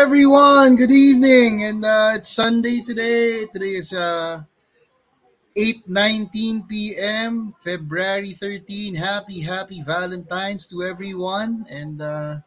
[0.00, 1.68] Everyone, good evening.
[1.68, 3.44] And uh, it's Sunday today.
[3.52, 4.40] Today is uh
[5.52, 7.52] 8:19 p.m.
[7.60, 8.96] February 13.
[8.96, 11.68] Happy happy Valentine's to everyone.
[11.68, 12.40] And uh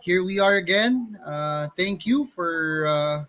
[0.00, 1.20] here we are again.
[1.20, 3.28] Uh thank you for uh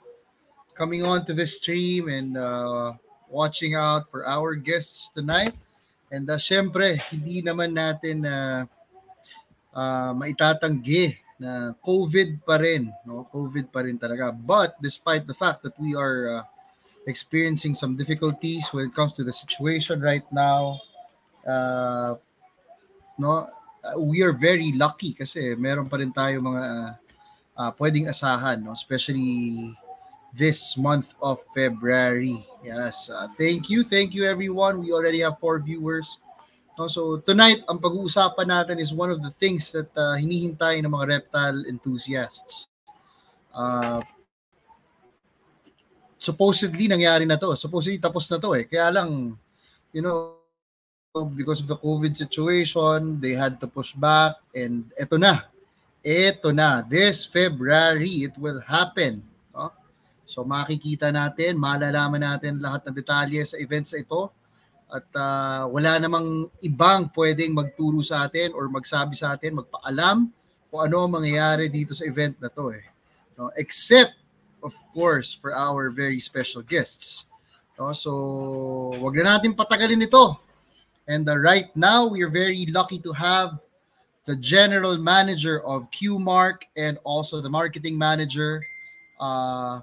[0.71, 2.95] coming on to this stream and uh
[3.27, 5.51] watching out for our guests tonight.
[6.15, 8.63] And uh, syempre, hindi naman natin uh,
[9.75, 13.27] uh, maitatanggi na COVID pa rin, no?
[13.31, 14.31] COVID pa rin talaga.
[14.31, 16.43] But despite the fact that we are uh,
[17.07, 20.79] experiencing some difficulties when it comes to the situation right now,
[21.43, 22.15] uh,
[23.19, 23.51] no,
[23.83, 26.63] uh, we are very lucky kasi meron pa rin tayo mga
[27.57, 28.71] uh, pwedeng asahan, no?
[28.71, 29.75] Especially
[30.35, 32.43] this month of February.
[32.63, 33.09] Yes.
[33.09, 33.83] Uh, thank you.
[33.83, 34.83] Thank you everyone.
[34.83, 36.19] We already have four viewers.
[36.75, 40.91] No, so tonight, ang pag-uusapan natin is one of the things that uh, hinihintay ng
[40.91, 42.67] mga reptile enthusiasts.
[43.55, 44.03] Uh,
[46.19, 47.55] supposedly nangyari na to.
[47.55, 48.67] Supposedly tapos na to eh.
[48.67, 49.39] Kaya lang,
[49.95, 50.35] you know,
[51.31, 55.47] because of the COVID situation, they had to push back and eto na.
[56.03, 56.83] Eto na.
[56.83, 59.23] This February, it will happen.
[59.55, 59.71] No?
[60.27, 64.27] So makikita natin, malalaman natin lahat ng detalye sa events na ito
[64.93, 70.29] at uh, wala namang ibang pwedeng magturo sa atin or magsabi sa atin, magpaalam
[70.69, 72.85] kung ano ang mangyayari dito sa event na to eh.
[73.35, 74.15] No, except
[74.61, 77.25] of course for our very special guests.
[77.75, 78.11] No, so
[79.01, 80.39] wag na natin patagalin ito.
[81.05, 83.59] And uh, right now we are very lucky to have
[84.25, 88.61] the general manager of QMark and also the marketing manager
[89.19, 89.81] uh,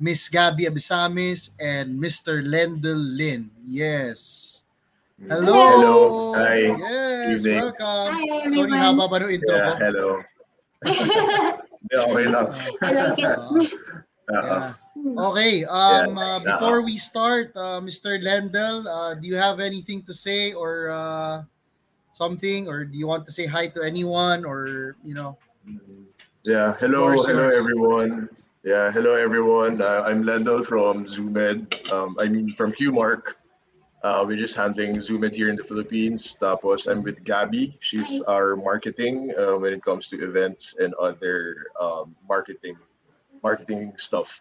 [0.00, 2.42] Miss Gabby Abisamis and Mr.
[2.42, 3.50] Lendl Lin.
[3.62, 4.62] Yes.
[5.28, 5.54] Hello.
[5.54, 5.94] Hello.
[6.34, 6.74] Hi.
[6.74, 7.60] Yes, Evening.
[7.62, 8.10] welcome.
[8.10, 8.78] Hi, Sorry, everyone.
[8.82, 9.72] haba ba no intro Yeah, ko?
[9.78, 10.08] hello.
[11.84, 12.46] Hindi, okay lang.
[12.82, 13.24] I like it.
[13.24, 14.42] Uh, Oo.
[14.42, 14.72] yeah.
[15.30, 16.56] Okay, um, uh, Yeah.
[16.56, 18.16] before we start, uh, Mr.
[18.18, 21.44] Lendl, uh, do you have anything to say or uh,
[22.18, 25.36] something, or do you want to say hi to anyone, or you know?
[26.42, 28.28] Yeah, hello, hello everyone.
[28.64, 29.82] Yeah, hello everyone.
[29.82, 31.68] Uh, I'm Lendl from Zoomed.
[31.92, 33.34] Um, I mean from QMark.
[34.02, 36.36] Uh, we're just handling Zoomed here in the Philippines.
[36.40, 37.76] Tapos I'm with Gabby.
[37.80, 42.76] She's our marketing uh, when it comes to events and other um, marketing
[43.42, 44.40] marketing stuff.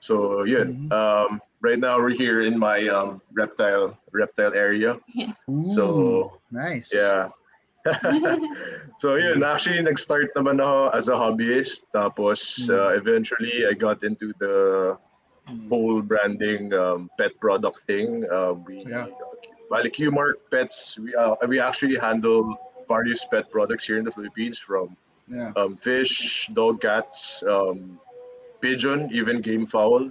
[0.00, 0.92] So Mhm.
[0.92, 4.98] Um, right now we're here in my um, reptile reptile area.
[5.48, 6.92] Ooh, So, nice.
[6.92, 7.30] Yeah.
[8.98, 11.82] so yun, actually nag-start naman ako as a hobbyist.
[11.94, 12.70] Tapos Mm.
[12.70, 14.96] uh, eventually I got into the
[15.68, 18.24] whole branding um, pet product thing.
[18.30, 19.06] Uh, we Yeah.
[19.70, 22.44] Bali Qmark Pets, we uh, we actually handle
[22.88, 24.94] various pet products here in the Philippines from
[25.26, 25.52] Yeah.
[25.56, 27.98] um, fish, dog, cats, um,
[28.60, 30.10] pigeon, even game fowl,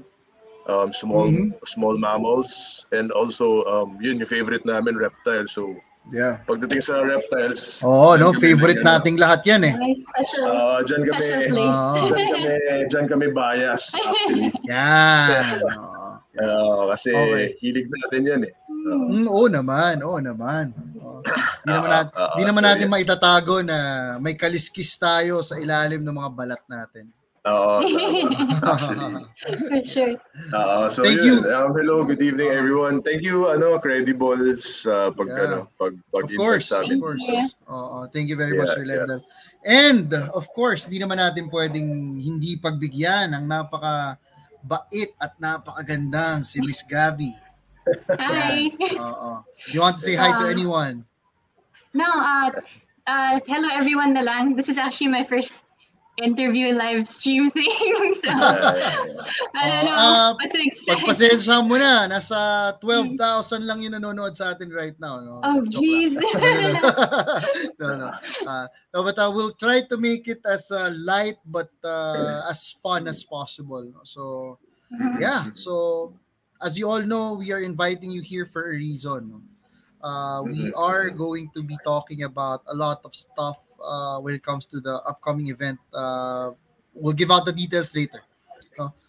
[0.67, 1.53] um, small Mhm.
[1.67, 5.45] small mammals, and also um, yun yung favorite namin reptile.
[5.47, 5.77] So
[6.09, 6.41] Yeah.
[6.43, 9.73] pagdating sa reptiles, Oo, no, dyan kami favorite nag- ano, nating lahat 'yan eh.
[9.75, 11.77] May special, Ah, dyan kami, special place.
[11.77, 11.93] Ah.
[11.93, 12.51] dyan kami,
[12.89, 14.49] dyan kami bias actually.
[14.71, 15.61] Yan.
[15.61, 16.09] Oo.
[16.33, 17.45] Ah, kasi Okay.
[17.59, 18.53] hilig natin yan eh.
[18.81, 20.73] Ah, Mm, oo naman, oo naman.
[20.97, 21.21] Oo.
[21.61, 23.77] Di naman Ah, natin, ah, di naman so natin maitatago na
[24.17, 27.13] may kaliskis tayo sa ilalim ng mga balat natin.
[27.41, 27.81] Oo,
[28.69, 29.25] actually.
[29.65, 30.13] For sure.
[30.53, 31.41] Ah, so Thank yun.
[31.41, 31.49] you.
[31.49, 33.01] Um, hello, good evening everyone.
[33.01, 35.41] Thank you ano Credibles uh, pag Yeah.
[35.49, 37.25] ano pag pag Of course, sa of course.
[37.25, 37.49] Yeah.
[37.65, 39.25] Oo, thank you very much, Yeah, Sir Lendl.
[39.65, 44.21] And of course, hindi naman natin pwedeng hindi pagbigyan ang napaka
[44.61, 47.33] bait at napakagandang si Miss Gabby.
[48.21, 48.69] Hi.
[49.01, 49.41] Oo.
[49.73, 50.53] You want to say hi to Ah.
[50.53, 51.01] anyone?
[51.97, 52.53] No, uh,
[53.09, 54.53] uh, hello everyone na lang.
[54.53, 55.57] This is actually my first
[56.17, 58.13] interview live stream thing.
[58.13, 61.01] so, I don't know Ah, what to expect.
[61.01, 65.19] Pagpasensya mo na, nasa 12,000 lang yung nanonood sa atin right now.
[65.23, 65.39] No?
[65.43, 66.13] Oh, Joke jeez.
[67.79, 68.09] no, no.
[68.45, 72.75] Uh, no, but uh, we'll try to make it as uh, light but uh, as
[72.83, 73.83] fun as possible.
[73.83, 74.01] no?
[74.03, 74.57] So,
[75.19, 75.49] yeah.
[75.55, 76.13] So,
[76.61, 79.31] as you all know, we are inviting you here for a reason.
[79.31, 79.39] no?
[80.01, 80.81] Uh, we Mhm.
[80.81, 84.79] are going to be talking about a lot of stuff uh, when it comes to
[84.79, 85.79] the upcoming event.
[85.93, 86.51] Uh,
[86.93, 88.21] we'll give out the details later.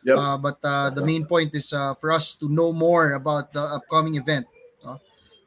[0.05, 0.17] Yep.
[0.19, 3.63] Uh, but uh, the main point is uh, for us to know more about the
[3.63, 4.47] upcoming event.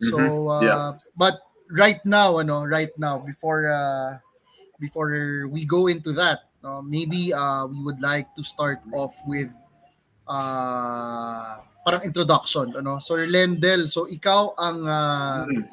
[0.02, 0.64] So, uh, Mhm.
[0.64, 0.92] Yeah.
[1.16, 1.36] but
[1.72, 4.20] right now, ano, right now, before uh,
[4.80, 9.48] before we go into that, no, maybe uh, we would like to start off with
[10.28, 12.76] uh, parang introduction.
[12.76, 13.00] Ano?
[13.00, 15.64] So, Lendel, so ikaw ang uh, Mhm.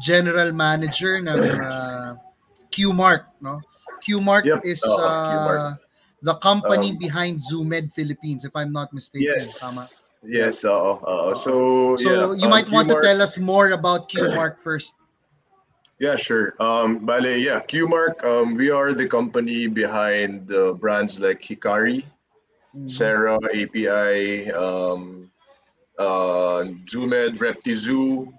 [0.00, 2.16] general manager ng uh,
[2.72, 3.60] QMark, no?
[4.02, 4.64] QMark Yep.
[4.64, 5.78] is uh, QMark.
[6.22, 9.26] the company Um, behind Zoomed Philippines, if I'm not mistaken.
[9.36, 9.58] Yes.
[9.60, 9.88] Tama.
[10.22, 11.02] Yes, oo.
[11.02, 11.34] oo.
[11.34, 11.52] So,
[11.98, 14.94] So yeah, you um, might want to tell us more about QMark first.
[15.98, 16.54] Yeah, sure.
[16.62, 22.02] Um, bale, yeah, Qmark, um, we are the company behind uh, brands like Hikari,
[22.74, 22.90] Mhm.
[22.90, 25.30] Sarah, API, um,
[25.98, 28.32] uh, Zoomed, ReptiZoo,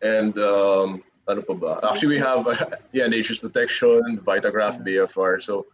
[0.00, 1.72] and um, ano pa ba?
[1.82, 2.44] Actually, we have
[2.92, 5.40] yeah, Nature's Protection, Vitagraph, BFR.
[5.42, 5.66] So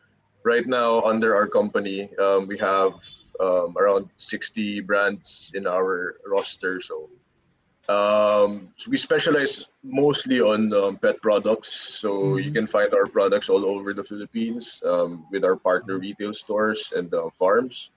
[0.44, 2.94] right now, under our company, um, we have
[3.41, 6.81] um, around 60 brands in our roster.
[6.81, 7.08] So
[7.88, 11.73] um, so we specialize mostly on um, pet products.
[11.99, 12.55] So you Mhm.
[12.55, 17.11] can find our products all over the Philippines um, with our partner retail stores and
[17.12, 17.91] uh, farms.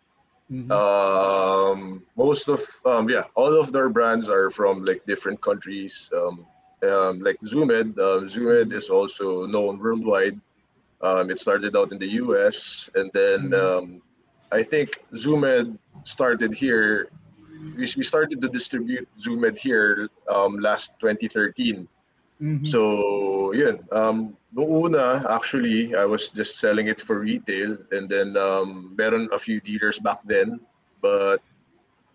[0.49, 0.71] Mhm.
[0.73, 6.09] Um, most of um, yeah, all of their brands are from like different countries.
[6.09, 6.45] Um,
[6.83, 10.39] um, like Zoomed, um, Zoomed is also known worldwide.
[11.01, 12.89] Um, it started out in the U.S.
[12.95, 13.59] and then Mhm.
[13.59, 14.01] um,
[14.51, 17.09] I think Zoomed started here.
[17.75, 21.87] We, we started to distribute Zoomed here um, last 2013.
[22.41, 22.67] Mhm.
[22.67, 23.79] So, yun.
[23.91, 27.77] Um, noong una, actually, I was just selling it for retail.
[27.91, 30.59] And then, um, meron a few dealers back then.
[31.01, 31.41] But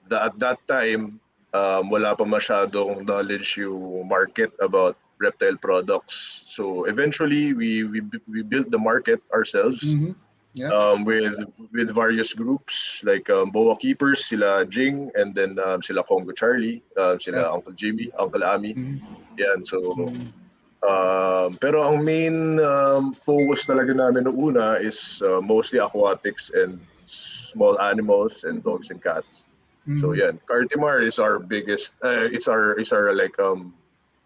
[0.08, 1.20] the, at that time,
[1.58, 6.46] um, wala pa masyadong knowledge yung market about reptile products.
[6.46, 7.98] So, eventually, we, we,
[8.30, 10.14] we built the market ourselves Mhm.
[10.54, 10.70] Yeah.
[10.74, 11.38] um, with
[11.70, 16.82] with various groups like um, Boa Keepers, sila Jing, and then um, sila Congo Charlie,
[16.98, 17.54] uh, sila Yeah.
[17.54, 18.74] Uncle Jimmy, Uncle Ami.
[18.74, 18.98] Mhm.
[19.38, 20.30] Yan, so Mhm.
[20.78, 26.78] Um, pero ang main um, focus talaga namin noong una is uh, mostly aquatics and
[27.10, 29.47] small animals and dogs and cats.
[29.96, 30.18] So Mhm.
[30.20, 33.72] yan, Cartimar is our biggest uh, it's our is our like um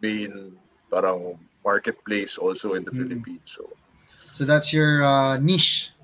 [0.02, 0.59] main
[0.90, 2.99] parang marketplace also in the Mhm.
[2.99, 3.47] Philippines.
[3.54, 3.71] So
[4.35, 5.95] So that's your uh, niche.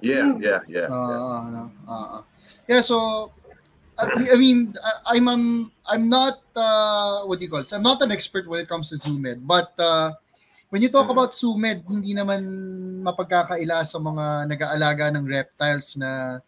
[0.00, 0.88] yeah, yeah, yeah.
[0.88, 1.44] Uh, yeah.
[1.44, 2.20] ano, uh,
[2.68, 3.28] yeah, so
[4.00, 4.74] I, I mean,
[5.06, 5.44] I'm um,
[5.86, 7.72] I'm not uh, what do you call it?
[7.72, 10.12] I'm not an expert when it comes to Zoomed, but uh,
[10.70, 11.14] when you talk Mhm.
[11.14, 12.42] about Zoomed, hindi naman
[13.04, 16.40] mapagkakaila sa mga nag-aalaga ng reptiles na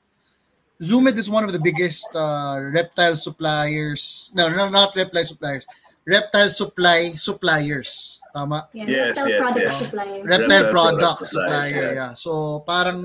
[0.82, 4.30] Zoomed is one of the biggest uh, reptile suppliers.
[4.34, 5.66] No, no, not reptile suppliers.
[6.04, 8.20] Reptile supply suppliers.
[8.34, 8.68] Tama?
[8.76, 9.76] Yes, reptile yes, product yes.
[9.80, 10.22] supplier.
[10.22, 12.12] reptile Reptile product product supplier, suppliers, yeah.
[12.14, 12.30] So
[12.68, 12.98] parang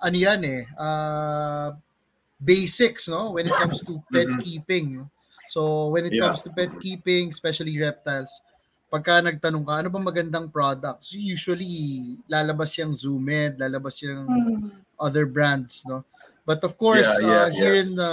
[0.00, 1.74] ano yan eh, uh,
[2.40, 4.40] basics no when it comes to pet Mhm.
[4.40, 4.86] keeping.
[5.02, 5.04] no?
[5.50, 6.30] So when it Yeah.
[6.30, 8.30] comes to pet keeping, especially reptiles,
[8.86, 11.10] pagka nagtanong ka, ano bang magandang products?
[11.12, 14.70] Usually lalabas yung Zoomed, lalabas yung Hmm.
[14.96, 16.06] other brands, no?
[16.50, 17.86] But of course, Yeah, yeah, uh, here yes.
[17.86, 18.12] in the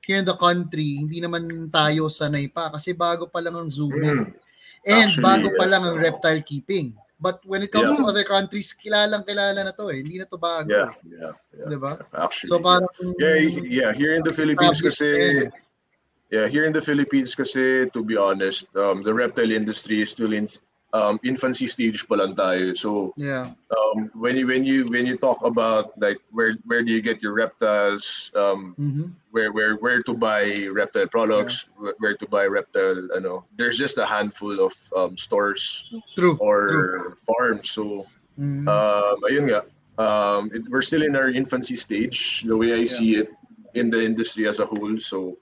[0.00, 4.00] here in the country, hindi naman tayo sanay pa kasi bago pa lang ang Zoomed.
[4.00, 4.32] Mm.
[4.88, 6.96] And Actually, bago pa lang ang reptile keeping.
[7.20, 8.00] But when it comes Yeah.
[8.00, 10.00] to other countries, kilalang kilala na to eh.
[10.00, 10.72] Hindi na to bago.
[10.72, 11.20] Yeah, eh.
[11.20, 11.68] yeah, yeah.
[11.68, 11.92] 'Di ba?
[12.16, 12.88] Actually, So parang
[13.20, 13.90] yeah, yeah.
[13.92, 15.04] Here in the Philippines, kasi
[15.44, 15.52] yun.
[16.32, 20.34] Yeah, here in the Philippines kasi to be honest, um, the reptile industry is still
[20.34, 20.50] in
[20.96, 22.72] um, infancy stage pa lang tayo.
[22.72, 23.52] So yeah.
[23.68, 27.20] um, when you when you when you talk about like where where do you get
[27.20, 29.12] your reptiles, um, Mhm.
[29.30, 34.00] where where where to buy reptile products, where, where to buy reptile, ano, there's just
[34.00, 35.84] a handful of um, stores
[36.16, 36.40] True.
[36.40, 36.40] True.
[36.40, 36.72] or
[37.28, 37.68] farms.
[37.76, 38.08] So
[38.40, 38.64] Mhm.
[38.64, 39.60] um, ayun nga,
[40.00, 42.96] um, it, we're still in our infancy stage, the way I Yeah.
[42.96, 43.28] see it
[43.76, 44.96] in the industry as a whole.
[45.00, 45.36] So,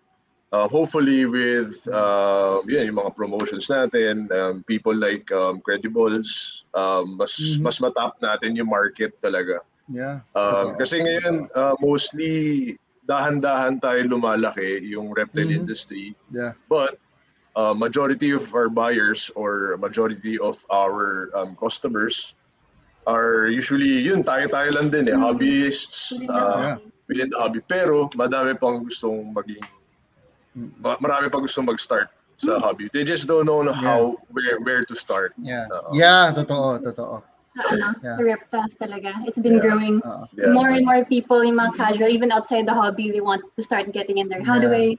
[0.54, 7.18] uh, hopefully with uh, yeah, yung mga promotions natin, um, people like um, Credibles, um,
[7.18, 7.66] mas Mhm.
[7.66, 9.58] mas matap natin yung market talaga.
[9.90, 10.22] yeah.
[10.32, 12.32] Um, kasi ngayon, uh, mostly
[13.04, 15.60] dahan-dahan tayo lumalaki yung reptile Mhm.
[15.60, 16.16] industry.
[16.32, 16.56] Yeah.
[16.70, 16.96] But
[17.52, 22.32] uh, majority of our buyers or majority of our um, customers
[23.04, 25.20] are usually yun tayo-tayo lang din eh Mhm.
[25.20, 26.74] hobbyists uh, Yeah.
[26.80, 26.88] hobby.
[27.04, 29.83] within the hobby pero madami pang gustong maging ma-
[30.80, 32.50] marami pang gustong mag-start Hmm.
[32.50, 35.70] sa hobby they just don't know how where where to start Yeah.
[35.70, 35.94] Oo.
[35.94, 37.22] Yeah, totoo, totoo.
[37.54, 38.18] Sa ano, Yeah.
[38.18, 39.14] reptiles talaga.
[39.30, 39.66] It's been Yeah.
[39.70, 40.02] growing.
[40.34, 40.50] Yeah.
[40.50, 43.94] More and more people, yung mga casual, even outside the hobby, they want to start
[43.94, 44.42] getting in there.
[44.42, 44.98] How do Yeah.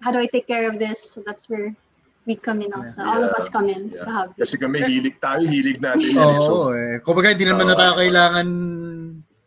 [0.00, 1.04] how do I take care of this?
[1.12, 1.76] So that's where
[2.24, 3.04] we come in also.
[3.04, 3.36] All of Yeah.
[3.36, 4.08] us come in, Yeah.
[4.08, 4.34] the hobby.
[4.40, 6.16] kasi kami hilig tayo hilig natin.
[6.16, 7.04] Oo, so eh.
[7.04, 7.80] Kumbaga hindi naman na Oo.
[7.84, 8.46] tayo kailangan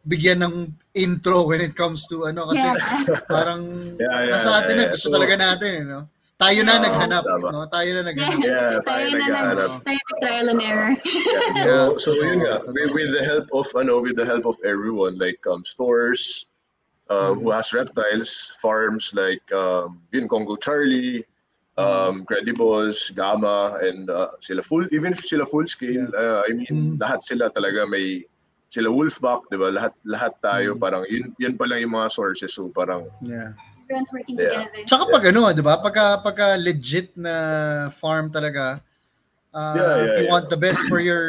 [0.06, 0.56] bigyan ng
[0.94, 3.20] intro when it comes to ano kasi Yeah.
[3.28, 3.62] parang
[4.02, 4.92] Yeah, yeah, nasa atin na yeah.
[4.94, 6.02] gusto So- talaga natin, eh, no?
[6.36, 7.48] Tayo na Oo, naghanap, tama.
[7.48, 7.64] no?
[7.72, 8.44] Tayo na naghanap.
[8.44, 10.92] yeah Tayo tayo na naghahanap nag- Tayo trial and error.
[10.92, 11.16] Yeah.
[11.56, 11.88] So, Yeah.
[11.96, 15.40] so yun nga, with, with the help of ano, with the help of everyone like
[15.48, 16.44] um, stores
[17.08, 21.24] um, who has reptiles, farms like um, yun Congo Charlie,
[21.80, 26.58] um, Credibles, Gamma, and uh, sila full even if sila full scale, uh, I Mm.
[26.60, 28.28] mean lahat sila talaga may
[28.70, 29.70] sila Wolfpack, 'di ba?
[29.72, 30.80] Lahat lahat tayo Mm.
[30.82, 33.54] parang yun yun pa lang yung mga sources so parang Yeah.
[33.86, 34.66] Everyone's working Yeah.
[34.66, 34.82] together.
[34.90, 35.78] Tsaka pag ano, 'di ba?
[35.78, 37.36] Pagka pagka legit na
[37.94, 38.82] farm talaga,
[39.54, 40.34] uh, Yeah, yeah, if you yeah.
[40.34, 41.26] want the best for your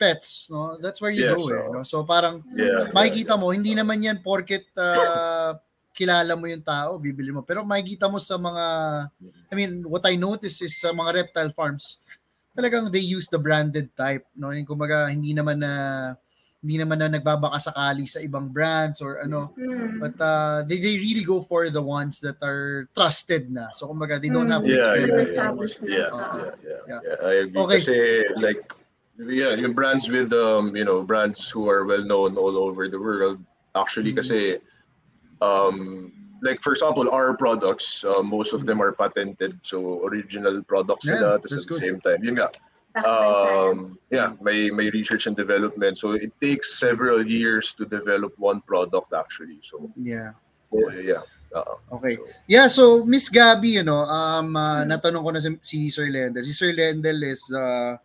[0.00, 0.80] pets, no?
[0.80, 1.72] That's where you Yes, go eh, oo.
[1.78, 1.80] no?
[1.84, 2.88] So parang yeah.
[2.96, 5.60] makikita mo hindi naman 'yan porket uh,
[5.92, 7.44] kilala mo yung tao, bibili mo.
[7.44, 8.64] Pero makikita mo sa mga
[9.48, 12.00] I mean, what I notice is sa mga reptile farms,
[12.56, 14.48] talagang they use the branded type, no?
[14.48, 15.72] Yung kumbaga hindi naman na
[16.58, 19.54] hindi naman na nagbabaka sakali sa ibang brands or ano.
[19.54, 20.02] Mm.
[20.02, 23.70] But uh, they, they really go for the ones that are trusted na.
[23.70, 25.06] So kumbaga, they don't have to Yeah, experiment.
[25.06, 25.30] yeah, yeah.
[25.30, 25.86] Established na.
[25.86, 27.00] Yeah, yeah, yeah, Yeah.
[27.06, 27.18] yeah.
[27.22, 27.62] I agree.
[27.62, 27.78] Okay.
[27.78, 27.94] Kasi
[28.42, 28.60] like
[29.22, 32.98] yeah, yung brands with um, you know, brands who are well known all over the
[32.98, 33.38] world.
[33.78, 34.18] Actually Mhm.
[34.18, 34.38] kasi
[35.38, 36.10] um
[36.42, 39.58] like for example, our products, uh, most of them are patented.
[39.62, 41.78] So original products Yeah, sila at the good.
[41.78, 42.18] same time.
[42.22, 42.50] Yun nga.
[42.96, 45.98] Um, yeah, may may research and development.
[45.98, 49.60] So it takes several years to develop one product actually.
[49.62, 50.32] So Yeah.
[50.72, 51.22] oh, yeah.
[51.54, 52.16] Uh, Okay.
[52.16, 54.90] so, Yeah, so Miss Gabby, you know, um, uh, Hmm.
[54.92, 56.44] natanong ko na si, si Sir Lendel.
[56.44, 57.96] Si Sir Lendel is the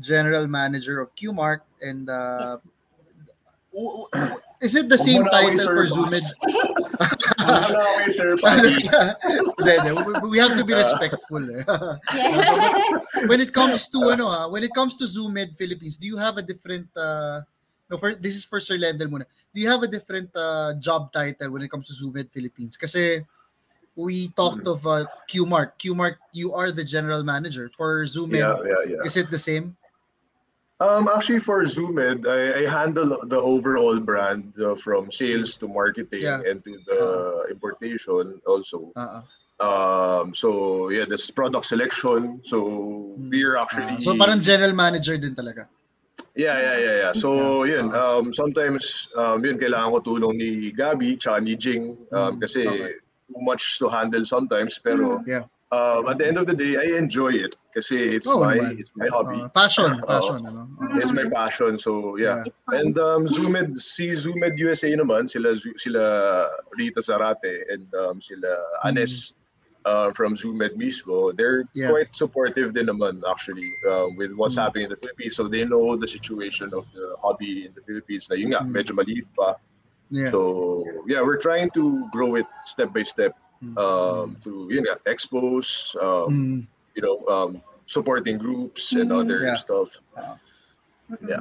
[0.00, 2.56] general manager of QMark and uh,
[3.72, 5.86] w- w- is it the same Huwag mo na title for.
[5.86, 6.26] Zoomed?
[7.40, 8.88] Wala Sir Patty.
[8.88, 9.90] Hindi, hindi.
[9.92, 11.42] We- we have to be respectful.
[11.52, 11.62] eh.
[12.16, 13.28] Yeah.
[13.28, 16.36] when it comes to ano ha, when it comes to Zoomed Philippines, do you have
[16.38, 17.40] a different uh
[17.88, 19.24] no for this is for Sir Lendel muna.
[19.54, 22.76] Do you have a different uh, job title when it comes to Zoomed Philippines?
[22.76, 23.24] Kasi
[23.94, 25.78] we talked of uh, Qmark.
[25.80, 28.34] Qmark, you are the general manager for Zoomed.
[28.36, 29.02] Yeah, yeah, yeah.
[29.08, 29.76] Is it the same?
[30.78, 36.22] Um, actually, for Zoomed, I, I handle the overall brand uh, from sales to marketing
[36.22, 36.42] Yeah.
[36.44, 38.92] and to the importation also.
[38.94, 39.22] Uh-uh.
[39.56, 42.42] Um, so yeah, this product selection.
[42.44, 45.64] So we're actually Ah, so parang general manager din talaga.
[46.36, 47.12] yeah, yeah, yeah, yeah.
[47.16, 47.80] So Yeah.
[47.80, 52.40] yun, um, sometimes um, yun kailangan ko tulong ni Gabi tsaka ni Jing um, Mm,
[52.44, 53.00] kasi okay.
[53.32, 54.76] too much to handle sometimes.
[54.76, 55.48] Pero Yeah.
[55.72, 58.92] Um, at the end of the day, I enjoy it kasi it's Oo my it's
[58.94, 59.40] my hobby.
[59.42, 60.68] Uh, passion, passion ano.
[60.80, 61.78] Uh, It's my passion.
[61.78, 62.44] So yeah.
[62.66, 62.74] Fun.
[62.78, 66.02] And um, Zoomed, si Zoomed USA naman, sila sila
[66.78, 68.48] Rita Zarate and um, sila
[68.86, 69.34] Anes
[69.84, 71.90] uh, from Zoomed mismo, they're Yeah.
[71.90, 74.62] quite supportive din naman actually uh, with what's Mm.
[74.62, 75.34] happening in the Philippines.
[75.36, 78.70] So they know the situation of the hobby in the Philippines na yun nga, Mm.
[78.70, 79.58] medyo maliit pa.
[80.10, 80.30] yeah.
[80.30, 83.76] So yeah, we're trying to grow it step by step Mm.
[83.80, 86.58] um, through yun nga, expos, um, Mm.
[86.94, 89.20] you know, um, supporting groups and Mm.
[89.20, 89.56] other Yeah.
[89.56, 89.90] stuff.
[91.24, 91.40] Yeah.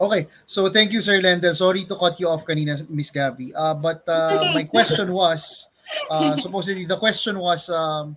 [0.00, 1.52] Okay, so thank you, Sir Lendel.
[1.54, 3.54] Sorry to cut you off kanina, Miss Gabby.
[3.54, 4.54] Uh, but uh, okay.
[4.54, 5.68] my question was,
[6.08, 8.16] uh, supposedly the question was, um,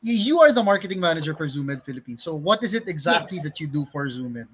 [0.00, 2.22] you are the marketing manager for Zoomed Philippines.
[2.22, 3.44] So what is it exactly Yes.
[3.44, 4.48] that you do for Zoomed?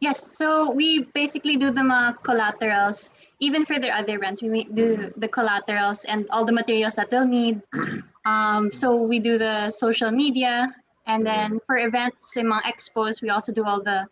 [0.00, 3.10] Yes, so we basically do the mga collaterals,
[3.40, 4.42] even for their other brands.
[4.42, 7.62] We do the collaterals and all the materials that they'll need.
[8.26, 10.74] Um, so we do the social media,
[11.06, 14.02] and then for events, in mga expos, we also do all the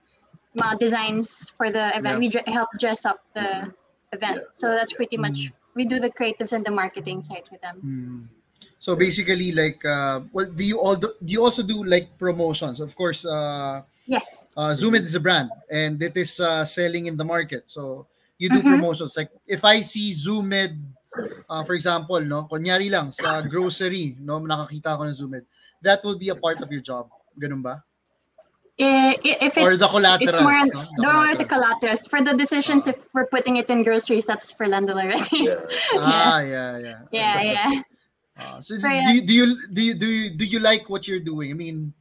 [0.57, 2.23] mga designs for the event.
[2.23, 2.43] Yeah.
[2.47, 3.75] We help dress up the
[4.13, 4.39] event.
[4.39, 4.55] Yeah.
[4.55, 7.77] So that's pretty much we do the creatives and the marketing side for them.
[7.83, 8.21] Hmm.
[8.79, 12.79] So basically, like, uh, well, do you all do, do you also do like promotions?
[12.79, 14.44] Of course, uh, Yes.
[14.57, 17.65] Uh, Zoomed is a brand and it is uh, selling in the market.
[17.71, 18.07] So
[18.39, 18.79] you do Mhm.
[18.79, 19.17] promotions.
[19.17, 20.79] Like if I see Zoomed,
[21.49, 25.45] uh, for example, no, kunyari lang sa grocery, no, nakakita ko ng Zoomed,
[25.83, 27.09] that will be a part of your job.
[27.39, 27.83] Ganun ba?
[28.75, 30.83] I- i- If it's, Or the it's more collaterals, no?
[30.83, 31.47] The no, the collaterals.
[31.47, 32.03] collaterals.
[32.11, 32.91] For the decisions, Ah.
[32.91, 35.47] if we're putting it in groceries, that's for Lendl already.
[35.47, 35.63] Yeah.
[36.03, 36.99] Ah, yeah, yeah.
[37.15, 37.71] yeah, yeah.
[38.35, 40.91] Uh, so do, For, do, you, do you do you do you do you like
[40.91, 41.55] what you're doing?
[41.55, 41.95] I mean,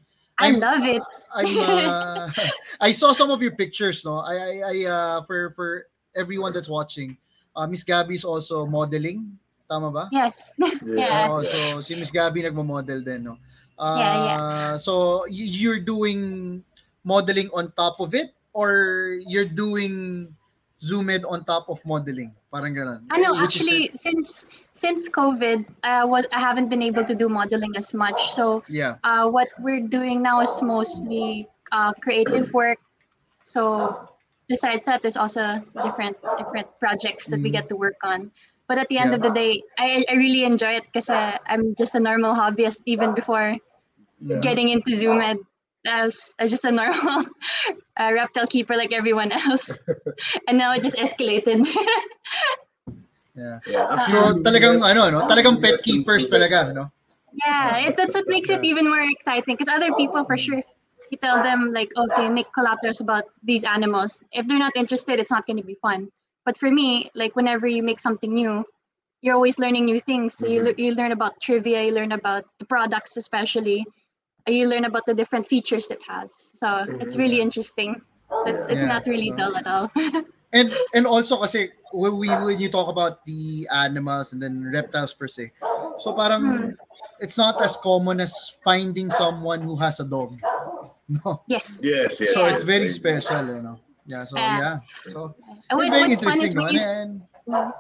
[0.44, 1.04] I I'm- love it.
[1.34, 2.30] I'm uh,
[2.78, 4.22] I saw some of your pictures, no.
[4.22, 7.18] I I, I uh, for for everyone that's watching,
[7.58, 9.34] uh, Miss Gabby is also modeling.
[9.66, 10.06] Tama ba?
[10.14, 10.54] Yes.
[10.86, 11.34] Yeah.
[11.34, 13.42] Oo, so si Miss Gabby nagmo-model din, no.
[13.82, 16.62] Uh, Yeah, So y- you're doing
[17.02, 20.28] modeling on top of it or you're doing
[20.84, 22.36] zoomed on top of modeling?
[22.52, 23.08] Parang ganun.
[23.08, 23.32] I know.
[23.40, 24.44] Which Actually, since
[24.76, 28.20] since COVID, I was I haven't been able to do modeling as much.
[28.36, 29.00] So yeah.
[29.08, 32.84] uh, what we're doing now is mostly uh, creative work.
[33.48, 33.96] So
[34.52, 37.58] besides that, there's also different different projects that we Mhm.
[37.64, 38.32] get to work on.
[38.68, 39.20] But at the end Yeah.
[39.20, 43.16] of the day, I, I really enjoy it because I'm just a normal hobbyist even
[43.16, 43.56] before
[44.24, 44.40] Yeah.
[44.40, 45.44] getting into Zoomed.
[45.88, 47.26] I was, I was just a normal
[48.00, 49.80] uh, reptile keeper like everyone else.
[50.48, 51.66] and now it just escalated.
[53.36, 53.60] Yeah.
[53.66, 54.06] Yeah.
[54.08, 56.92] So talagang ano no, talagang pet keepers talaga, no?
[57.46, 60.62] yeah, it, that's what makes it even more exciting because other people for sure,
[61.10, 64.24] you tell them like, okay, make collaterals about these animals.
[64.32, 66.10] If they're not interested, it's not going to be fun.
[66.46, 68.64] But for me, like whenever you make something new,
[69.22, 70.36] you're always learning new things.
[70.38, 70.66] So you, Mhm.
[70.66, 73.86] le- you learn about trivia, you learn about the products, especially.
[74.48, 76.52] Uh, You learn about the different features it has.
[76.56, 77.20] So it's Mhm.
[77.20, 78.02] really interesting.
[78.46, 78.92] It's, it's Yeah.
[78.92, 79.92] not really dull at all.
[80.54, 85.10] And and also kasi when we when you talk about the animals and then reptiles
[85.10, 85.50] per se.
[85.98, 86.70] So parang Hmm.
[87.18, 90.38] it's not as common as finding someone who has a dog.
[91.10, 91.42] No.
[91.50, 91.82] yes.
[91.82, 92.32] Yes, yes.
[92.38, 92.54] So Yeah.
[92.54, 92.96] it's very yes.
[93.02, 93.82] special, you know.
[94.06, 94.58] Yeah, so Yeah.
[94.62, 94.76] yeah.
[95.10, 97.10] So And it's what- very what's fun is interesting, when you, And,
[97.50, 97.74] and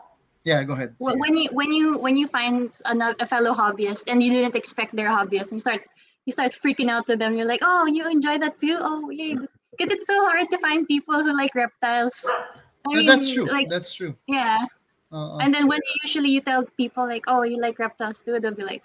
[0.43, 0.97] yeah, go ahead.
[0.97, 1.21] Wh- Sige.
[1.21, 4.97] when you when you when you find another a fellow hobbyist and you didn't expect
[4.97, 5.85] their hobbyist and you start
[6.25, 7.35] you start freaking out to them.
[7.35, 8.77] You're like oh you enjoy that too?
[8.79, 9.35] Oh yeah.
[9.73, 12.13] Because it's so hard to find people who like reptiles.
[12.29, 13.47] I But that's mean, true.
[13.49, 14.13] like That's true.
[14.27, 14.65] yeah.
[15.13, 18.39] Uh, and then when you usually you tell people like oh you like reptiles too
[18.41, 18.83] they'll be like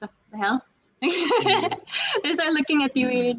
[0.00, 0.58] the the hell?
[2.22, 3.38] They start looking at you weird.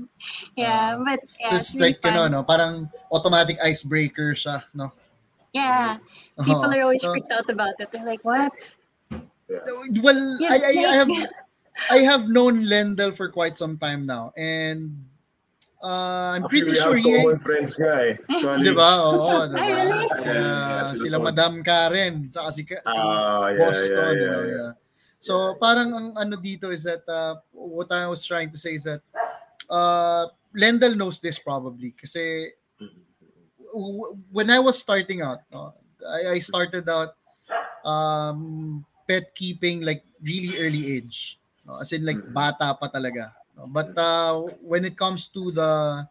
[0.55, 2.31] Yeah but yeah so it's it's really like, you know, fun.
[2.31, 2.73] no, parang
[3.11, 4.91] automatic icebreaker siya, no?
[5.53, 5.97] yeah.
[6.43, 6.73] People Oo.
[6.73, 7.87] are always So, freaked out about it.
[7.93, 8.51] They're like what?
[10.01, 11.29] Well, You I, I, I have snake.
[11.89, 14.93] I have known Lendl for quite some time now, and
[15.83, 18.13] uh, I'm pretty sure he, common friends nga eh.
[18.29, 18.63] Actually.
[18.63, 18.89] di ba?
[19.03, 19.67] Oo, di ba?
[20.21, 24.47] Sila, Yeah, sila Madam Karen, tsaka si, si Ah, yeah, Boston, yeah, yeah, yeah.
[24.47, 24.71] yeah.
[25.23, 28.83] So parang ang ano dito is that uh, what I was trying to say is
[28.83, 28.99] that
[29.71, 32.51] uh, Lendl knows this probably kasi
[34.29, 37.15] when I was starting out, no, I, I started out
[37.87, 41.39] um, pet keeping like really early age.
[41.65, 41.79] No?
[41.79, 43.31] As in like bata pa talaga.
[43.55, 43.67] No?
[43.67, 46.03] But uh, when it comes to the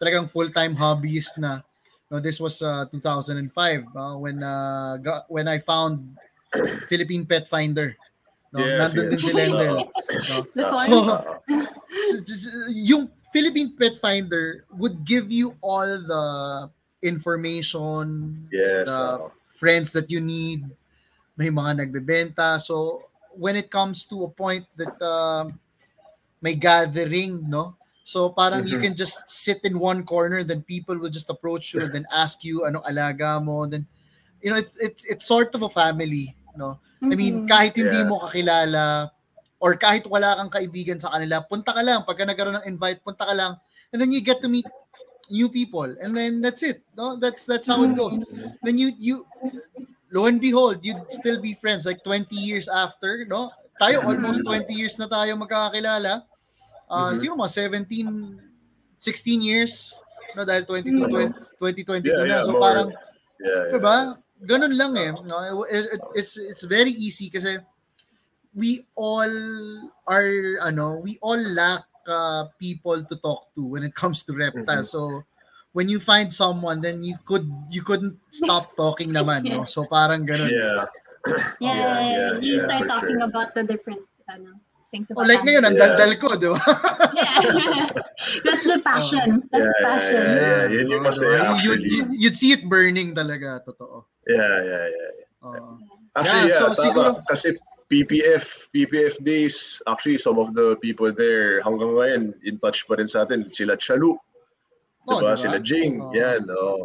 [0.00, 1.60] talagang full-time hobbyist na,
[2.10, 3.50] no, this was uh, 2005
[3.96, 6.16] uh, when uh, ga- when I found
[6.88, 7.96] Philippine Pet Finder.
[8.54, 9.10] No, Yes, nandun yes.
[9.10, 9.76] din si Lendl.
[10.54, 10.64] No?
[10.86, 11.20] So, ah,
[12.14, 16.26] S- s- yung Philippine Pet Finder would give you all the
[17.02, 18.86] information, yes.
[18.86, 19.34] the ah.
[19.44, 20.64] friends that you need,
[21.36, 22.56] may mga nagbebenta.
[22.62, 23.02] So
[23.36, 25.48] when it comes to a point that uh,
[26.40, 27.76] may gathering, no?
[28.06, 28.84] So parang you Mhm.
[28.90, 32.44] can just sit in one corner, then people will just approach you and then ask
[32.46, 33.66] you anong alaga mo.
[33.66, 33.86] Then
[34.40, 36.78] you know, it's it's it's sort of a family, no?
[37.02, 37.50] I mean, Mhm.
[37.50, 38.08] kahit hindi Yeah.
[38.08, 39.10] mo kakilala
[39.58, 42.06] or kahit wala kang kaibigan sa kanila, punta ka lang.
[42.06, 43.58] Pagka nagkaroon ng invite, punta ka lang.
[43.90, 44.68] And then you get to meet
[45.26, 45.90] new people.
[45.98, 46.86] And then that's it.
[46.94, 47.18] No?
[47.18, 48.14] That's that's how it goes.
[48.62, 49.26] Then you you
[50.10, 53.50] lo and behold, you'd still be friends like 20 years after, no?
[53.76, 56.24] Tayo almost 20 years na tayo magkakakilala.
[56.86, 57.16] Uh, Mhm.
[57.18, 58.40] Sino mga 17,
[58.98, 59.92] 16 years,
[60.34, 60.46] no?
[60.46, 61.34] Dahil 22, 20,
[61.84, 62.30] 2022 Yeah, na.
[62.30, 62.62] yeah, So more.
[62.62, 62.88] parang,
[63.36, 63.72] Yeah, yeah.
[63.76, 63.96] Diba?
[64.48, 65.12] Ganun lang eh.
[65.24, 67.56] No, it- it- it's it's very easy kasi
[68.52, 69.32] we all
[70.08, 70.32] are
[70.64, 74.92] ano, we all lack uh, people to talk to when it comes to reptiles.
[74.92, 75.20] So
[75.76, 79.68] when you find someone then you could you couldn't stop talking naman, no?
[79.68, 80.48] So parang ganun.
[80.48, 80.88] Yeah.
[81.28, 83.28] yeah, Yeah, yeah, you yeah, start talking sure.
[83.28, 84.56] about the different ano,
[84.88, 85.92] things Oh, about like ngayon, ang Yeah.
[86.00, 86.56] daldal ko, di ba?
[87.20, 87.84] yeah
[88.46, 90.62] that's the passion that's Yeah, the yeah, passion yeah, yeah.
[90.72, 91.38] Yun yung Oh, masaya?
[91.60, 94.08] You- you- you'd see it burning talaga, totoo.
[94.24, 95.10] Yeah, yeah, yeah.
[95.44, 95.76] Oo.
[96.16, 96.80] Actually, Yeah, yeah, so tama.
[96.80, 97.48] siguro- Kasi
[97.86, 103.06] PPF, PPF days, actually, some of the people there, hanggang ngayon, in touch pa rin
[103.06, 103.46] sa atin.
[103.46, 104.18] Sila Chalu,
[105.06, 105.32] Oh, diba?
[105.32, 105.40] diba?
[105.40, 106.12] Sila Jing, Oo.
[106.12, 106.42] yan.
[106.50, 106.82] Oh.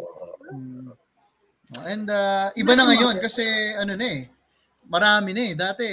[0.52, 0.88] Mm.
[1.82, 3.42] And uh, iba na ngayon kasi
[3.74, 4.28] ano na eh,
[4.86, 5.54] marami na eh.
[5.56, 5.88] Dati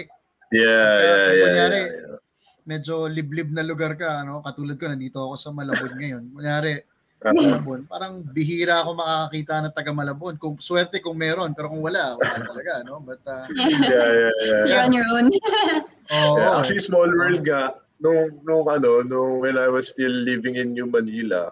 [0.50, 2.20] Yeah, Pagka- yeah, yeah, kunyari, yeah, yeah.
[2.66, 4.42] medyo liblib na lugar ka, ano?
[4.42, 6.24] Katulad ko, nandito ako sa Malabon ngayon.
[6.34, 6.74] Kunyari,
[7.20, 10.40] Ah, Malabon, parang bihira ako makakakita ng taga Malabon.
[10.40, 13.04] Kung swerte kung meron, pero kung wala, wala talaga, no?
[13.04, 13.44] But uh,
[13.92, 14.62] yeah, yeah, yeah.
[14.64, 15.28] so you're on your own
[16.16, 20.56] oh, Yeah, actually, small world nga, nung, nung ano, nung when I was still living
[20.56, 21.52] in New Manila,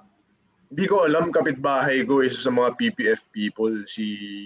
[0.68, 4.06] hindi ko alam kapitbahay ko isa sa mga PPF people, si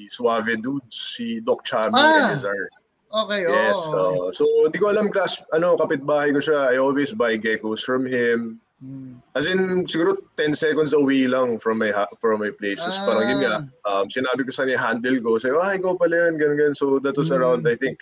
[0.10, 2.62] Suave Dudes, si Doc Chami Ah, Elizar.
[3.10, 4.29] okay, Yes, oh.
[4.29, 6.69] so, so hindi ko alam class, ano, kapitbahay ko siya.
[6.69, 8.62] I always buy geckos from him.
[8.81, 9.21] Mm.
[9.38, 12.81] As in, siguro 10 seconds away lang from my ha- from my place.
[12.81, 13.53] Tapos parang yun nga,
[13.86, 14.01] Ah.
[14.01, 15.38] um, sinabi ko sa niya, handle ko.
[15.38, 16.77] Sabi, ah, ikaw pala yun, ganun, ganun.
[16.77, 17.38] So that was Mm.
[17.38, 18.01] around, I think,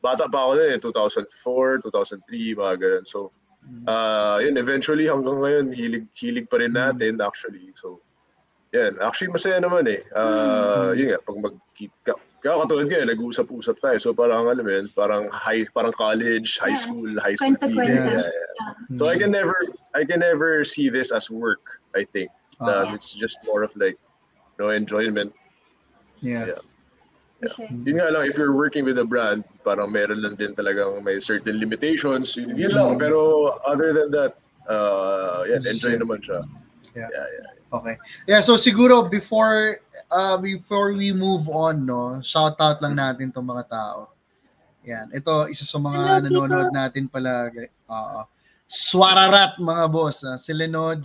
[0.00, 3.04] bata pa ako na eh, 2004, 2003, mga ganun.
[3.04, 3.32] So.
[3.86, 6.78] Uh, yun, eventually hanggang ngayon, hilig, hilig pa rin Mm.
[6.80, 7.72] natin actually.
[7.76, 8.00] So,
[8.74, 8.98] yan.
[9.00, 10.02] Actually, masaya naman eh.
[10.10, 10.90] Uh.
[10.98, 13.96] Yun nga, pag mag-kaya katulad ngayon, nag-uusap-usap tayo.
[14.02, 16.82] So parang alam mo yun, parang high, parang college, high Yeah.
[16.82, 17.54] school, high school.
[17.78, 17.86] Yeah.
[17.86, 18.98] Yeah, yeah.
[18.98, 19.54] So I can never,
[19.94, 21.80] I can never see this as work.
[21.94, 22.28] I think
[22.62, 23.98] Ah, um, it's just more of like,
[24.58, 25.34] no enjoyment.
[26.22, 26.54] yeah.
[26.54, 26.62] yeah.
[27.52, 27.68] Sure.
[27.68, 31.20] Yun nga lang, if you're working with a brand, parang meron lang din talagang may
[31.20, 32.36] certain limitations.
[32.38, 32.96] Yun, yun lang.
[32.96, 36.40] Pero other than that, Uh, yan, enjoy naman siya.
[36.96, 37.12] Yeah.
[37.12, 37.48] yeah, yeah.
[37.68, 37.94] Okay.
[38.24, 39.76] Yeah, so siguro before
[40.08, 44.16] uh, before we move on, no, shout out lang natin tong mga tao.
[44.88, 45.12] Yan.
[45.12, 46.80] Ito, isa sa mga Hello, nanonood people.
[46.80, 47.68] natin palagi.
[47.92, 48.20] Oo.
[48.64, 50.24] Swararat mga boss.
[50.24, 51.04] Uh, si Lenoj,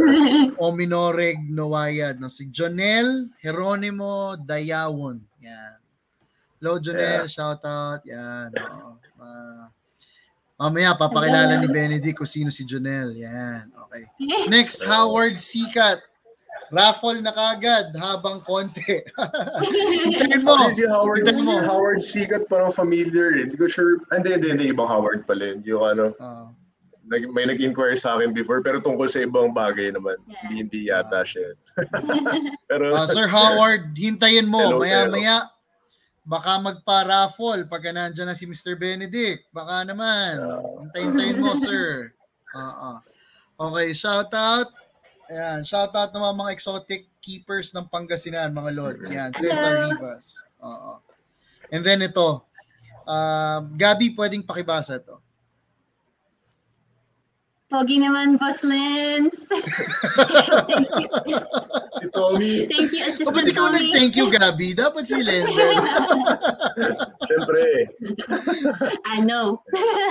[0.66, 2.22] Ominoreg Noayad.
[2.22, 2.30] No?
[2.30, 5.18] Si Jonel Jeronimo Dayawon.
[5.42, 5.74] Yan.
[6.62, 7.26] Hello, Jonel.
[7.28, 8.00] Shout out.
[8.06, 8.54] Yan.
[8.56, 8.96] Oo.
[9.20, 9.66] Uh,
[10.56, 13.12] mamaya, papakilala ni Benedict kung sino si Jonel.
[13.18, 13.68] Yan.
[13.90, 14.06] Okay.
[14.52, 16.00] Next, Howard Sikat.
[16.72, 18.80] Raffle na kagad habang konti.
[20.08, 20.56] Hintayin mo.
[20.56, 21.52] Actually, si Howard, Hintayin mo.
[21.52, 23.50] si Howard Sikat parang familiar eh.
[23.50, 24.00] Hindi ko sure.
[24.08, 24.64] Ah, Hindi, hindi, hindi.
[24.72, 25.60] Ibang Howard pala yun.
[25.66, 26.48] Yung ano, Ah,
[27.08, 30.16] nag, may nag-inquire sa akin before pero tungkol sa ibang bagay naman.
[30.24, 30.36] Yeah.
[30.40, 31.52] Hindi, hindi yata siya.
[32.70, 34.60] pero, ah, Sir Howard, hintayin mo.
[34.60, 35.12] Hello, maya, sir.
[35.12, 35.36] maya,
[36.24, 38.74] baka magpa-raffle pagka nandyan na si Mr.
[38.80, 39.44] Benedict.
[39.52, 40.40] Baka naman.
[40.88, 42.16] Hintayin-hintayin mo, sir.
[42.56, 42.98] Ah, ah.
[43.54, 44.72] Okay, shout out.
[45.32, 49.06] Ayan, shout out naman mga exotic keepers ng Pangasinan, mga lords.
[49.08, 50.36] Yan, Cesar Rivas.
[50.60, 51.00] Oo.
[51.72, 52.44] And then ito,
[53.08, 55.23] uh, Gabi, pwedeng pakibasa to.
[57.64, 59.34] Pogi naman, Boss Lens.
[60.68, 61.08] Thank you.
[61.96, 63.88] si Tommy, Thank you, Assistant ikaw Tommy.
[63.90, 64.76] nag-thank you, Gabi?
[64.76, 65.56] Dapat si Lendel.
[67.28, 67.64] syempre.
[69.08, 69.64] I know.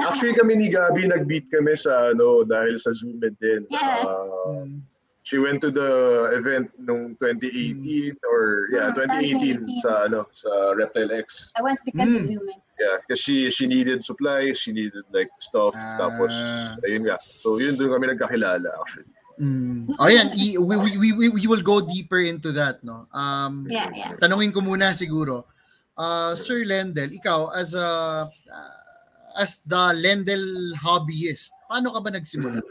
[0.03, 3.63] Actually kami ni Gabi nag-beat kami sa ano dahil sa Zoom din.
[3.69, 4.01] Yeah.
[4.01, 4.83] Ah, Mm.
[5.23, 5.89] She went to the
[6.35, 9.83] event nung 2018 or yeah, Ah, 2018 2018.
[9.83, 11.51] sa ano sa Reptile X.
[11.55, 12.19] I went because Mm.
[12.19, 12.45] of Zoom.
[12.51, 12.59] eh.
[12.79, 15.71] Yeah, because she she needed supplies, she needed like stuff.
[15.73, 15.97] Ah.
[16.03, 16.31] Tapos
[16.83, 17.17] ayun nga.
[17.23, 19.07] So yun doon kami nagkakilala actually.
[19.41, 19.89] Mm.
[19.97, 20.29] Oh, yan.
[20.37, 23.09] We, we, we, we, we will go deeper into that, no?
[23.09, 24.13] Um, Yeah, yeah.
[24.21, 25.49] Tanungin ko muna siguro.
[25.97, 28.77] Uh, Sir Lendel, ikaw as a uh,
[29.41, 32.61] as the Lendel hobbyist, paano ka ba nagsimula?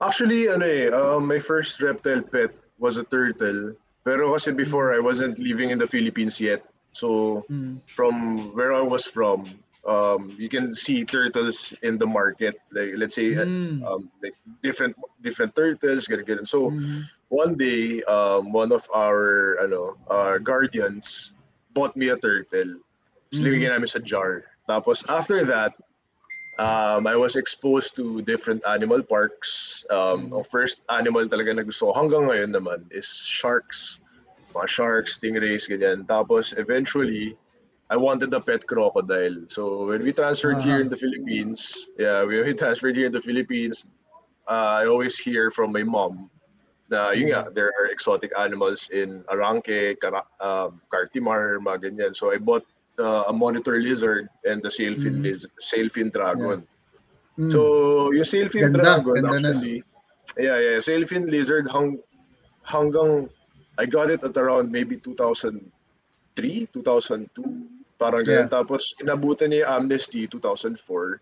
[0.00, 3.72] Actually, ano eh, um, my first reptile pet was a turtle.
[4.04, 6.62] Pero kasi before, I wasn't living in the Philippines yet.
[6.92, 7.80] So, Mm.
[7.92, 8.14] from
[8.54, 12.56] where I was from, um, you can see turtles in the market.
[12.72, 13.82] Like, let's say, Mm.
[13.84, 16.48] um, like different different turtles, ganun, ganun.
[16.48, 17.04] So, Mm.
[17.28, 21.34] one day, um, one of our, ano, our guardians
[21.74, 22.80] bought me a turtle.
[23.32, 24.46] Tapos linagyan namin sa jar.
[24.70, 25.74] Tapos, after that,
[26.58, 29.84] um, I was exposed to different animal parks.
[29.90, 30.40] Um, Mm.
[30.40, 34.00] Ang first animal talaga na gusto ko hanggang ngayon naman is sharks.
[34.56, 36.08] Mga sharks, stingrays, ganyan.
[36.08, 37.36] Tapos eventually,
[37.92, 39.46] I wanted a pet crocodile.
[39.52, 40.88] So when we transferred here Uh-huh.
[40.88, 43.86] in the Philippines, yeah, when we transferred here in the Philippines,
[44.48, 46.30] uh, I always hear from my mom
[46.88, 52.12] na yun nga, there are exotic animals in Arranque, Kara- um, Cartimar, mga ganyan.
[52.14, 52.62] So I bought
[52.98, 55.24] uh, a monitor lizard and the sailfin, Mhm.
[55.24, 56.66] liz- sailfin dragon.
[57.38, 57.52] Mm.
[57.52, 57.60] So,
[58.16, 59.84] yung sailfin Ganda, dragon ganda actually,
[60.40, 62.00] yeah, yeah, sailfin lizard hang,
[62.64, 63.28] hanggang,
[63.76, 67.44] I got it at around maybe 2003, 2002,
[68.00, 68.48] parang ganyan.
[68.48, 68.52] Yeah.
[68.52, 71.20] Tapos, inabutan niya yung amnesty 2004.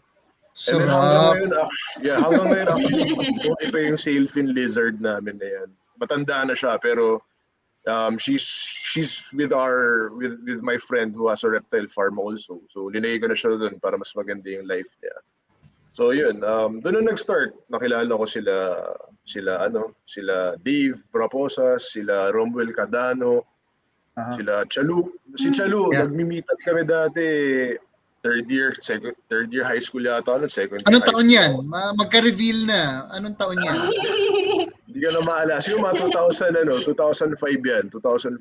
[0.70, 3.04] And then hanggang ngayon, actually, yeah, hanggang ngayon actually,
[3.42, 5.68] buhay pa yung sailfin lizard namin na yan.
[5.98, 7.26] Matanda na siya, pero
[7.86, 8.44] um, she's
[8.84, 12.60] she's with our with with my friend who has a reptile farm also.
[12.72, 15.16] So linagay ko na siya doon para mas maganda yung life niya.
[15.94, 17.54] So yun, um, doon na nag-start.
[17.70, 18.54] Nakilala ko sila
[19.22, 23.46] sila ano, sila Dave Raposas, sila Romuel Cadano,
[24.18, 24.34] Aha.
[24.34, 25.06] sila Chalu.
[25.38, 26.08] Si Chalu, Yeah.
[26.10, 27.28] nagmi-meetup kami dati
[28.24, 31.50] third year, second, third year high school yata, ano, second year Anong taon school yan?
[32.00, 33.04] magka-reveal na.
[33.12, 33.76] Anong taon yan?
[35.04, 35.60] Ka na maalala.
[35.60, 38.40] Siguro mga 2000, ano, 2005 yan, 2004.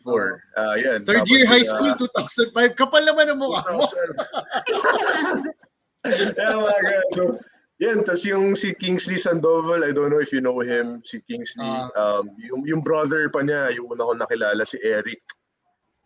[0.55, 1.03] Ah, yan.
[1.03, 2.79] Third year high school, 2005.
[2.79, 3.83] Kapal naman ang mukha mo.
[3.83, 5.51] 2000.
[6.39, 7.09] yeah, mga ganun.
[7.11, 7.21] So,
[7.83, 8.07] yan.
[8.07, 11.67] Tapos yung si Kingsley Sandoval, I don't know if you know him, si Kingsley.
[11.67, 11.91] Ah.
[11.99, 15.19] um, yung, yung brother pa niya, yung una ko nakilala, si Eric.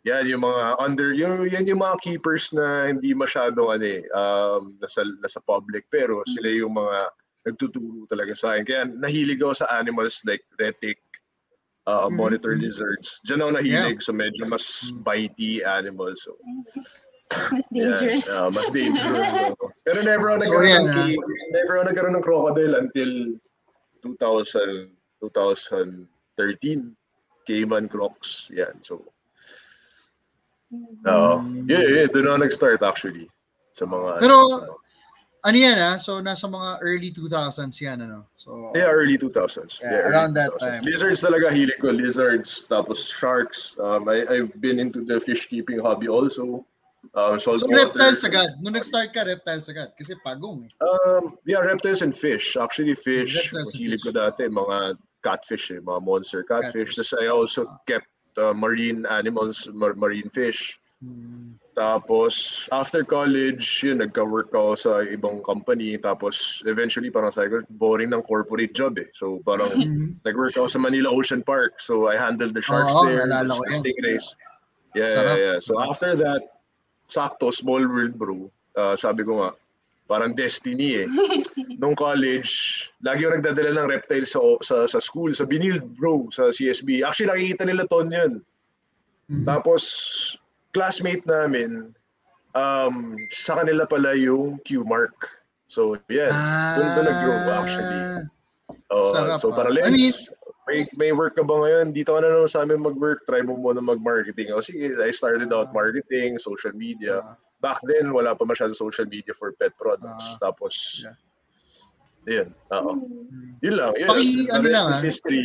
[0.10, 4.74] Yan, yung mga under, yung, yan yung mga keepers na hindi masyado ano eh, um,
[4.82, 5.86] nasa, nasa public.
[5.93, 7.12] Pero sila yung mga
[7.48, 8.64] nagtuturo talaga sa akin.
[8.68, 11.00] Kaya nahilig ako sa animals like retic,
[11.88, 12.20] uh, Mhm.
[12.20, 13.24] monitor lizards.
[13.24, 15.00] Diyan ako nahilig sa medyo mas Mm.
[15.02, 16.20] bitey animals.
[16.28, 16.36] So,
[17.52, 18.24] Mas Yeah, dangerous.
[18.24, 19.32] yeah, mas dangerous.
[19.36, 19.52] so.
[19.88, 20.96] Pero never ako So, nagkaroon yan, ng ah.
[21.12, 23.12] key- never ako nagkaroon ng crocodile until
[24.00, 26.96] 2000 2013
[27.44, 28.48] Cayman Crocs.
[28.56, 28.80] Yan.
[28.80, 29.12] So,
[31.04, 33.28] uh, yeah, yeah, doon ako nag-start actually
[33.72, 34.80] sa mga Pero, ano
[35.45, 35.97] yan ha?
[35.97, 38.26] So, nasa mga early 2000s yan, ano?
[38.38, 39.80] So, yeah, early 2000s.
[39.82, 40.60] Yeah, early around that 2000s.
[40.60, 40.82] time.
[40.84, 41.91] Lizards talaga hilig ko.
[41.91, 43.78] Lizards, tapos sharks.
[43.80, 46.65] Um, I, I've been into the fish keeping hobby also.
[47.15, 47.71] Um, So water.
[47.71, 48.60] reptiles agad.
[48.60, 49.93] Nung nag-start ka, reptiles agad.
[49.95, 50.71] Kasi pagong eh.
[50.84, 52.58] Um, yeah, reptiles and fish.
[52.60, 53.54] Actually, fish.
[53.54, 56.97] Mahilig ko dati, mga catfish eh, mga monster catfish.
[56.97, 57.08] Catfish.
[57.08, 57.80] Tapos I also Ah.
[57.88, 60.76] kept uh, marine animals, mar- marine fish.
[61.00, 61.56] Hmm.
[61.78, 65.94] Tapos, after college, yun, nagka-work ako sa ibang company.
[66.02, 69.06] Tapos, eventually, parang sabi ko, boring ng corporate job eh.
[69.13, 70.18] So, parang Mhm.
[70.26, 71.78] nag-work ako sa Manila Ocean Park.
[71.78, 73.78] So, I handled the sharks Oo, there, the ko yun.
[73.78, 74.26] stingrays.
[74.98, 75.38] Yeah, Sarap.
[75.38, 75.58] yeah, yeah.
[75.62, 76.42] So, after that,
[77.06, 78.50] sakto, small world bro.
[78.74, 79.54] Uh, sabi ko nga,
[80.10, 81.08] parang destiny eh.
[81.78, 86.50] Nung college, lagi ako nagdadala ng reptile sa, sa, sa school, sa Binild bro, sa
[86.50, 87.06] CSB.
[87.06, 88.42] Actually, nakikita nila ton yun.
[89.30, 89.46] Mhm.
[89.46, 89.84] Tapos,
[90.78, 91.90] classmate namin,
[92.54, 95.18] um, sa kanila pala yung Q-mark.
[95.66, 96.30] So, yeah.
[96.78, 98.02] Doon doon nag-grow actually.
[98.94, 99.58] Uh, Sarap, so, ah.
[99.58, 100.30] para I Lens, mean-
[100.68, 101.96] may, may work ka ba ngayon?
[101.96, 103.24] Dito ka na naman sa amin mag-work.
[103.24, 104.52] Try mo muna mag-marketing.
[104.52, 105.76] O sige, I started out Ah.
[105.76, 107.24] marketing, social media.
[107.24, 110.38] Ah, Back then, wala pa masyado social media for pet products.
[110.38, 110.52] Ah.
[110.52, 111.16] Tapos, Yeah.
[112.28, 112.48] yun.
[112.70, 112.92] Oo.
[113.00, 113.63] hmm.
[113.63, 113.92] Yun lang.
[113.96, 115.04] Yun, Paki- the ano lang, is ah.
[115.08, 115.44] history.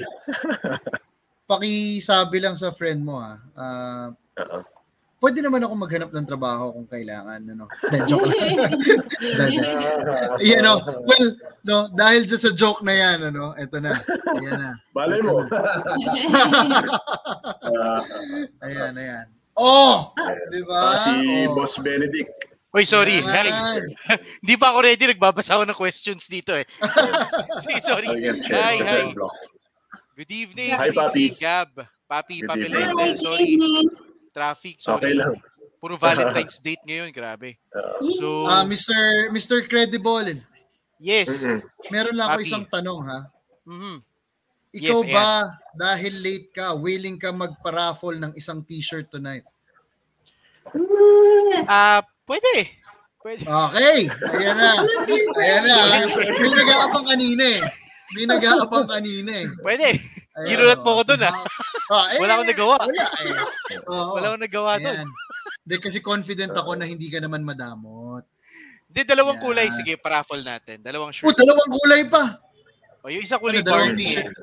[1.50, 3.38] Pakisabi lang sa friend mo ah.
[3.54, 4.08] ah,
[4.42, 4.58] Oo.
[5.22, 7.38] Pwede naman ako maghanap ng trabaho kung kailangan.
[7.46, 7.70] Ano?
[7.86, 8.42] Hindi, joke lang.
[8.42, 10.50] Hindi, hindi.
[10.50, 10.82] Yan, no?
[11.06, 11.26] Well,
[11.62, 13.94] no, dahil sa joke na yan, ano, eto na.
[14.34, 14.70] Ayan na.
[14.98, 15.46] Balay mo.
[18.66, 19.26] Ayan, ayan.
[19.54, 20.10] Oh!
[20.50, 20.96] Di ba?
[20.96, 21.54] ah, si oh.
[21.54, 22.32] Boss Benedict.
[22.72, 23.20] Uy, sorry.
[23.20, 23.84] Hi.
[24.40, 25.04] Hindi pa ako ready.
[25.12, 26.64] Nagbabasa ako ng questions dito eh.
[27.60, 28.08] Sige, sorry.
[28.48, 29.12] Hi, hi.
[30.16, 30.72] Good evening.
[30.72, 31.36] Hi, good Papi.
[31.36, 31.70] evening, Gab.
[32.08, 33.92] Papi, Good Papi evening.
[34.32, 34.76] Lendel.
[34.76, 34.76] Sorry.
[34.76, 35.14] Traffic, Okay sorry.
[35.14, 35.34] lang.
[35.78, 37.10] Puro Valentine's date ngayon.
[37.10, 37.58] Grabe.
[37.74, 38.94] Ah, So, Ah, Mr.
[39.28, 39.66] Mr.
[39.66, 40.40] Credible,
[40.98, 41.42] yes.
[41.44, 41.60] mhm.
[41.90, 42.46] meron lang ako Papi.
[42.48, 43.18] isang tanong ha.
[43.66, 43.96] Mhm.
[44.72, 45.28] Ikaw Yes, ba,
[45.76, 49.44] dahil late ka, willing ka magpa-raffle ng isang t-shirt tonight?
[51.68, 52.72] Ah, pwede.
[53.20, 53.44] Pwede.
[53.44, 54.72] Okay, ayan na.
[55.36, 55.76] Ayan na.
[56.08, 57.60] May nag-aabang kanina eh.
[58.16, 59.48] May nag-aabang kanina eh.
[59.60, 59.88] Pwede.
[60.32, 61.34] Ginulat mo oh, ko dun, si ah.
[61.36, 61.44] Ha-
[61.92, 62.76] Ah, eh, Wala akong nagawa.
[62.80, 63.36] Wala eh.
[63.84, 65.04] Oo, Wala akong nagawa doon.
[65.62, 68.24] Hindi kasi confident ako na hindi ka naman madamot.
[68.88, 69.44] Hindi, dalawang Yan.
[69.44, 69.66] kulay.
[69.68, 70.80] Sige, paraffle natin.
[70.80, 71.36] Dalawang Oh, shirt.
[71.36, 72.40] dalawang kulay pa.
[73.00, 73.96] O, yung isa kulay Ano, party.
[73.98, 74.32] t-shirt?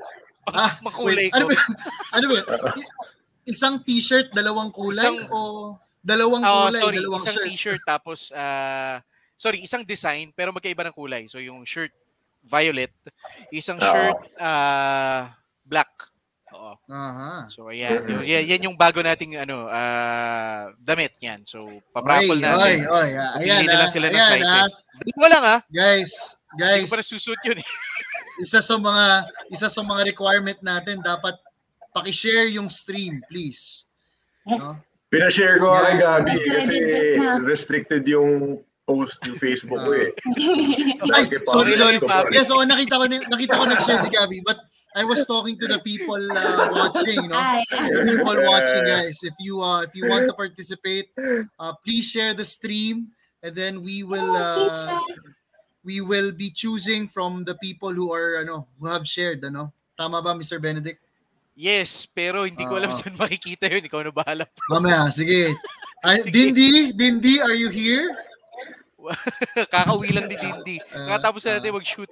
[0.50, 1.52] Ah, Makulay wait, ano ko.
[1.52, 1.62] ba?
[2.10, 2.38] Ano ba?
[3.44, 6.96] Isang t-shirt, dalawang kulay Isang- o dalawang Oh, kulay, sorry.
[6.98, 7.46] dalawang Isang shirt?
[7.46, 8.98] t-shirt tapos, ah,
[9.36, 11.26] sorry, isang design pero magkaiba ng kulay.
[11.26, 11.92] So, yung shirt,
[12.42, 12.90] violet.
[13.50, 13.84] Isang Oo.
[13.84, 15.30] shirt, ah,
[15.70, 15.90] black.
[16.50, 16.74] Oo.
[16.90, 17.46] Aha.
[17.46, 18.02] So, ayan.
[18.02, 21.46] Yung- yan, yan yung bago nating, ano, ah, damit yan.
[21.46, 21.62] So,
[21.94, 22.82] papraffle Oy, natin.
[22.90, 24.50] oy, oy, Pili ayan, na lang ah, sila ng ayan, sizes.
[24.50, 24.68] ah.
[24.98, 25.60] Dalawa lang, ah.
[25.70, 26.12] Guys,
[26.50, 27.66] Hindi guys, ko pa nasusot yun, eh.
[28.42, 29.04] isa sa mga
[29.54, 31.38] isa sa mga requirement natin dapat
[31.94, 33.86] paki-share yung stream, please.
[34.42, 34.74] No?
[35.06, 36.18] Pinashare ko kay Yeah.
[36.18, 36.76] Gabi kasi
[37.42, 40.10] restricted yung post yung Facebook ko eh.
[41.14, 41.74] Ay, sorry, sorry.
[41.78, 42.30] Sorry, Papi.
[42.34, 44.58] Yes, oo, nakita ko na- nakita ko nag-share si Gabi, but
[44.96, 47.38] I was talking to the people uh, watching, no?
[47.70, 49.22] The people watching, guys.
[49.22, 51.14] If you uh, if you want to participate,
[51.58, 54.98] uh, please share the stream, and then we will uh,
[55.84, 59.70] we will be choosing from the people who are ano who have shared, ano?
[59.94, 60.58] Tama ba, Mr.
[60.58, 60.98] Benedict?
[61.54, 62.96] Yes, pero hindi ko alam Oo.
[62.96, 63.84] saan makikita yun.
[63.84, 64.44] Ikaw na bahala.
[64.72, 65.52] Mamaya, sige.
[66.00, 68.08] Ay, Dindi, Dindi, are you here?
[69.72, 70.76] Kakauwi lang ni Dindy.
[70.92, 71.76] Ah, Katapos na natin ah.
[71.80, 72.10] mag-shoot.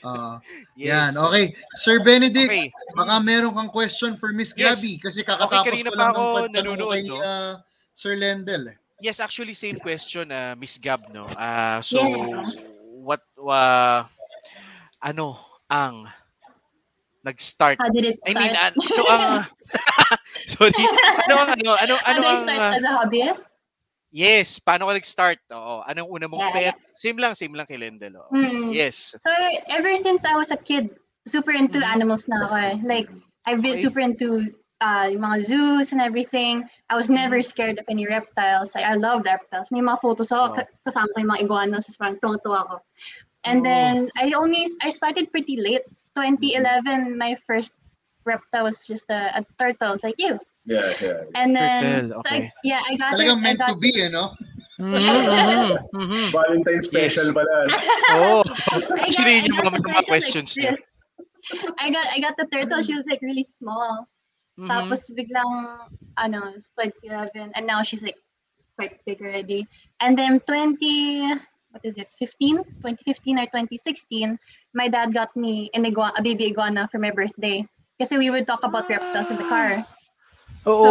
[0.00, 0.36] Ah,
[0.78, 0.90] Yes.
[0.90, 1.44] Yan, okay.
[1.76, 2.68] Sir Benedict, Okay.
[2.92, 4.80] baka meron kang question for Miss Yes.
[4.80, 7.16] Gabby kasi kakatapos kanina ko pa lang ako ng pagtanong nanonood, kay no?
[7.20, 7.52] uh,
[7.94, 8.62] Sir Lendel.
[8.70, 8.76] eh.
[8.98, 11.26] Yes, actually same question uh, Miss Gab no.
[11.34, 12.42] Ah, so Yeah.
[13.04, 13.60] what wa
[14.98, 15.36] ano
[15.68, 16.08] ang
[17.22, 17.76] nag-start?
[17.80, 18.40] How did it I start?
[18.40, 19.24] mean, an- ano ang
[20.44, 20.76] Sorry.
[21.24, 23.44] Ano ang ano ano ano How did I ang start ah, as a hobbyist?
[24.14, 25.42] Yes, paano ka nag-start?
[25.50, 26.76] Oo, anong una mong Yeah, pet?
[26.94, 28.14] Same lang, same lang kay Lendel.
[28.14, 28.30] oo.
[28.30, 28.70] Hmm.
[28.70, 29.10] Yes.
[29.18, 29.30] So
[29.74, 30.94] ever since I was a kid,
[31.26, 31.90] super into Mhm.
[31.98, 32.74] animals na ako eh.
[32.86, 33.10] Like
[33.50, 33.90] I've been Okay.
[33.90, 36.62] super into uh, yung mga zoos and everything.
[36.90, 37.50] I was never Mm-hmm.
[37.50, 38.74] scared of any reptiles.
[38.76, 39.72] Like, I love reptiles.
[39.74, 40.56] May mga photos ako, Wow.
[40.62, 42.76] ka- kasama ko yung mga iguanas, parang tuwa ako.
[43.42, 43.66] And Oh.
[43.66, 45.82] then I only I started pretty late.
[46.14, 47.74] 2011, my first
[48.28, 50.38] reptile was just a, a turtle, like you.
[50.64, 51.28] Yeah, yeah.
[51.36, 52.52] And then Turtle, so I, okay.
[52.64, 53.40] yeah, I got Talagang it.
[53.40, 54.32] I meant got to be, eh, no?
[54.80, 56.32] Mhm, mhm.
[56.34, 57.36] Valentine special Yes.
[57.36, 57.56] pala.
[58.18, 58.42] Oh.
[58.98, 60.74] Actually, yun yung mga, mga questions like niya.
[61.78, 62.82] I got I got the turtle.
[62.82, 64.08] She was like really small.
[64.58, 64.66] Mhm.
[64.66, 65.78] Tapos biglang
[66.18, 68.18] ano, it's 2011 and now she's like
[68.74, 69.68] quite big already.
[70.02, 71.38] And then 20
[71.70, 72.10] what is it?
[72.18, 72.62] 15?
[72.82, 74.38] 2015 or 2016,
[74.74, 77.62] my dad got me an igua- a baby iguana for my birthday.
[77.98, 79.86] Kasi we would talk about reptiles in the car.
[80.66, 80.80] Oo.
[80.82, 80.90] So,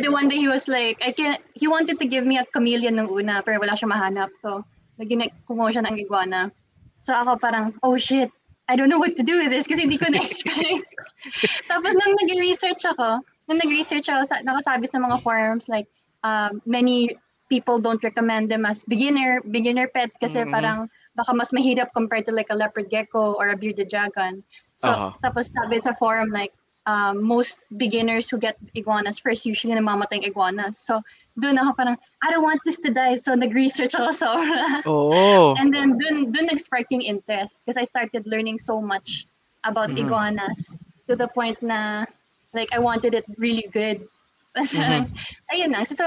[0.00, 3.00] the one day he was like, I can he wanted to give me a chameleon
[3.00, 4.36] nung una, pero wala siya mahanap.
[4.36, 4.64] So,
[5.00, 6.52] naging kumuha siya ng iguana.
[7.00, 8.28] So, ako parang, oh shit,
[8.68, 10.84] I don't know what to do with this kasi hindi ko na-expect.
[11.70, 15.86] Tapos nung nag-research ako, nung nag-research ako, sa, nakasabi sa mga forums, like,
[16.26, 17.14] um, many
[17.48, 20.50] people don't recommend them as beginner beginner pets kasi Mhm.
[20.50, 20.78] parang
[21.14, 24.42] baka mas mahirap compared to like a leopard gecko or a bearded dragon.
[24.74, 25.14] So, Aha.
[25.22, 26.50] tapos sabi sa forum, like,
[26.86, 30.78] um, most beginners who get iguanas first usually namamatay yung iguanas.
[30.78, 31.02] So,
[31.36, 33.16] doon ako parang, I don't want this to die.
[33.18, 34.80] So, nag-research ako sobra.
[34.86, 35.54] Oo.
[35.58, 39.26] And then, doon, doon nag-spark yung interest because I started learning so much
[39.66, 40.06] about Mhm.
[40.08, 40.78] iguanas
[41.10, 42.06] to the point na,
[42.54, 44.06] like, I wanted it really good.
[44.56, 45.12] Mhm.
[45.52, 45.84] ayun na.
[45.84, 46.06] So, so,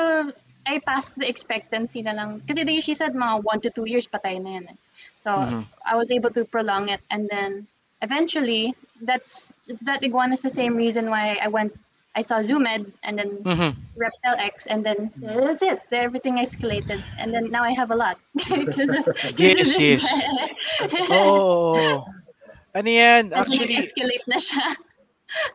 [0.65, 2.41] I passed the expectancy na lang.
[2.45, 4.65] Kasi they usually said mga one to two years patay na yan.
[4.73, 4.77] eh.
[5.21, 5.65] So, Mhm.
[5.85, 7.01] I was able to prolong it.
[7.09, 7.67] And then,
[8.01, 9.51] eventually, that's
[9.83, 11.71] that iguana is the same reason why I went,
[12.15, 13.75] I saw Zoomed and then Mhm.
[13.95, 15.79] Reptile X, and then that's it.
[15.91, 18.17] Everything escalated, and then now I have a lot.
[18.39, 19.07] 'Cause of-
[19.39, 20.03] Yes, yes.
[21.12, 22.03] Oo.
[22.75, 23.33] Ano yan?
[23.33, 24.65] Actually, nag-escalate na siya.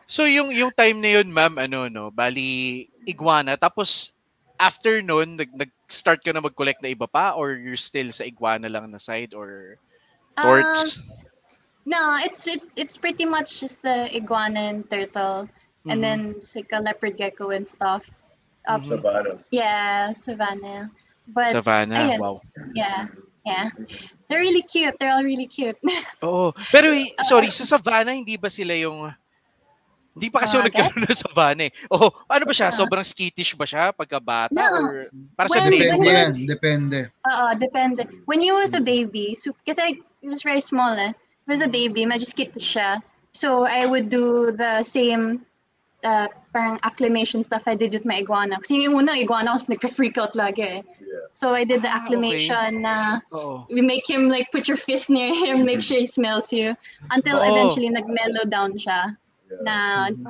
[0.07, 4.11] so yung yung time na yun, ma'am, ano no, bali iguana tapos
[4.55, 8.71] after nun, nag, nag-start ka na mag-collect na iba pa or you're still sa iguana
[8.71, 9.75] lang na side or
[10.39, 11.03] torts?
[11.03, 11.11] Um,
[11.85, 15.47] no, it's, it's it's pretty much just the iguana and turtle,
[15.85, 16.01] and Mhm.
[16.01, 18.09] then it's like a leopard gecko and stuff.
[18.67, 18.87] Uh, Mhm.
[18.89, 19.37] Savannah.
[19.53, 20.89] Yeah, savannah.
[21.27, 22.19] But Savannah, ayun.
[22.21, 22.35] wow.
[22.77, 23.09] yeah,
[23.45, 23.69] yeah,
[24.29, 24.93] they're really cute.
[25.01, 25.77] They're all really cute.
[26.25, 26.53] Oo.
[26.69, 29.09] Pero eh, sorry, sa Savannah hindi ba sila yung
[30.15, 31.73] hindi pa kasi Ah, yung nagkaroon ng Savannah eh.
[31.91, 32.71] Oh, ano ba siya?
[32.71, 34.63] Sobrang skittish ba siya pagka bata No.
[34.79, 36.29] or para sa When- date Depende yan.
[36.31, 36.99] was- Depende.
[37.27, 38.01] Oo, depende.
[38.29, 41.11] When he was a baby, so, kasi he was very small eh.
[41.47, 43.01] Was a baby, medyo skittish siya.
[43.31, 45.45] So, I would do the same
[46.01, 48.57] uh, parang acclimation stuff I did with my iguana.
[48.57, 50.81] Kasi yung una, iguana ko, nagka-freak out lagi eh.
[50.81, 51.25] Yeah.
[51.33, 53.67] So, I did the Ah, acclimation na Oo.
[53.69, 56.73] we make him like put your fist near him, make sure he smells you.
[57.11, 57.45] Until Oo.
[57.45, 59.13] eventually, nag-mellow down siya.
[59.45, 59.61] Yeah.
[59.61, 59.75] Na,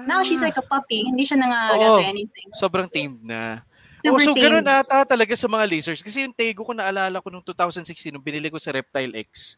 [0.03, 1.07] now she's like a puppy.
[1.07, 1.43] Hindi siya Oo.
[1.47, 2.47] nangangagat or anything.
[2.51, 3.63] Sobrang tamed na.
[4.05, 4.43] Super oh, so tame.
[4.45, 6.05] ganun ata talaga sa mga lasers.
[6.05, 9.57] Kasi yung Tego ko naalala ko nung 2016 nung binili ko sa Reptile X.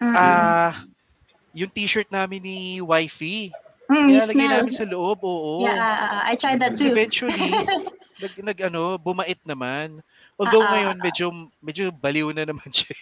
[0.00, 0.16] Mm.
[0.16, 0.72] Ah,
[1.52, 3.52] yung t-shirt namin ni Wifey.
[3.90, 5.66] Mm, Nilalagay namin sa loob, oo.
[5.66, 6.94] Yeah, I tried that too.
[6.94, 7.50] eventually,
[8.22, 9.98] nag, nag ano, bumait naman.
[10.38, 11.26] Although ah, ngayon medyo
[11.60, 12.94] medyo baliw na naman siya.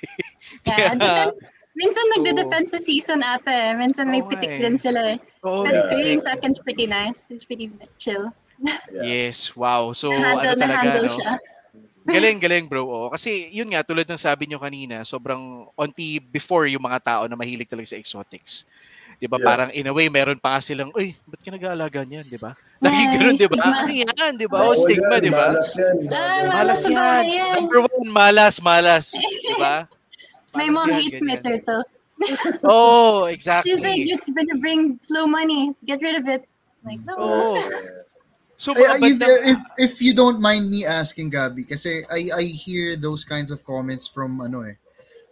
[0.65, 1.39] Yeah, Kaya, depends.
[1.79, 2.13] Minsan Oo.
[2.19, 3.77] nagde-depend sa season ate.
[3.79, 4.61] Minsan may nga pitik eh.
[4.65, 5.19] din sila eh.
[5.47, 6.19] oo, But Yeah.
[6.19, 7.29] yung sa akin's pretty nice.
[7.31, 7.71] It's pretty
[8.03, 8.33] chill.
[8.59, 8.81] Yeah.
[9.07, 9.95] Yes, wow.
[9.95, 11.15] So Na-handle, ano talaga na-handle no?
[11.15, 11.33] siya.
[12.09, 12.89] Galing, galing bro.
[12.89, 13.09] Oo.
[13.13, 17.37] Kasi yun nga, tulad ng sabi nyo kanina, sobrang onti before yung mga tao na
[17.37, 18.65] mahilig talaga sa exotics.
[19.19, 19.37] Di ba?
[19.37, 19.45] Yeah.
[19.45, 22.25] Parang in a way, meron pa nga silang, uy, ba't ka nag-aalaga niyan?
[22.25, 22.55] Di ba?
[22.83, 23.65] Lagi Yeah, ganun, di ba?
[23.67, 24.33] Ano yan?
[24.39, 24.59] Di ba?
[24.63, 25.53] Oo, O stigma, di ba?
[25.53, 25.97] Malas yan.
[26.09, 27.25] Ah, Malas malas yan.
[27.29, 27.53] yan.
[27.59, 29.05] Number one, malas, malas.
[29.13, 29.85] Di ba?
[30.57, 31.61] My mom yan, hates my ganyan.
[31.61, 31.83] turtle.
[32.67, 33.79] Oh, She's exactly.
[33.79, 35.71] like, it's gonna bring slow money.
[35.87, 36.49] Get rid of it.
[36.83, 37.15] I'm like, no.
[37.15, 37.51] Oo.
[38.59, 38.65] Yeah.
[38.65, 42.03] So, Ay, mga ay, if, bandang- if, if you don't mind me asking, Gabi, kasi
[42.11, 44.75] I, I hear those kinds of comments from, ano eh,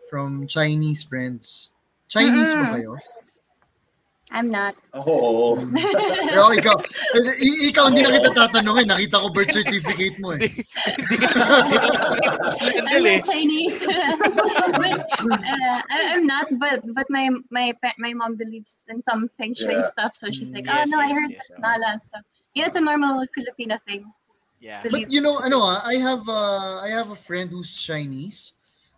[0.08, 1.72] from Chinese friends.
[2.06, 2.74] Chinese ba Mm-mm.
[2.78, 2.92] kayo?
[4.30, 4.74] I'm not.
[4.94, 5.50] Ako, oo.
[5.74, 6.74] Pero ikaw,
[7.42, 8.90] i- ikaw hindi na kita tatanungin.
[8.90, 10.46] Nakita ko birth certificate mo eh.
[11.34, 13.86] I'm Slendel not Chinese.
[13.86, 19.30] but, uh, I, I'm not, but but my my pa- my mom believes in some
[19.38, 19.86] feng shui Yeah.
[19.94, 21.62] stuff, so she's like, Mm, oh yes, no, I yes, heard yes, that's oh.
[21.62, 22.02] malas.
[22.10, 22.18] So
[22.56, 24.08] yeah, it's a normal Filipino thing.
[24.58, 24.80] Yeah.
[24.88, 28.56] But you know, ano ah, I have uh, I have a friend who's Chinese.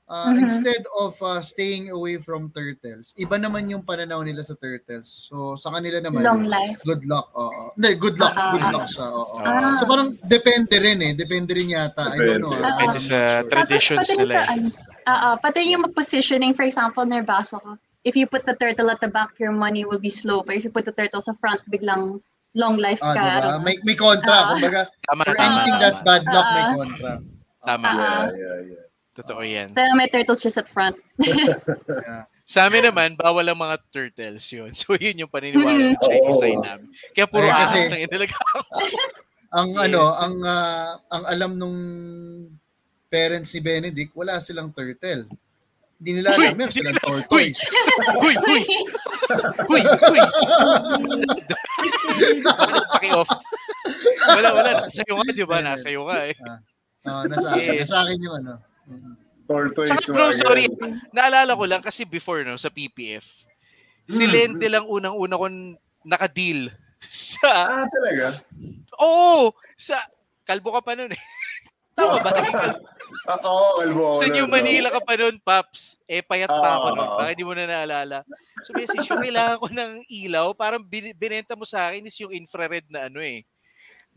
[0.08, 0.40] Uh, Mhm.
[0.40, 5.28] Instead of uh, staying away from turtles, iba naman yung pananaw nila sa turtles.
[5.28, 6.80] So sa kanila naman, Long life.
[6.88, 7.28] good luck.
[7.36, 7.76] Oo.
[7.76, 8.32] Hindi, good luck.
[8.32, 9.04] Ah, good ah, luck siya.
[9.12, 9.36] Oo.
[9.44, 9.76] Ah.
[9.76, 11.12] So parang depende rin eh.
[11.12, 12.08] Depende rin yata.
[12.08, 12.56] I don't know.
[12.56, 12.64] Depende.
[12.64, 12.72] ah.
[12.72, 13.36] Depende sa sure.
[13.36, 14.32] Tapos traditions rin nila.
[14.32, 14.48] sa eh.
[14.48, 14.66] ano,
[15.04, 17.76] ah, ah, pati yung positioning, for example, nabasa ko,
[18.08, 20.40] if you put the turtle at the back, your money will be slow.
[20.40, 22.24] But if you put the turtle sa front, biglang
[22.54, 23.24] long life Ah, ka.
[23.24, 23.52] diba?
[23.60, 24.32] May, may kontra.
[24.32, 24.44] Ah.
[24.54, 25.82] Kumbaga, Tama, for tama, anything tama.
[25.82, 26.72] that's bad luck, may Ah.
[26.74, 27.12] kontra.
[27.60, 27.86] Tama.
[27.86, 27.96] Ah.
[27.96, 28.84] Yeah, yeah, yeah.
[29.12, 29.68] Totoo yan.
[29.74, 30.94] Pero may turtles just at front.
[32.48, 34.72] Sa amin naman, bawal ang mga turtles yun.
[34.78, 36.40] So, yun yung paniniwala ng Chinese Oo.
[36.40, 36.88] side namin.
[37.12, 38.36] Kaya puro Ay, ahas kasi- na inalaga.
[39.48, 39.80] Ang Yes.
[39.80, 41.78] ano, ang ah, ang alam nung
[43.08, 45.24] parents ni Benedict, wala silang turtle.
[45.96, 47.56] Hindi nila alam, meron silang tortoise.
[48.20, 48.60] Huy, huy, huy,
[49.68, 49.82] huy.
[52.42, 53.30] Bakit paki-off?
[54.28, 54.70] Wala, wala.
[54.86, 55.56] Nasa iyo nga, di ba?
[55.60, 56.34] Nasa iyo nga eh.
[57.06, 57.72] Ah, nasa akin.
[57.78, 57.88] Yes.
[57.88, 58.52] Nasa akin yung ano.
[58.88, 59.12] Mm.
[59.48, 59.88] Tortoise.
[59.88, 60.68] Tsaka bro, sorry.
[61.16, 63.24] Naalala ko lang kasi before no, sa PPF,
[64.04, 64.32] si Hmm.
[64.32, 66.68] Lente lang unang-una kong naka-deal
[67.00, 68.40] sa Ah, talaga?
[69.00, 69.52] Oo!
[69.76, 69.96] Sa,
[70.44, 71.22] kalbo ka pa nun eh.
[71.98, 72.30] Tama ba?
[73.26, 74.52] Ah, Oo, kalbo ako Sa New no?
[74.54, 75.98] Manila ka pa nun, Paps.
[76.06, 77.02] Eh, payat pa ako nun.
[77.02, 77.16] Ah.
[77.18, 78.18] Baka hindi mo na naalala.
[78.62, 80.46] So, message yung kailangan ko ng ilaw.
[80.54, 83.42] Parang bin- binenta mo sa akin is yung infrared na ano eh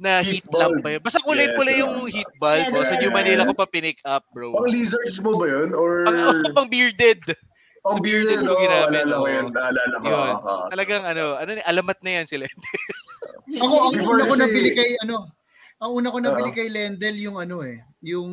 [0.02, 1.02] na heat, Heat lamp pa yun.
[1.06, 2.10] Basta kulay-kulay Yes, yung ah.
[2.10, 2.74] heat bulb.
[2.74, 3.14] Yeah, sa New.
[3.14, 4.50] Manila ko pa pinick up, bro.
[4.50, 5.78] Pang lizards mo ba yun?
[5.78, 7.22] Or Pang, oh, pang bearded.
[7.86, 8.42] pang sa bearded?
[8.42, 9.48] bearded mo Oo, ginamit, Alala ko yun.
[9.54, 10.06] Alala ko.
[10.10, 10.18] Yun.
[10.18, 10.66] ah, ah.
[10.74, 12.46] Talagang ano, ano ni alamat na yan sila.
[13.62, 15.30] Ako, ang Before una ko nabili kay, ano,
[15.82, 16.58] ang una ko nabili Oo.
[16.58, 18.30] kay Lendel yung ano eh, yung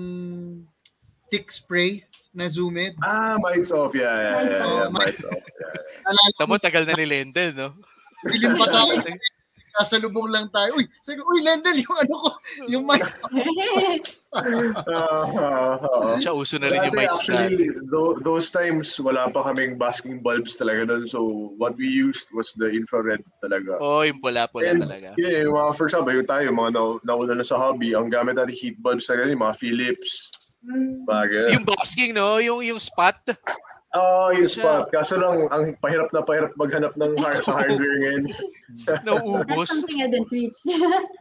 [1.33, 2.05] tick spray
[2.37, 2.93] na Zoomit.
[3.01, 3.97] Ah, mics off.
[3.97, 4.63] Yeah, yeah, yeah.
[4.63, 4.77] off.
[4.77, 5.43] yeah, mics off.
[5.57, 5.75] Yeah.
[6.05, 7.73] Ko, Tamo, tagal na ni Lendel, no?
[8.29, 9.01] dilim pa tayo.
[9.77, 10.73] Kasalubong lang tayo.
[10.79, 12.31] Uy, sabi uy, Lendel, yung ano ko,
[12.71, 13.03] yung mic.
[14.89, 16.16] Ah.
[16.23, 17.73] Siya uso na rin yung mics actually,
[18.25, 21.05] those times, wala pa kaming basking bulbs talaga doon.
[21.09, 23.77] So, what we used was the infrared talaga.
[23.81, 25.16] Oh, yung pula-pula And, talaga.
[25.21, 28.37] Yeah, yung mga, for example, yung tayo, mga na, nauna na sa hobby, ang gamit
[28.37, 30.33] natin heat bulbs talaga, yung mga Philips,
[31.07, 31.55] bagay.
[31.55, 32.39] Yung basking, no?
[32.43, 33.16] Yung yung spot.
[33.97, 34.61] Oo, oh, yung Siya.
[34.61, 34.84] spot.
[34.93, 38.24] Kaso lang, ang pahirap na pahirap maghanap ng hard sa hardware ngayon.
[38.84, 39.72] That's Nauubos.
[39.72, 40.61] something I didn't reach.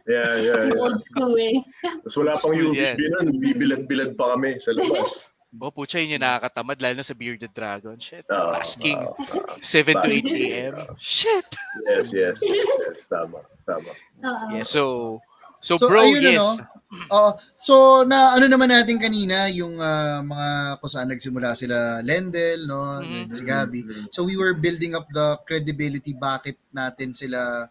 [0.04, 0.76] Yeah, yeah, yeah.
[0.76, 1.64] old school way.
[1.80, 3.10] Tapos wala pang UVB yan.
[3.16, 5.32] nun, bibilad-bilad pa kami sa labas.
[5.56, 7.96] Oh, putya yun yung nakakatamad, lalo na sa Bearded Dragon.
[7.96, 8.28] Shit.
[8.28, 9.00] Oo, Basking.
[9.00, 9.56] oo, oo.
[9.64, 10.28] 7 to 8 basking.
[10.52, 10.74] a.m.
[11.00, 11.48] Shit.
[11.88, 13.08] Yes, yes, yes, yes.
[13.08, 13.88] Tama, tama.
[14.28, 14.44] Oo.
[14.52, 15.16] Yeah, so,
[15.64, 16.44] so, So, bro, ayun, yes.
[16.44, 17.36] ano, Oo.
[17.60, 20.48] so, na ano naman natin kanina, yung ah, mga
[20.80, 23.32] kung saan nagsimula sila, Lendel, no, Mhm.
[23.32, 23.80] si Gabby.
[24.08, 27.68] So, we were building up the credibility bakit natin sila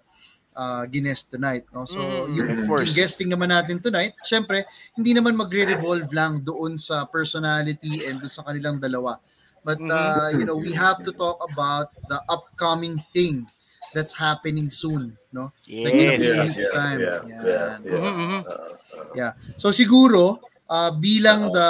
[0.58, 1.70] uh, ginest tonight.
[1.70, 1.86] No?
[1.86, 4.66] So, Mhm, yung, yung guesting naman natin tonight, syempre,
[4.98, 9.22] hindi naman magre-revolve lang doon sa personality and doon sa kanilang dalawa.
[9.62, 13.46] But, uh, you know, we have to talk about the upcoming thing
[13.94, 15.18] that's happening soon.
[15.32, 15.52] No?
[15.66, 15.94] Yes.
[15.94, 16.56] Yes, Yeah, yes.
[16.58, 17.00] yeah, time.
[17.00, 17.28] yeah, Yan.
[17.28, 18.12] yeah, yeah.
[18.12, 18.40] Mhm.
[18.44, 21.70] Uh, uh, So siguro uh, bilang the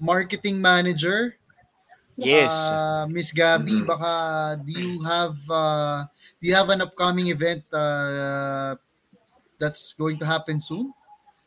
[0.00, 1.36] marketing manager
[2.20, 2.52] Yes.
[2.52, 3.88] uh, Miss Gabby Mhm.
[3.88, 4.12] baka
[4.60, 6.04] do you have uh,
[6.38, 8.76] do you have an upcoming event uh,
[9.58, 10.92] that's going to happen soon?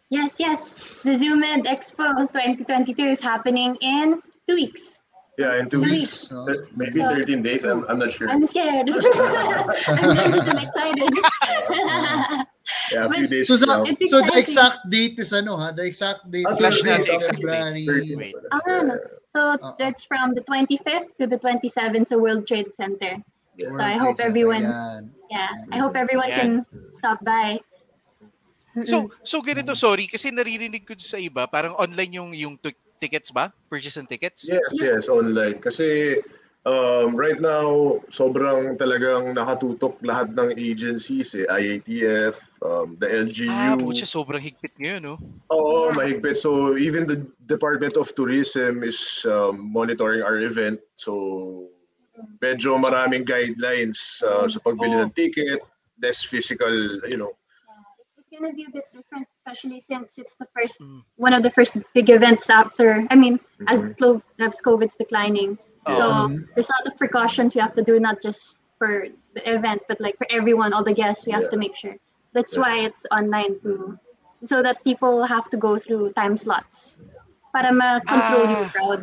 [0.09, 0.73] Yes, yes.
[1.05, 5.01] The ZoomEd Expo 2022 is happening in two weeks.
[5.37, 6.45] Yeah, in two Two weeks, weeks.
[6.45, 8.29] thir- maybe 13 days, I'm, I'm not sure.
[8.29, 8.89] I'm scared.
[9.87, 11.11] I'm nervous and excited.
[12.91, 15.69] Yeah, a few But- days So sa, so the exact date is ano ha?
[15.71, 17.45] The exact date Ah, is flash Thursday, sa exact date.
[17.45, 17.85] February.
[17.85, 18.35] 13 Wait.
[18.49, 18.95] Ah, no.
[19.29, 19.75] So Uh-oh.
[19.77, 23.21] that's from the 25th to the 27th sa World Trade Center.
[23.53, 23.69] Yeah.
[23.69, 25.13] So I hope everyone- Ayan.
[25.29, 26.37] Yeah, I hope everyone Yan.
[26.37, 26.51] can
[26.97, 27.61] stop by.
[28.83, 32.75] So, so ganito, sorry, kasi naririnig ko sa iba, parang online yung yung t-
[33.05, 33.53] tickets ba?
[33.69, 34.49] Purchase ng tickets?
[34.49, 35.61] Yes, yes, online.
[35.61, 36.17] Kasi
[36.65, 41.45] um, right now, sobrang talagang nakatutok lahat ng agencies, eh.
[41.45, 43.53] IATF, um, the LGU.
[43.53, 45.15] Ah, putya, sobrang higpit ngayon, no?
[45.53, 46.41] Oo, mahigpit.
[46.41, 50.81] So even the Department of Tourism is um, monitoring our event.
[50.97, 51.69] So
[52.41, 55.05] medyo maraming guidelines uh, sa pagbili Oo.
[55.05, 55.61] ng ticket,
[56.01, 56.73] less physical,
[57.05, 57.37] you know.
[58.35, 61.03] It's, it's gonna be a bit different, especially since it's the first Mm.
[61.15, 63.07] one of the first big events after.
[63.09, 63.97] I mean, as Mhm.
[63.97, 65.57] clo- as COVID's declining,
[65.95, 66.47] so Mhm.
[66.55, 69.99] there's a lot of precautions we have to do, not just for the event, but
[70.01, 71.95] like for everyone, all the guests, we have to make sure.
[72.35, 72.61] That's Yeah.
[72.67, 73.95] why it's online too,
[74.43, 76.99] so that people have to go through time slots
[77.55, 78.71] para ma-control yung Ah.
[78.75, 79.01] crowd.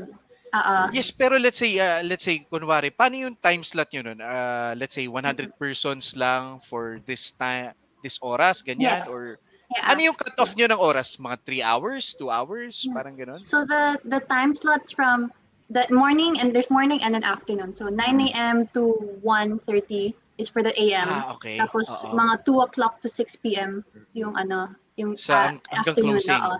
[0.53, 4.21] Uh, Yes, pero let's say, uh, let's say, kunwari, paano yung time slot nyo nun?
[4.21, 7.73] Uh, let's say, 100 persons lang for this time,
[8.03, 9.03] this oras, ganyan?
[9.03, 9.09] Yes.
[9.09, 9.39] Or
[9.71, 9.89] yeah.
[9.89, 11.17] ano yung cut-off nyo ng oras?
[11.17, 12.05] Mga 3 hours?
[12.19, 12.85] 2 hours?
[12.85, 12.95] Yeah.
[12.95, 13.41] Parang ganun?
[13.47, 15.31] So the the time slots from
[15.73, 17.73] the morning and there's morning and an afternoon.
[17.73, 17.97] So 9
[18.29, 18.69] a.m.
[18.77, 21.09] to 1:30 is for the AM.
[21.09, 21.57] Ah, okay.
[21.57, 22.13] Tapos Oo.
[22.13, 23.81] mga 2 o'clock to 6 p.m.
[24.13, 24.69] yung ano,
[25.01, 26.19] yung Sa hanggang afternoon.
[26.21, 26.43] closing.
[26.43, 26.59] oo.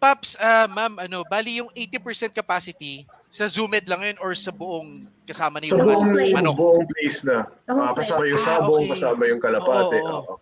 [0.00, 5.08] Paps, ah, ma'am, ano, bali yung 80% capacity sa Zoomed lang yun or sa buong
[5.24, 6.36] kasama na sa yung buong, place.
[6.36, 6.50] ano?
[6.52, 7.48] buong place na.
[7.64, 8.92] Ah, kasama yung Ah, sabong, okay.
[8.92, 9.98] kasama yung kalapate.
[9.98, 10.34] Oo, oo.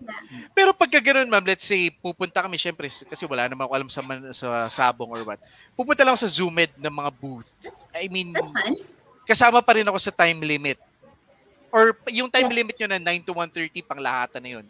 [0.51, 4.03] Pero pagka ganun, ma'am, let's say, pupunta kami, syempre, kasi wala naman ako alam sa,
[4.03, 5.39] man- sa sabong or what.
[5.73, 7.47] Pupunta lang ako sa Zoomed ng mga booth.
[7.95, 8.75] I mean, That's fine.
[9.23, 10.83] kasama pa rin ako sa time limit.
[11.71, 12.59] Or yung time Yes.
[12.59, 14.67] limit nyo na 9 to 1.30, panglahatan na yun.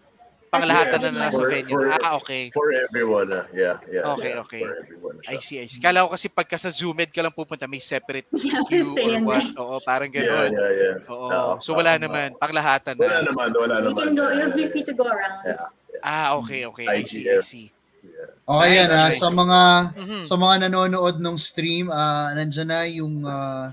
[0.51, 1.71] Panglahatan Yes, na nasa for- venue.
[1.71, 2.51] for- ah, okay.
[2.51, 3.47] For everyone, ah.
[3.55, 4.03] yeah, yeah.
[4.19, 4.63] Okay, yeah, okay.
[4.67, 5.47] For everyone I siya.
[5.47, 5.79] see, I see.
[5.79, 8.91] Kala ko kasi pagka sa Zoomed ka lang pupunta, may separate You have to queue
[8.91, 9.47] or what.
[9.47, 9.63] there.
[9.63, 10.51] Oo, parang Yeah, gano'n.
[10.51, 10.97] yeah, yeah.
[11.07, 11.29] Oo.
[11.31, 12.03] Oo, so wala oo.
[12.03, 12.35] naman.
[12.35, 13.31] Panglahatan Wala na.
[13.31, 14.03] naman, wala You naman.
[14.03, 15.39] can go, Yeah, yeah, free to go around.
[15.47, 15.71] Yeah.
[16.03, 16.87] Ah, okay, okay.
[16.91, 17.71] I see, I see.
[18.03, 18.35] yeah.
[18.43, 19.03] Okay yan, Nice, ha?
[19.07, 19.19] nice.
[19.23, 19.61] Sa mga
[19.95, 20.21] Mhm.
[20.27, 23.71] sa mga nanonood ng stream, ah nandiyan na yung ah,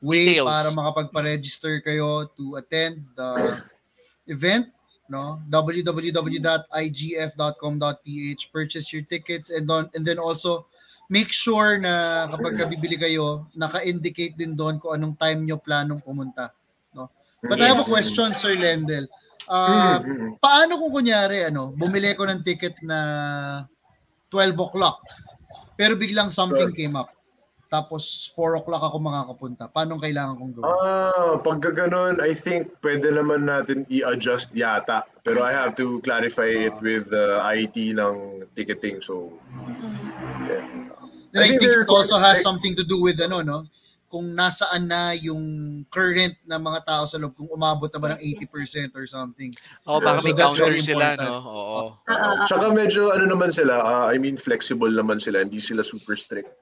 [0.00, 0.48] way Details.
[0.48, 3.60] para makapagpa-register kayo to attend the
[4.26, 4.72] event,
[5.08, 5.40] no?
[5.48, 6.42] www.igf.com.ph
[8.52, 10.66] purchase your tickets and don and then also
[11.06, 16.02] make sure na kapag ka bibili kayo, naka-indicate din doon kung anong time nyo planong
[16.02, 16.50] pumunta,
[16.94, 17.10] no?
[17.46, 17.92] But I have a Yes.
[17.94, 19.06] question, Sir Lendel.
[19.46, 20.42] Ah, Mm, mm.
[20.42, 22.98] paano kung kunyari, ano, bumili ko ng ticket na
[24.26, 24.98] 12 o'clock,
[25.78, 27.14] pero biglang something came up.
[27.66, 29.66] Tapos 4 o'clock ako makakapunta.
[29.66, 30.70] Paano kailangan kong gawin?
[30.70, 35.02] Ah, pag ganun, I think pwede naman natin i-adjust yata.
[35.26, 36.80] Pero I have to clarify it Ah.
[36.80, 39.02] with the IT ng ticketing.
[39.02, 39.34] So,
[40.46, 40.62] yeah.
[41.34, 43.66] Then I I think think it also has quite- something to do with ano, no?
[44.06, 45.42] Kung nasaan na yung
[45.90, 49.50] current na mga tao sa loob, kung umabot na ba ng 80% or something.
[49.82, 51.30] Oh, baka So may counter sila, no?
[51.42, 51.80] Oo.
[52.06, 52.46] Ah, ah.
[52.46, 56.54] Tsaka medyo ano naman sila, ah, I mean flexible naman sila, hindi sila super strict.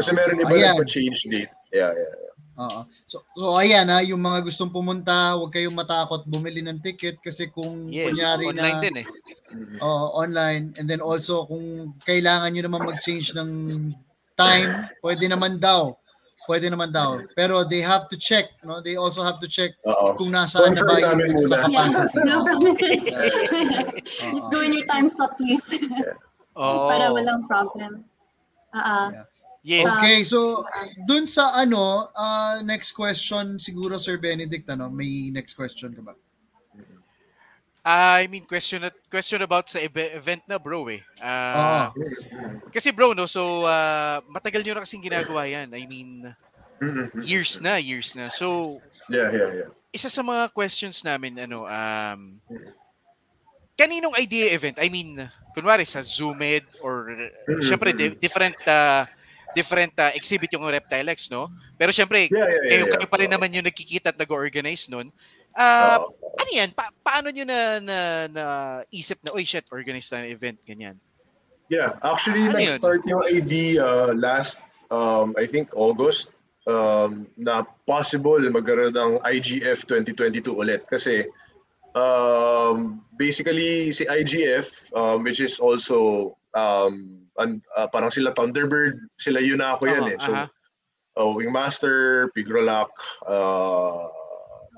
[0.00, 0.74] Kasi meron iba Ayan.
[0.80, 1.52] nagpa-change date.
[1.70, 2.30] Yeah, yeah.
[2.60, 2.80] Oo.
[3.08, 7.48] So, so ayan ha, yung mga gustong pumunta, huwag kayong matakot bumili ng ticket kasi
[7.48, 9.06] kung Yes, kunyari online na din eh.
[9.80, 10.76] Oo, online.
[10.76, 13.50] And then also, kung kailangan nyo naman mag-change ng
[14.36, 14.70] time,
[15.00, 15.96] pwede naman daw.
[16.44, 17.22] Pwede naman daw.
[17.38, 18.82] Pero they have to check, no?
[18.82, 20.18] They also have to check Oo.
[20.18, 21.70] kung nasaan na ba yung sa muna.
[21.70, 22.18] Yeah, capacity.
[22.26, 23.02] no promises.
[24.34, 25.64] Just go in your time slot, please.
[26.58, 26.90] Oo.
[26.90, 28.02] Para walang problem.
[28.74, 29.30] Ah, ah.
[29.60, 29.84] Yes.
[29.92, 30.64] Okay, so
[31.04, 36.14] dun sa ano, uh, next question siguro Sir Benedict, ano, may next question ka ba?
[37.84, 41.00] I mean, question at- question about sa eve- event na bro eh.
[41.20, 41.92] Ah,
[42.72, 45.72] Kasi bro, no, so ah, matagal nyo na kasing ginagawa yan.
[45.72, 46.28] I mean,
[46.80, 47.20] Mhm.
[47.20, 48.32] years na, years na.
[48.32, 48.80] So,
[49.12, 49.70] Yeah, yeah, yeah.
[49.92, 52.40] isa sa mga questions namin, ano, um,
[53.76, 54.80] kaninong idea event?
[54.80, 55.20] I mean,
[55.52, 57.12] kunwari sa Zoomed or,
[57.48, 59.04] Mm, syempre, di- different, uh,
[59.54, 61.50] different uh, exhibit yung Reptile X, no?
[61.76, 62.70] Pero syempre, Yeah, yeah, yeah.
[62.70, 62.92] kayo, yeah.
[62.98, 63.34] kayo pa rin Oo.
[63.38, 65.10] naman yung nagkikita at nag-organize nun.
[65.58, 66.14] Ah, Oo.
[66.38, 66.70] ano yan?
[66.70, 67.98] Pa- paano nyo na, na,
[68.30, 68.44] na
[68.94, 70.96] isip na, oy shit, organize na ng event, ganyan?
[71.70, 72.78] Yeah, actually, Ano yun?
[72.78, 74.58] nag-start yung idea last,
[74.90, 76.34] um, I think, August,
[76.66, 80.82] um, na possible magkaroon ng IGF 2022 ulit.
[80.90, 81.30] Kasi,
[81.94, 89.40] um, basically, si IGF, um, which is also, um, an, uh, parang sila Thunderbird, sila
[89.40, 90.18] yun na ako yan Oo, eh.
[90.18, 90.44] So, aha.
[91.16, 92.90] uh, Wingmaster, Pigrolac,
[93.26, 94.08] uh,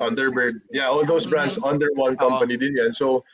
[0.01, 1.69] Thunderbird, yeah, all those brands Mhm.
[1.69, 2.93] under one company din yan.
[2.93, 3.25] So,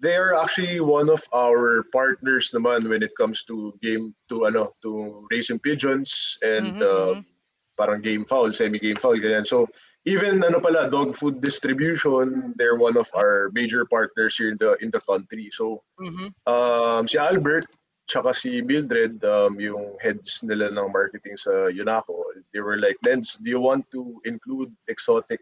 [0.00, 4.74] they are actually one of our partners naman when it comes to game to ano
[4.84, 7.14] to racing pigeons and Mhm, uh,
[7.78, 9.46] parang game foul, semi game foul ganyan.
[9.46, 9.64] So
[10.04, 14.76] even ano pala dog food distribution, they're one of our major partners here in the
[14.84, 15.48] in the country.
[15.54, 16.36] So Mhm.
[16.44, 17.64] um si Albert
[18.06, 22.20] tsaka si Mildred um yung heads nila ng marketing sa Unaco,
[22.52, 25.40] they were like, "Lens, do you want to include exotic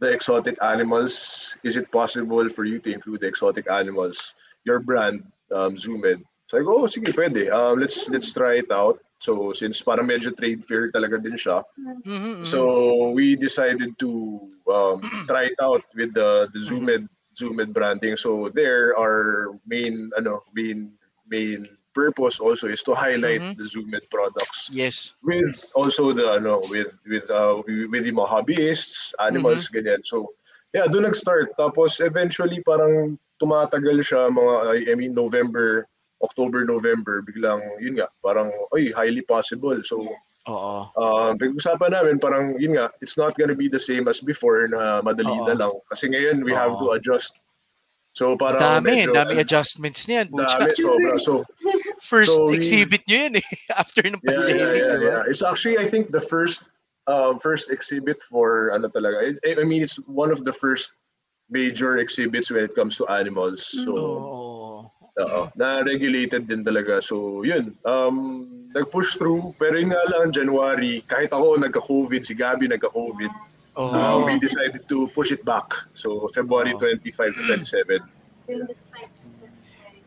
[0.00, 4.34] the exotic animals, is it possible for you to include the exotic animals?
[4.64, 5.22] Your brand,
[5.54, 6.24] um, Zoomed.
[6.48, 7.52] So I go, oh, sige, pwede.
[7.52, 8.98] Um, let's let's try it out.
[9.20, 12.44] So since parang medyo trade fair talaga din siya, Mhm, mhm.
[12.48, 18.16] so we decided to um, try it out with the the Zoomed Zoomed branding.
[18.16, 20.96] So there our main ano main
[21.28, 23.54] main purpose also is to highlight Mhm.
[23.58, 25.14] the Zoomed products yes.
[25.22, 30.00] with also the ano with with uh with the mga hobbyists, animals ganyan.
[30.06, 30.30] So
[30.70, 31.58] yeah, doon nag-start.
[31.58, 35.88] Tapos eventually parang tumatagal siya mga I- mean November,
[36.22, 39.74] October, November biglang yun nga parang oy highly possible.
[39.82, 40.06] So
[40.46, 40.80] Oo.
[40.94, 45.02] uh, pag-usapan namin parang yun nga it's not gonna be the same as before na
[45.02, 45.46] madali Oo.
[45.48, 46.96] na lang kasi ngayon we have to Oo.
[46.96, 47.34] adjust.
[48.10, 50.34] So parang Dami, medyo- dami adjustments niyan.
[50.34, 51.14] Dami, sobra.
[51.22, 51.46] So
[52.00, 53.46] First So, we- exhibit nyo yun eh.
[53.80, 55.04] After ng yeah, pandemic, yeah, yeah, ba?
[55.04, 55.22] yeah.
[55.30, 56.64] It's actually I think the first
[57.06, 59.36] um, first exhibit for ano talaga.
[59.44, 60.92] I, I mean it's one of the first
[61.50, 63.66] major exhibits when it comes to animals.
[63.66, 64.90] So Oo.
[65.20, 67.02] oo, na regulated din talaga.
[67.02, 72.70] So yun, um nag-push through pero yun nga lang January kahit ako nagka-COVID, si Gabi
[72.70, 73.32] nagka-COVID.
[73.78, 73.90] Oo.
[73.90, 75.66] Uh, we decided to push it back.
[75.98, 76.82] So February Oo.
[76.82, 77.98] 25 to 27.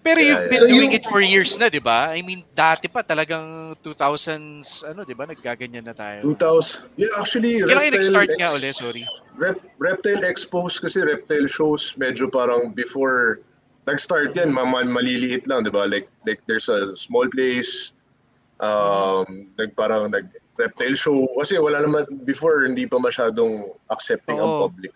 [0.03, 2.11] Pero you've been So doing yung- it for years na, di ba?
[2.11, 5.23] I mean, dati pa talagang 2000s, ano, di ba?
[5.23, 6.27] Naggaganyan na tayo.
[6.27, 6.83] 2000.
[6.99, 8.69] Yeah, actually Kailan nag-start Ex- nga uli?
[8.75, 9.03] Sorry.
[9.39, 13.39] Rep, reptile expos kasi reptile shows medyo parang before
[13.87, 15.87] nag-start yan, ma- ma- maliliit lang, 'di ba?
[15.87, 17.95] Like like there's a small place
[18.59, 24.45] um nag parang nag reptile show kasi wala naman before hindi pa masyadong accepting ang
[24.47, 24.61] Oo.
[24.69, 24.93] public.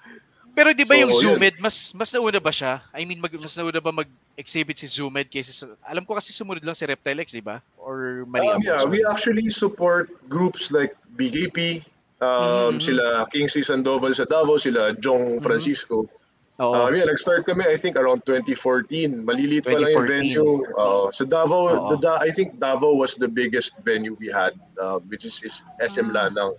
[0.58, 1.22] Pero di ba So, yung yun.
[1.38, 2.82] Zoomed, mas mas nauna ba siya?
[2.90, 5.66] I mean, mag, mas nauna ba mag-exhibit si Zoomed kaysa sa...
[5.86, 7.62] Alam ko kasi sumunod lang si Reptile X, di ba?
[7.78, 11.86] Or mali Um, yeah, we actually support groups like BKP,
[12.26, 15.46] um, sila Kingsley Sandoval sa Davao, sila Jong Mhm.
[15.46, 16.10] Francisco.
[16.58, 16.74] Oo.
[16.74, 19.14] Uh, yeah, nag-start kami I think around 2014.
[19.22, 19.94] Maliliit pa lang 2014.
[19.94, 20.74] yung venue.
[20.74, 21.94] Uh, sa Davao, Oo.
[21.94, 25.62] the, Da- I think Davao was the biggest venue we had, uh, which is, is
[25.78, 26.50] SM Ah.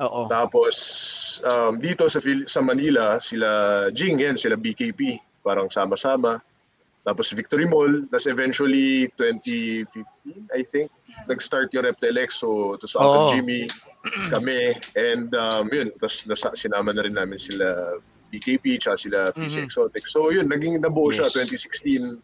[0.00, 0.28] Oo.
[0.28, 0.74] Tapos
[1.40, 3.48] um, dito sa sa Manila, sila
[3.92, 6.40] Jing yan, sila BKP, parang sama-sama.
[7.06, 10.90] Tapos Victory Mall, tas eventually 2015, I think,
[11.30, 12.42] nag-start yung Reptile X.
[12.42, 12.98] So, to sa.
[12.98, 13.70] Uncle Jimmy,
[14.28, 17.94] kami, and um, yun, tapos nasa, sinama na rin namin sila
[18.34, 19.66] BKP, tsaka sila PC Mhm.
[19.70, 20.04] Exotic.
[20.10, 21.46] So yun, naging nabuo siya, Yes.
[21.46, 22.18] 2016,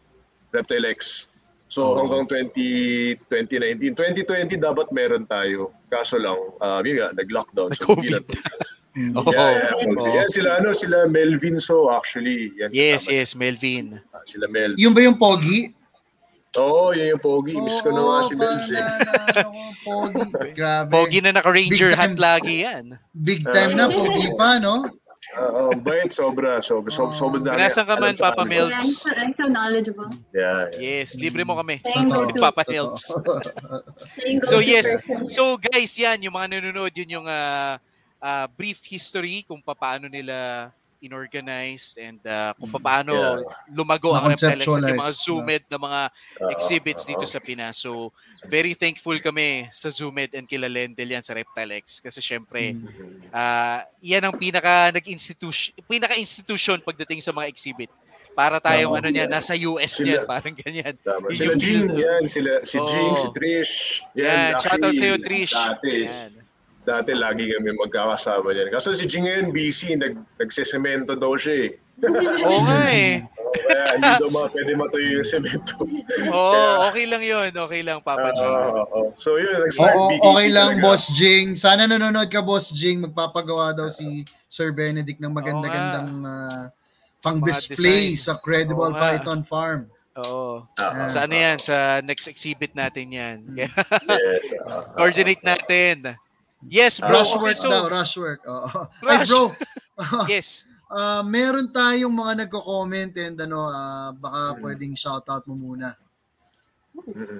[0.51, 1.31] Reptile X.
[1.73, 1.97] So Oo.
[1.97, 3.97] hanggang 20, 2019.
[3.97, 5.73] 2020 dapat meron tayo.
[5.89, 7.73] Kaso lang, uh, yun nga, nag-lockdown.
[7.73, 8.25] So, hindi Nag-COVID.
[8.29, 8.61] na-
[8.93, 9.17] Mm.
[9.17, 9.25] Oo.
[9.25, 9.89] Yeah, yeah.
[9.89, 10.05] Oo.
[10.05, 12.53] Yan sila, ano, sila Melvin So actually.
[12.61, 13.17] Yan, Yes, kasama.
[13.17, 13.85] yes, Melvin.
[14.13, 14.77] Ah, Sila Mel.
[14.77, 15.73] Yung ba yung Pogi?
[16.53, 17.57] Oo, yun yung Pogi.
[17.57, 18.85] Miss ko na nga si Oo, Melvs eh.
[19.81, 20.21] Pogi.
[20.61, 20.93] Grabe.
[20.93, 22.93] Pogi na naka-ranger hat lagi yan.
[23.17, 24.85] Big time na, Pogi pa, no?
[25.39, 26.61] Oo, bait, sobra.
[26.61, 27.57] Sobra, sobra, sobra dami.
[27.57, 28.43] Nasaan ka man, Papa.
[28.45, 28.69] Mel?
[28.69, 30.09] I'm so, I'm so knowledgeable.
[30.29, 31.01] Yeah, yeah.
[31.01, 31.81] Yes, libre mo kami.
[31.81, 32.37] Thank you.
[32.37, 33.09] Papa helps.
[34.19, 34.85] Thank So, yes.
[35.33, 37.81] So guys, yan, yung mga nanonood, yun yung ah,
[38.21, 40.69] ah, brief history kung paano nila
[41.03, 43.43] inorganized and ah, kung paano Yeah.
[43.69, 46.01] lumago ang Reptilex at yung mga Zoomed na mga
[46.49, 47.77] exhibits dito sa Pinas.
[47.77, 48.09] So,
[48.47, 52.73] very thankful kami sa Zoomed and kila Lendel yan sa Reptilex kasi syempre,
[53.29, 57.91] ah yan ang pinaka nag-institution, pinaka-institution pagdating sa mga exhibit.
[58.33, 59.29] Para tayong ano yeah.
[59.29, 60.93] nasa US Sila- niyan, parang ganyan.
[61.05, 61.29] Tama.
[61.29, 62.25] Sila Jing, yan.
[62.25, 62.81] Sila, si.
[62.81, 63.75] Jing, si Trish.
[64.17, 65.53] Yan, Yan, shoutout actually, sa'yo, Trish.
[65.53, 66.31] Dati, Yan.
[66.83, 68.67] Dati lagi kami magkakasama yan.
[68.69, 69.95] Kaso si Jing ngayon, busy.
[69.95, 71.71] Nag, nagsisemento daw siya eh.
[72.47, 73.23] Oo nga eh.
[73.53, 75.73] Kaya hindi daw mga pwede matuyo yung semento.
[76.35, 77.51] Oo, okay lang yun.
[77.53, 78.41] Okay lang, Papa G.
[78.41, 79.01] Oo, oo.
[79.15, 80.83] So yun, nag-start Oo, BKT okay lang, talaga.
[80.83, 81.47] Boss Jing.
[81.55, 83.05] Sana nanonood ka, Boss Jing.
[83.05, 86.65] Magpapagawa daw si Sir Benedict ng maganda-gandang ah,
[87.23, 89.15] pang-display sa Credible nga.
[89.15, 89.87] Python Farm.
[90.17, 90.61] Oo.
[90.65, 91.03] Oo.
[91.09, 91.57] Sa ano yan?
[91.57, 93.37] Sa next exhibit natin yan.
[93.53, 93.69] Kaya
[94.17, 94.45] Yes.
[94.61, 94.81] oo.
[94.97, 96.17] coordinate natin.
[96.69, 97.11] Yes, bro.
[97.11, 98.41] Rushwork Okay, so, daw, rushwork.
[98.45, 98.67] Oo.
[99.03, 99.29] Ay, Rush.
[99.29, 99.43] bro.
[100.27, 100.49] yes.
[100.93, 105.97] Ah, meron tayong mga nagko-comment and ano, ah, baka pwedeng shoutout mo muna.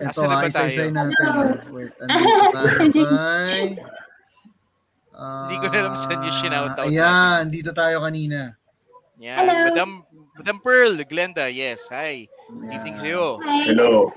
[0.02, 1.14] Ito ha, isa-isay natin.
[1.30, 1.62] ah.
[1.70, 3.78] Wait, andito tayo kay...
[5.14, 8.58] Hindi ko na alam saan yung Ah, sinoutout Ayan, dito tayo kanina.
[9.22, 9.38] Yan.
[9.38, 9.54] Hello.
[9.70, 9.90] Madam,
[10.34, 11.86] Madam Pearl, Glenda, yes.
[11.94, 12.26] Hi.
[12.50, 13.38] Evening sa'yo.
[13.70, 14.10] Hello.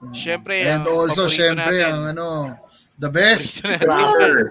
[0.00, 0.16] Mm.
[0.16, 1.92] Syempre, And ang also, natin.
[1.92, 2.26] ang ano,
[3.02, 3.66] the best.
[3.66, 3.82] Natin.
[3.82, 4.46] Cracker.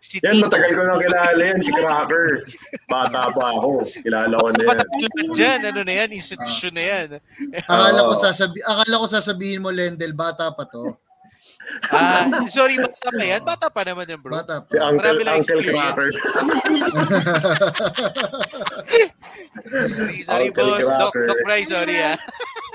[0.00, 2.48] Si Yan, matagal ko na kilala yan, si Cracker.
[2.88, 3.84] Bata pa ako.
[4.00, 4.68] Kilala ko na yan.
[4.72, 5.60] Pataglan dyan.
[5.68, 6.08] Ano na yan?
[6.16, 7.20] Institution na yan.
[7.68, 10.96] Akala ko sasabi akala ko sasabihin mo Lendel bata pa to.
[11.92, 13.44] Ah, sorry, bata pa yan.
[13.44, 14.40] Bata pa naman yan, bro.
[14.40, 14.88] Bata Si pa.
[14.88, 15.76] Uncle, Marami Uncle experience.
[15.76, 16.08] Cracker.
[19.70, 20.88] Sorry, sorry Uncle boss.
[20.88, 21.26] Doc, Cracker.
[21.28, 22.16] Doc Bry, sorry ah.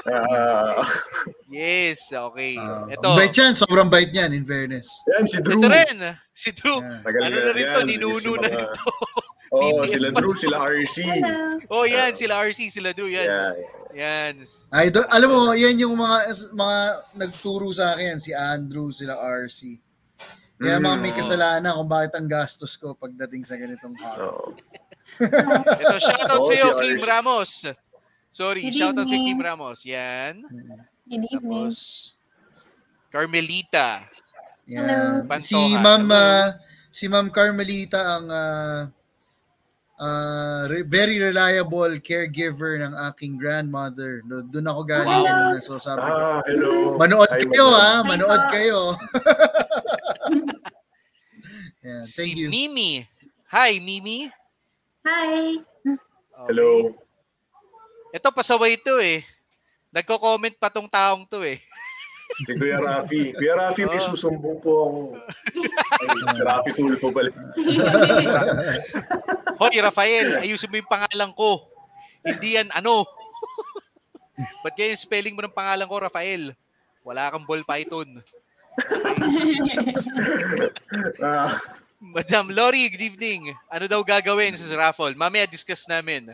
[0.06, 0.86] Ah,
[1.49, 2.53] Yes, okay.
[2.56, 3.16] Ah, Ito.
[3.16, 4.86] Bait yan, sobrang bait niyan, in fairness.
[5.10, 5.58] Yan, si Drew.
[5.58, 5.97] Ito rin.
[6.30, 6.78] Si Drew.
[6.82, 7.01] Yan.
[7.01, 7.88] Tagal Ano na rin to, yan.
[7.89, 8.86] ninuno na rin to.
[9.56, 10.97] Oo, BBF sila Drew, sila RC.
[11.06, 11.32] Hello.
[11.72, 12.12] Oh, yan.
[12.12, 13.08] Sila RC, sila Drew.
[13.08, 13.26] Yan.
[13.26, 13.51] Yeah.
[13.95, 14.34] Yan.
[14.70, 16.18] Ay, do, alam mo, yan yung mga
[16.51, 16.78] mga
[17.16, 19.80] nagturo sa akin, si Andrew, sila RC.
[20.56, 21.20] Kaya mga may Mm.
[21.20, 24.24] kasalanan kung bakit ang gastos ko pagdating sa ganitong hapon.
[24.24, 24.47] Oo.
[25.84, 27.03] Ito, shoutout Oh, sa iyo, si Kim.
[27.03, 27.51] Ramos.
[28.36, 29.31] Sorry, Good shoutout evening.
[29.31, 29.88] Kim Ramos.
[29.88, 30.43] Yan.
[31.07, 31.71] Good evening.
[31.71, 32.19] Tapos,
[33.07, 34.03] Carmelita.
[34.67, 35.23] Yan.
[35.23, 35.39] Hello.
[35.39, 35.79] Si Pantoja.
[35.79, 36.45] Ma'am ah,
[36.91, 38.91] si Ma'am Carmelita ang ah,
[40.67, 44.19] re- very reliable caregiver ng aking grandmother.
[44.27, 45.31] Do- Doon ako galing Hello.
[45.31, 45.63] kanina.
[45.63, 46.99] So sabi ko, Ah, hello.
[46.99, 48.51] manood Hi, kayo ha, Hi manood po.
[48.51, 48.79] kayo.
[51.88, 52.51] Yan, thank Si you.
[52.51, 53.07] Mimi.
[53.47, 54.27] Hi, Mimi.
[55.07, 55.55] Hi.
[55.55, 55.95] Okay.
[56.51, 56.91] Hello.
[58.16, 59.28] Ito, pasaway to eh.
[59.91, 61.59] Nagko-comment pa tong taong to eh.
[62.39, 63.36] Si Kuya Rafi.
[63.36, 63.91] Kuya Rafi, Oh.
[64.16, 64.99] susumbong po ako.
[65.99, 67.28] Ay, Rafi Tulfo pala.
[69.59, 71.59] Hoy, Rafael, ayusin mo yung pangalan ko.
[72.24, 73.03] Hindi yan ano.
[74.63, 76.55] Ba't kaya yung spelling mo ng pangalan ko, Rafael?
[77.03, 78.24] Wala kang ball python.
[81.20, 81.51] Ah,
[81.99, 83.51] Madam Lori, good evening.
[83.72, 85.16] Ano daw gagawin sa raffle?
[85.16, 86.32] Mamaya discuss namin.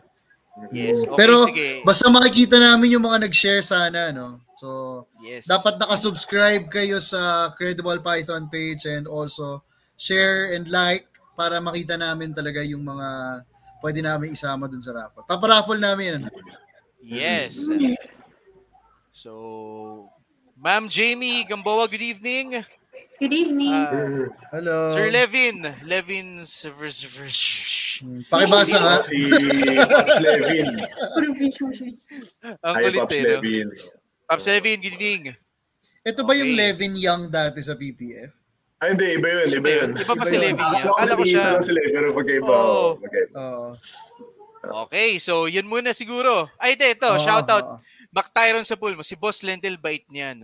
[0.72, 1.70] Yes, okay, Pero sige.
[1.88, 4.39] basta makikita namin yung mga nag-share sana, no?
[4.60, 5.47] So, Yes.
[5.47, 9.64] dapat nakasubscribe kayo sa Credible Python page and also
[9.95, 11.08] share and like
[11.39, 13.41] para makita namin talaga yung mga
[13.82, 15.26] pwede namin isama dun sa raffle.
[15.26, 16.22] Paparaffle namin.
[16.22, 16.28] ano?
[17.02, 17.66] Yes.
[19.10, 20.12] So,
[20.62, 22.62] Ma'am Jamie Gamboa, good evening.
[23.22, 23.70] Good evening.
[23.70, 24.90] Ah, Hello.
[24.90, 28.96] Sir Levin, Levin Hmm, Pakibasa nga.
[29.06, 30.68] si Pops Levin.
[32.66, 33.22] Ang kulit eh?
[33.22, 33.68] Levin.
[34.26, 35.38] Pops Levin, good evening.
[36.02, 36.60] Ito ba yung Okay.
[36.66, 38.34] Levin Young dati sa PPF?
[38.82, 39.14] Ah, hindi.
[39.14, 39.48] Iba yun.
[39.54, 39.90] Iba yun.
[39.94, 40.42] Iba pa si.
[40.42, 40.86] Levin yan.
[40.90, 42.50] Akala ko siya- lang si Levin, pero magkaiba.
[42.50, 42.88] Oo.
[43.38, 43.68] Oo.
[44.84, 46.50] Okay, so yun muna siguro.
[46.58, 47.86] Ay, ito, ito, Oo, shoutout.
[48.10, 49.06] Back Tyron sa pool mo.
[49.06, 50.42] Si Boss Lentil bait niyan.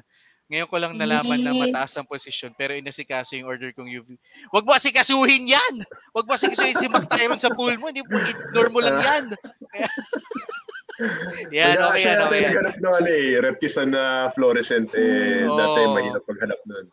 [0.48, 4.16] Ngayon ko lang nalaman na mataas ang posisyon pero inasikaso yung order kong UV.
[4.50, 5.76] Wag mo asikasuhin yan!
[6.12, 7.92] Wag mo asikasuhin si Mac Tyron sa pool mo.
[7.92, 9.24] Hindi mo, ignore mo lang yan.
[9.68, 9.92] Kaya-
[11.52, 12.50] yan, okay yan, okay natin yan.
[12.50, 15.54] naghanap ng ano eh, reptisan na fluorescent eh, Oo.
[15.54, 16.86] dati mahirap maghanap nun.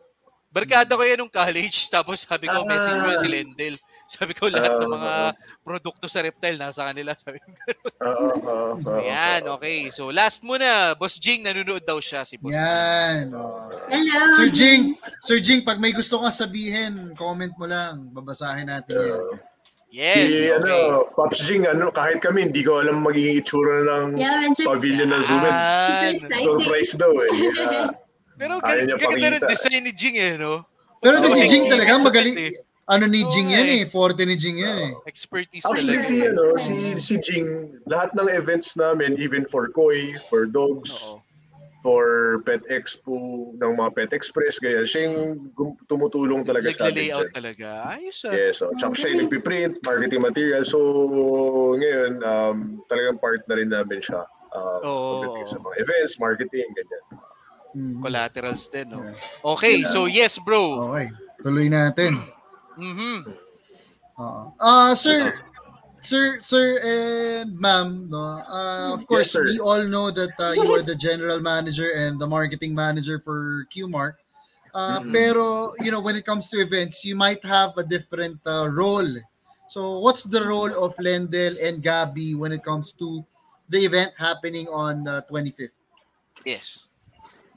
[0.51, 1.89] Barkada ko yan nung college.
[1.89, 2.67] Tapos sabi ko, Ah.
[2.67, 3.75] message mo si Lentil.
[4.11, 5.31] Sabi ko, lahat ng mga Ah.
[5.59, 7.17] produkto sa reptile nasa kanila.
[7.17, 7.49] Sabi ko,
[7.99, 9.57] Oo, oo, oo, yan, oo.
[9.57, 9.89] okay.
[9.89, 12.53] So last muna, Boss Jing, nanonood daw siya si Boss.
[12.53, 13.33] Yan.
[13.33, 13.65] oo.
[13.85, 14.19] Hello.
[14.35, 18.09] Sir Jing, Sir Jing, pag may gusto kang sabihin, comment mo lang.
[18.11, 19.09] Babasahin natin yan.
[19.15, 19.33] Oo.
[19.87, 20.59] Yes, si okay.
[20.59, 25.23] ano, Pops Jing, ano, kahit kami, hindi ko alam magiging itsura ng Yeah, pavilion ng
[25.23, 25.39] Zoom.
[25.39, 26.19] Yan.
[26.19, 27.31] Super Surprise daw eh.
[27.47, 27.87] Yeah.
[28.35, 29.47] Pero Ayaw g- niya ganda ng pakita.
[29.47, 30.67] design ni Jing eh, no?
[30.99, 31.31] Pero Oo.
[31.31, 32.35] si Jing talaga, magaling.
[32.85, 33.81] Ano ni Jing yan eh.
[33.81, 33.83] eh.
[33.89, 34.91] Forte ni Jing yan eh.
[35.09, 36.05] Expertise Actually, talaga.
[36.05, 41.17] si, ano, si, si Jing, lahat ng events namin, even for koi, for dogs, Oo.
[41.81, 42.05] for
[42.45, 47.09] Pet Expo, ng mga Pet Express, ganyan, siya yung gum- tumutulong talaga sa amin.
[47.09, 47.33] Nagla-layout dyan.
[47.33, 47.67] talaga.
[47.89, 48.33] Ayos ah.
[48.37, 50.61] Yes, so, tsaka siya yung nagpiprint, marketing material.
[50.61, 50.77] So,
[51.81, 54.29] ngayon, um, talagang part na rin namin siya.
[54.53, 55.09] Um, Oo.
[55.25, 57.03] pagdating sa mga events, marketing, ganyan.
[57.75, 57.99] Mhm.
[58.05, 59.01] Collaterals din, no?
[59.01, 59.17] Yeah.
[59.57, 60.93] Okay, so yes, bro.
[60.93, 61.09] Okay.
[61.43, 62.23] Tuloy natin.
[62.77, 63.25] Mhm.
[64.19, 64.53] Oo.
[64.59, 65.33] Ah, sir,
[66.01, 68.43] sir, sir and ma'am, no.
[68.47, 72.19] Uh, of course, Yes, we all know that uh, you are the general manager and
[72.19, 74.15] the marketing manager for QMark.
[74.75, 75.11] Uh, Mhm.
[75.15, 79.07] Pero, you know, when it comes to events, you might have a different uh, role.
[79.71, 83.23] So, what's the role of Lendel and Gabby when it comes to
[83.71, 85.73] the event happening on the 25th?
[86.45, 86.87] Yes.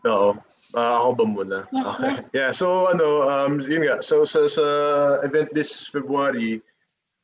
[0.06, 0.38] Oo.
[0.76, 1.58] Ah, ako ba muna?
[1.72, 2.20] Okay.
[2.36, 4.04] Yeah, so ano, um, yun nga.
[4.04, 4.64] So sa, sa
[5.24, 6.60] event this February,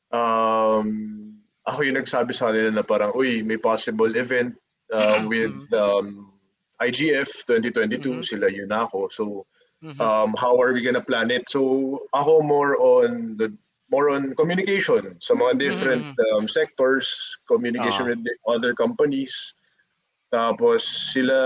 [0.09, 1.37] um,
[1.69, 4.57] ako yung nagsabi sa kanila na parang, uy, may possible event
[4.93, 5.29] uh, Mhm.
[5.29, 6.33] with um,
[6.81, 8.25] IGF 2022, Mhm.
[8.25, 9.09] sila yun ako.
[9.13, 9.25] So
[9.85, 10.01] Mhm.
[10.01, 11.45] um, how are we gonna plan it?
[11.49, 13.53] So ako more on the
[13.93, 18.11] more on communication sa mga different um, sectors, communication Ah.
[18.17, 19.53] with the other companies.
[20.35, 20.83] Tapos
[21.15, 21.39] sila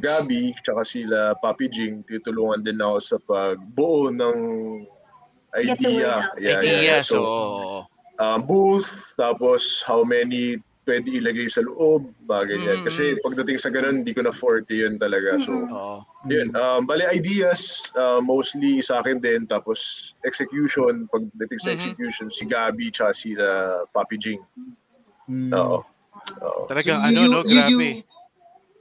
[0.00, 4.38] Gabi, tsaka sila Papi Jing, tutulungan din ako sa pagbuo ng
[5.52, 6.32] idea.
[6.40, 7.00] Yeah, Idea, yeah.
[7.04, 7.22] so, So,
[8.16, 10.56] uh, booth, tapos how many
[10.88, 12.80] pwede ilagay sa loob, bagay yan.
[12.80, 15.36] Mm, Kasi pagdating sa ganun, hindi ko na forte yun talaga.
[15.44, 16.00] So, oo.
[16.32, 16.48] yun.
[16.56, 19.44] Um, bali, ideas, uh, mostly sa akin din.
[19.44, 21.76] Tapos, execution, pagdating sa Mhm.
[21.76, 24.40] execution, si Gabi, tsaka si uh, Papi Jing.
[25.28, 25.52] Mm.
[25.52, 25.84] Oo.
[26.42, 26.66] Oo.
[26.66, 27.40] Talagang So, you- ano, you- no?
[27.42, 27.88] Grabe.
[27.92, 28.04] You,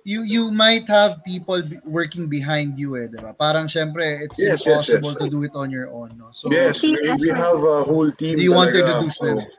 [0.08, 3.36] you you might have people working behind you eh, 'di ba?
[3.36, 5.20] Parang syempre it's Yes, yes, impossible yes.
[5.20, 6.32] to do it on your own, no.
[6.32, 8.40] So yes, we, we have a whole team.
[8.40, 9.04] Do you want to talaga.
[9.04, 9.40] introduce them?
[9.44, 9.56] So,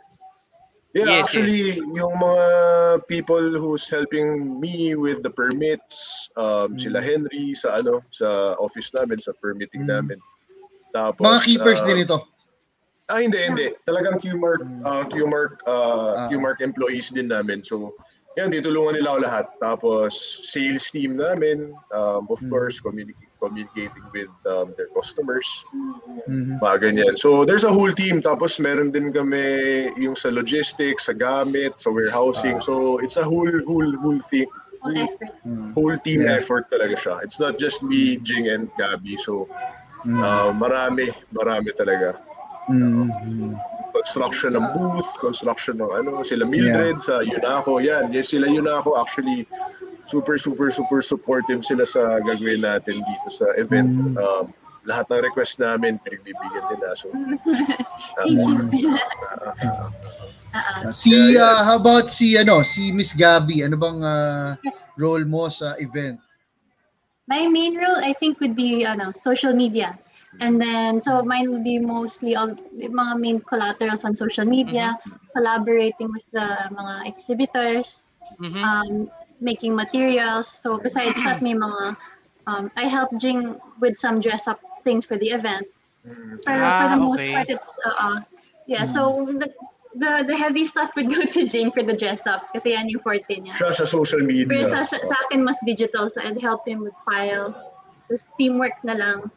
[0.96, 2.46] Yeah, Yes, actually, yung mga
[3.12, 6.80] people who's helping me with the permits, um, Mm.
[6.80, 9.92] sila Henry sa ano, sa office namin, sa permitting Mm.
[9.92, 10.18] namin.
[10.96, 12.18] Tapos, mga keepers ah, din ito.
[13.08, 13.72] Ah, hindi, hindi.
[13.88, 14.84] Talagang QMark, Mm.
[14.84, 16.28] uh, QMark, uh.
[16.28, 17.64] QMark employees din namin.
[17.64, 17.96] So,
[18.36, 19.46] yan, ditulungan nila ako lahat.
[19.64, 20.12] Tapos,
[20.44, 22.52] sales team namin, um, of Mm.
[22.52, 25.48] course, communi- communicating with um, their customers,
[26.28, 26.60] Mhm.
[26.60, 27.14] mga ganyan.
[27.16, 28.20] So, there's a whole team.
[28.20, 29.40] Tapos, meron din kami
[29.96, 32.60] yung sa logistics, sa gamit, sa warehousing.
[32.60, 32.66] Ah.
[32.68, 34.46] So, it's a whole, whole, whole thing.
[34.84, 35.32] Full effort.
[35.48, 35.74] Mhm.
[35.74, 36.38] Whole team Yeah.
[36.38, 37.24] effort talaga siya.
[37.24, 39.16] It's not just me, Jing, and Gabby.
[39.18, 39.48] So,
[40.06, 40.20] Mhm.
[40.22, 42.20] uh, marami, marami talaga
[42.68, 43.56] Mhm.
[43.98, 47.82] construction ng booth, construction ng ano, sila Mildred sa Unaco.
[47.82, 49.48] Yan, yan sila Unaco actually
[50.06, 53.90] super super super supportive sila sa gagawin natin dito sa event.
[53.90, 54.14] Mm.
[54.16, 54.44] Um,
[54.88, 56.96] lahat ng request namin pinagbibigyan nila.
[56.96, 57.12] So,
[58.16, 58.96] Thank uh, you.
[58.96, 59.92] uh,
[60.56, 60.88] ah.
[60.96, 61.52] Si Yeah, yeah.
[61.60, 64.56] ah, how about si ano, si Miss Gabby, ano bang ah,
[64.96, 66.16] role mo sa event?
[67.28, 70.00] My main role, I think, would be ano, social media.
[70.40, 74.92] And then, so mine would be mostly all yung mga main collaterals on social media,
[75.32, 78.60] collaborating with the mga exhibitors, Mhm.
[78.62, 78.92] um,
[79.40, 80.46] making materials.
[80.46, 81.96] So besides that, may mga,
[82.46, 85.66] um, I help Jing with some dress up things for the event.
[86.06, 87.32] mm, Pero for Ah, the most okay.
[87.34, 88.18] part, it's, uh, uh,
[88.68, 89.48] yeah, so the,
[89.96, 93.00] the, the heavy stuff would go to Jing for the dress ups kasi yan yung
[93.00, 93.56] forte niya.
[93.56, 94.44] siya sa social media.
[94.68, 96.12] Pero sa, sa akin, mas digital.
[96.12, 97.56] So, I'd help him with files.
[98.12, 99.32] Just teamwork na lang.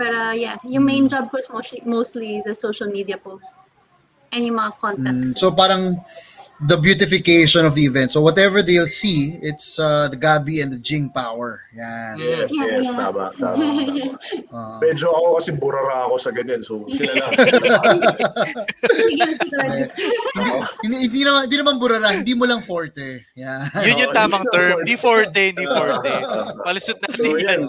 [0.00, 3.68] Pero, yeah, yung main job ko is mostly, mostly the social media posts.
[4.32, 5.36] And yung mga Mm, contests.
[5.36, 6.00] so parang
[6.60, 8.12] the beautification of the event.
[8.12, 11.62] So whatever they'll see, it's uh, the Gabby and the Jing power.
[11.72, 12.18] Yan.
[12.18, 12.92] Yes, yes, yeah.
[12.92, 13.56] tama, tama.
[13.56, 14.18] tama.
[14.50, 14.82] Ah.
[14.82, 16.58] Medyo ako kasi burara ako sa ganyan.
[16.66, 17.30] So, sila lang.
[20.82, 23.22] Hindi, hindi naman hindi naman burara, hindi mo lang forte.
[23.38, 23.70] Yan.
[23.78, 24.82] Yun yung tamang term.
[24.82, 24.86] forte.
[24.90, 26.10] Di forte, hindi forte.
[26.66, 27.38] Palusot So, natin yan.
[27.46, 27.60] yan.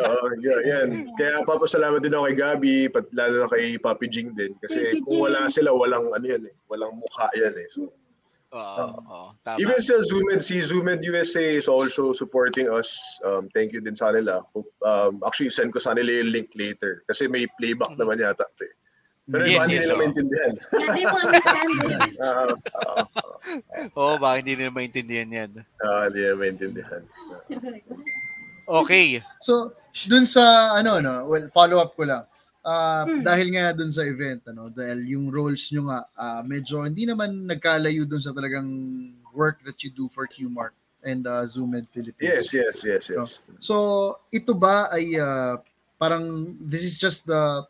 [0.00, 0.88] Oo, yeah, yan.
[1.20, 4.56] Kaya papasalamat din ako kay Gabi, pat lalo na kay Papi Jing din.
[4.64, 6.54] Kasi kung wala sila, walang ano yan eh.
[6.72, 7.68] Walang mukha yan eh.
[7.68, 7.92] So,
[8.54, 9.58] Oo, oo, tama.
[9.58, 12.86] even sa Zoomed, si Zoomed USA is also supporting us.
[13.26, 14.46] Um, thank you din sa nila.
[14.54, 17.02] Hope- Um, actually, send ko sa nila yung link later.
[17.10, 18.46] Kasi may playback naman yata.
[18.62, 18.72] Eh.
[19.24, 20.00] Pero Yes, iba hindi yes, nila oo.
[20.04, 20.52] maintindihan.
[21.08, 21.70] Understand
[22.20, 22.46] ah,
[23.98, 25.50] Oo, baka hindi nila maintindihan yan.
[25.80, 27.02] ah, hindi nila maintindihan.
[28.64, 29.20] Okay.
[29.40, 29.76] So,
[30.08, 32.24] dun sa ano no, well follow up ko lang.
[32.64, 33.20] Ah, Hmm.
[33.20, 37.44] dahil nga dun sa event ano, dahil yung roles nyo nga ah, medyo hindi naman
[37.44, 38.66] nagkalayo dun sa talagang
[39.36, 40.72] work that you do for QMark
[41.04, 42.24] and uh, Zoomed Philippines.
[42.24, 43.44] Yes, yes, yes, yes.
[43.60, 45.60] So, ito ba ay ah,
[46.00, 47.68] parang this is just the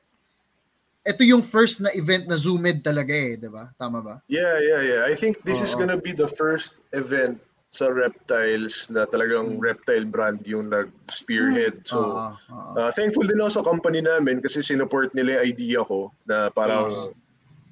[1.04, 3.74] ito yung first na event na Zoomed talaga eh, 'di ba?
[3.74, 4.14] Tama ba?
[4.30, 5.02] Yeah, yeah, yeah.
[5.04, 5.82] I think this is Oo.
[5.82, 7.42] gonna be the first event
[7.74, 11.82] sa reptiles na talagang reptile brand yung nag-spearhead.
[11.82, 12.72] So, Oo, oo.
[12.78, 16.86] uh, thankful din ako sa company namin kasi sinuport nila yung idea ko na parang
[16.86, 17.10] Yes.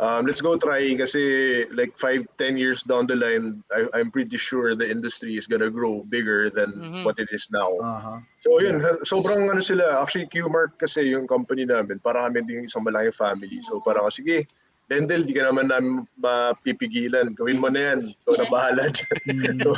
[0.02, 1.22] um, let's go try kasi
[1.70, 5.70] like 5, 10 years down the line, I, I'm pretty sure the industry is gonna
[5.70, 7.06] grow bigger than Mhm.
[7.06, 7.70] what it is now.
[7.78, 8.18] Aha.
[8.42, 12.66] So yun, ha- sobrang ano sila, actually Qmark kasi yung company namin, para kami din
[12.66, 13.62] isang malaking family.
[13.70, 14.50] So parang sige,
[14.92, 17.32] Dendel, di ka naman namin mapipigilan.
[17.32, 18.12] Gawin mo na yan.
[18.12, 19.18] Ikaw na bahala dyan.
[19.24, 19.58] Mm.
[19.64, 19.72] so,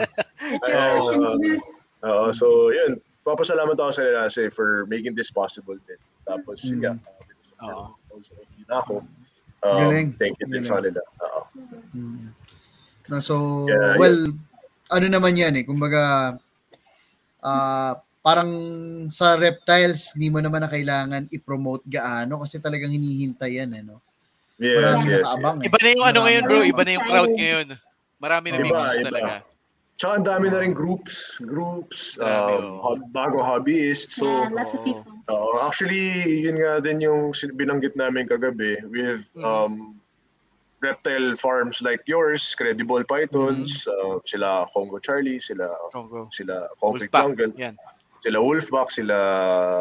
[1.38, 1.62] yes.
[2.02, 6.00] oo, so yun, papasalamat ako sa nila kasi for making this possible din.
[6.26, 6.68] Tapos, Mm.
[6.74, 6.88] sige,
[7.62, 7.94] Oo.
[8.10, 8.94] also, yun ako.
[9.62, 10.08] Um, Galing.
[10.18, 10.66] Thank you din Galing.
[10.66, 11.00] sa nila.
[11.22, 11.40] Oo.
[11.94, 12.34] Mm.
[13.04, 14.32] Na so Yeah, well
[14.88, 16.34] ano naman 'yan eh kumbaga
[17.44, 17.92] ah
[18.24, 18.48] parang
[19.12, 24.00] sa reptiles hindi mo naman na kailangan i-promote gaano kasi talagang hinihintay yan eh no.
[24.54, 25.34] Yes, Maraming yes, yes.
[25.34, 25.66] eh.
[25.66, 26.60] Iba na yung ano ngayon, bro.
[26.62, 27.66] Iba na yung crowd ngayon.
[28.22, 29.08] Marami na Iba, may gusto iba.
[29.10, 29.32] talaga.
[29.94, 32.70] Tsaka ang dami na rin groups, groups, um, oo.
[32.82, 34.18] hob- bago hobbyists.
[34.18, 35.14] So, yeah, lots of people.
[35.30, 36.02] Oo, actually,
[36.42, 39.42] yun nga din yung binanggit namin kagabi with Mhm.
[39.46, 39.74] um,
[40.82, 46.28] reptile farms like yours, Credible Pythons, uh, sila Congo Charlie, sila Congo.
[46.30, 47.22] sila Concrete Wolfpack.
[47.24, 47.74] Jungle, Yan.
[48.20, 49.16] sila Wolfback, sila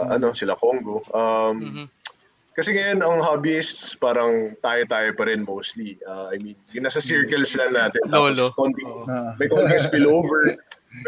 [0.08, 0.14] Mhm.
[0.14, 1.02] ano, sila Congo.
[1.12, 1.86] Um, Mhm.
[2.54, 5.98] Kasi ngayon ang hobbyists parang tayo-tayo pa rin mostly.
[6.06, 8.02] Uh, I mean, yung nasa circles lang natin.
[8.08, 8.54] Lolo.
[8.54, 9.06] Tapos konting, Oo.
[9.10, 10.54] Na, may konting spillover.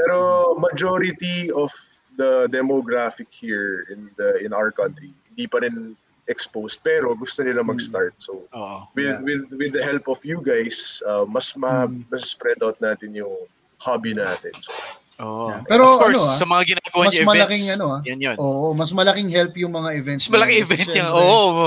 [0.02, 0.18] Pero
[0.58, 1.70] majority of
[2.18, 6.00] the demographic here in the in our country hindi pa rin
[6.32, 8.16] exposed pero gusto nila mag-start.
[8.18, 8.88] So Oo.
[8.98, 9.22] with Yeah.
[9.22, 12.08] with with the help of you guys, uh, mas ma Mm.
[12.10, 13.36] mas spread out natin yung
[13.78, 14.56] hobby natin.
[14.66, 14.74] So
[15.16, 15.48] Oh.
[15.48, 15.64] Yeah.
[15.70, 18.00] Pero of course, ano, ah, sa mga ginagawa mas niyo events, malaking ano, ah.
[18.04, 18.36] yan yun.
[18.36, 20.24] Oo, mas malaking help yung mga events.
[20.28, 21.12] Mas malaking event Kasi yan.
[21.16, 21.66] Oo.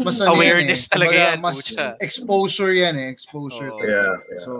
[0.00, 0.88] mas ano yan Awareness eh.
[0.88, 1.86] talaga yan, Mas pucha.
[2.00, 3.08] exposure yan eh.
[3.12, 3.70] Exposure.
[3.76, 3.88] Talaga.
[3.92, 4.40] Yeah, yeah.
[4.40, 4.50] So,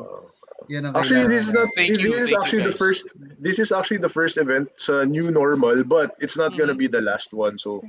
[0.68, 1.72] yan ang Actually, this is not.
[1.72, 3.08] Thank this you, is thank you, actually the first.
[3.40, 7.00] This is actually the first event sa new normal, but it's not gonna be the
[7.00, 7.56] last one.
[7.56, 7.80] So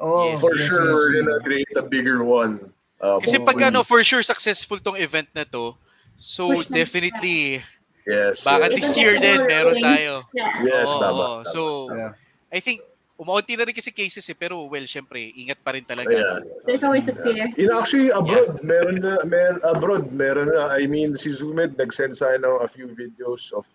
[0.00, 2.60] Oh, Yes, for yes, sure, yes, we're gonna create a bigger one.
[3.00, 5.72] Uh, Kasi pag ano, for sure successful tong event na to,
[6.20, 7.64] so definitely,
[8.06, 10.22] yes, baka yes, this year din meron tayo.
[10.32, 10.52] Yeah.
[10.62, 11.50] yes, Oo, tama, tama.
[11.50, 12.12] So, Yeah.
[12.48, 12.80] I think,
[13.16, 16.12] umaunti na rin kasi cases eh, pero well, syempre, ingat pa rin talaga.
[16.12, 16.38] Yeah.
[16.64, 17.48] There's always a fear.
[17.56, 20.70] In actually abroad, meron na, mer abroad, meron na.
[20.70, 23.66] I mean, si Zoomed nag-send sa ano, a few videos of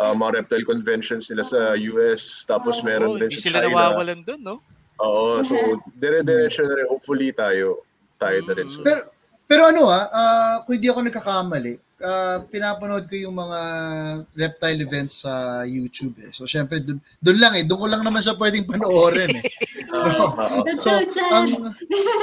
[0.00, 2.48] uh, mga reptile conventions nila sa US.
[2.48, 3.68] Tapos Oh, meron Oo, din hindi sa sila China.
[3.68, 4.56] nawawalan dun, no?
[5.00, 5.54] Oo, so
[6.00, 6.86] dire-diretso na rin.
[6.88, 7.84] Hopefully tayo,
[8.16, 8.68] tayo na rin.
[8.68, 8.72] Mm.
[8.72, 9.00] So, Pero,
[9.50, 11.74] pero ano ah, ah, kung hindi ako nagkakamali,
[12.06, 13.60] ah, pinapanood ko yung mga
[14.38, 16.30] reptile events sa YouTube eh.
[16.30, 17.66] So, syempre, dun, dun lang eh.
[17.66, 19.42] Doon ko lang naman siya pwedeng panoorin eh.
[19.90, 20.94] ah, ah, So,
[21.34, 21.74] ang,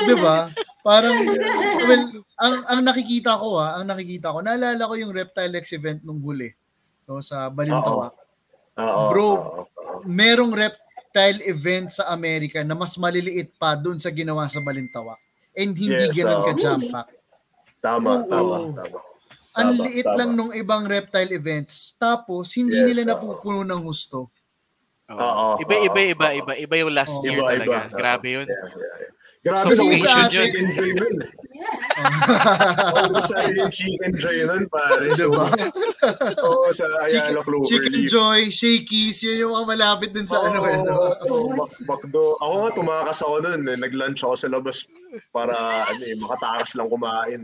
[0.08, 0.48] di ba?
[0.88, 1.20] Parang,
[1.92, 2.04] well,
[2.40, 6.24] ang, ang nakikita ko ah, ang nakikita ko, naalala ko yung Reptile X event nung
[6.24, 6.56] huli.
[7.12, 8.16] No, sa Balintawak.
[9.12, 9.28] Bro,
[10.08, 15.20] merong reptile event sa Amerika na mas maliliit pa dun sa ginawa sa Balintawak.
[15.58, 17.17] And hindi Yes, ganun ka jump pack.
[17.80, 18.30] Tama, Oo.
[18.30, 19.00] tama, tama.
[19.58, 20.18] Ang Tama, liit tama.
[20.22, 21.98] lang nung ibang reptile events.
[21.98, 24.30] Tapos, hindi Yes, nila napupuno ng husto.
[25.10, 25.48] Oo.
[25.58, 27.78] Iba, iba, iba, iba, iba yung last year Iba, talaga.
[27.90, 27.96] iba.
[27.96, 28.46] Grabe yun.
[28.46, 29.12] Yeah, yeah, yeah.
[29.48, 31.16] Grabe So, na sa sa atin- chicken joy nun.
[31.58, 31.76] Yeah.
[32.94, 35.10] Oo, sa yung chicken joy nun, pare.
[35.12, 35.48] Diba?
[36.40, 38.10] Oo, sa Ayala Clover Chicken Leaf.
[38.10, 40.78] Joy, Shakey's, yun yung mga malapit dun sa ano eh.
[41.26, 42.38] Oo, Mac- Macdo.
[42.38, 43.62] Ako nga, tumakas ako nun.
[43.66, 43.76] Eh.
[43.76, 44.86] Nag-lunch ako sa labas
[45.32, 45.56] para
[45.88, 47.42] ano, eh, makatakas lang kumain.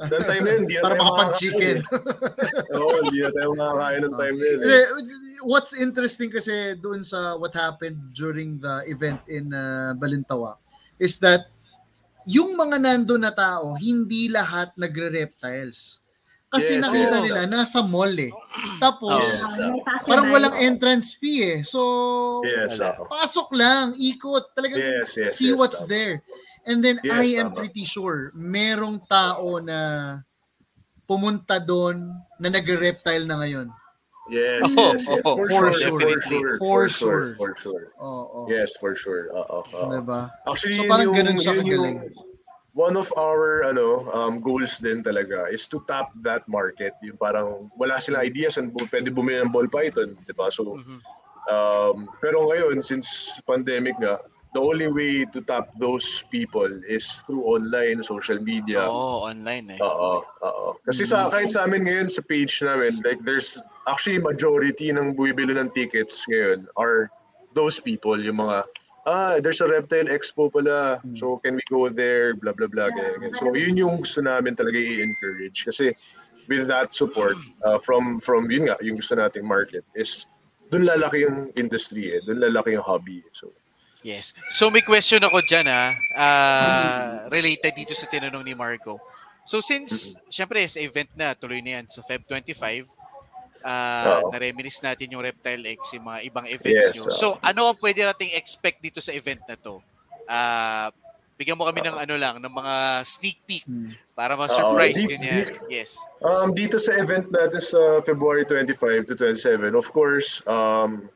[0.00, 1.76] That time na yun, hindi na Para tayo makapag-chicken.
[1.82, 2.64] makakain.
[2.64, 2.76] eh.
[2.78, 4.58] Oo, hindi na tayo makakain ng time na yun.
[4.58, 4.86] Hindi, Eh.
[5.42, 10.61] What's interesting kasi doon sa what happened during the event in uh, Balintawak
[11.02, 11.50] is that
[12.22, 15.98] yung mga nando na tao, hindi lahat nagre-reptiles.
[16.52, 17.24] Kasi Yes, nakita yes.
[17.24, 18.30] nila, nasa mall eh.
[18.78, 19.58] Tapos, Yes.
[19.58, 19.74] Uh,
[20.06, 21.58] parang walang entrance fee eh.
[21.66, 22.78] So, Yes,
[23.08, 25.90] pasok lang, ikot, talagang Yes, yes, see yes, what's tama.
[25.90, 26.14] there.
[26.68, 27.58] And then Yes, I am tama.
[27.66, 29.78] pretty sure merong tao na
[31.08, 33.66] pumunta doon na nagre-reptile na ngayon.
[34.32, 35.20] Yes, yes, yes.
[35.28, 36.00] oo, For, for sure, sure.
[36.00, 36.52] for sure.
[36.56, 37.24] For sure.
[37.36, 37.84] For sure.
[38.00, 38.48] Oo.
[38.48, 39.28] Yes, for sure.
[39.28, 39.88] Oo, oo.
[39.92, 40.32] Diba?
[40.48, 41.86] Actually, So, parang yung, ganun siya yun yung,
[42.72, 46.96] one of our ano um, goals din talaga is to tap that market.
[47.04, 50.48] Yung parang wala silang ideas and bu- pwede bumili ng ball python, di ba?
[50.48, 50.98] So, Mhm.
[51.52, 54.16] um, pero ngayon, since pandemic nga,
[54.56, 58.88] the only way to tap those people is through online, social media.
[58.88, 59.80] Oo, online eh.
[59.84, 60.66] Oo, oo.
[60.88, 65.58] Kasi sa kahit sa amin ngayon sa page namin, like there's actually majority ng bumibili
[65.58, 67.10] ng tickets ngayon are
[67.52, 68.64] those people, yung mga
[69.06, 71.02] ah, there's a reptile expo pala.
[71.18, 72.34] So can we go there?
[72.34, 72.90] Blah blah blah.
[72.94, 73.34] ganyan, ganyan.
[73.38, 75.94] So yun yung gusto namin talaga i-encourage kasi
[76.46, 80.26] with that support uh, from from yun nga, yung gusto nating market is
[80.70, 83.20] doon lalaki yung industry eh, doon lalaki yung hobby.
[83.20, 83.32] eh.
[83.34, 83.52] So
[84.02, 84.34] Yes.
[84.50, 88.98] So may question ako dyan ah, ah, related dito sa tinanong ni Marco.
[89.46, 92.86] So since, syempre sa event na, tuloy na yan, so Feb 25,
[93.64, 94.30] ah Oo.
[94.30, 97.02] na-reminisce natin yung Reptile X, yung mga ibang events Yes, nyo.
[97.04, 97.14] oo.
[97.14, 99.78] So ano ang pwede nating expect dito sa event na to?
[100.26, 100.90] Ah,
[101.34, 103.90] bigyan mo kami ng ano lang, ng mga sneak peek Hmm.
[104.14, 105.58] para ma-surprise di- ganyan.
[105.66, 105.98] Yes.
[106.20, 111.10] Um, dito sa event natin sa February 25 to 27, of course, um,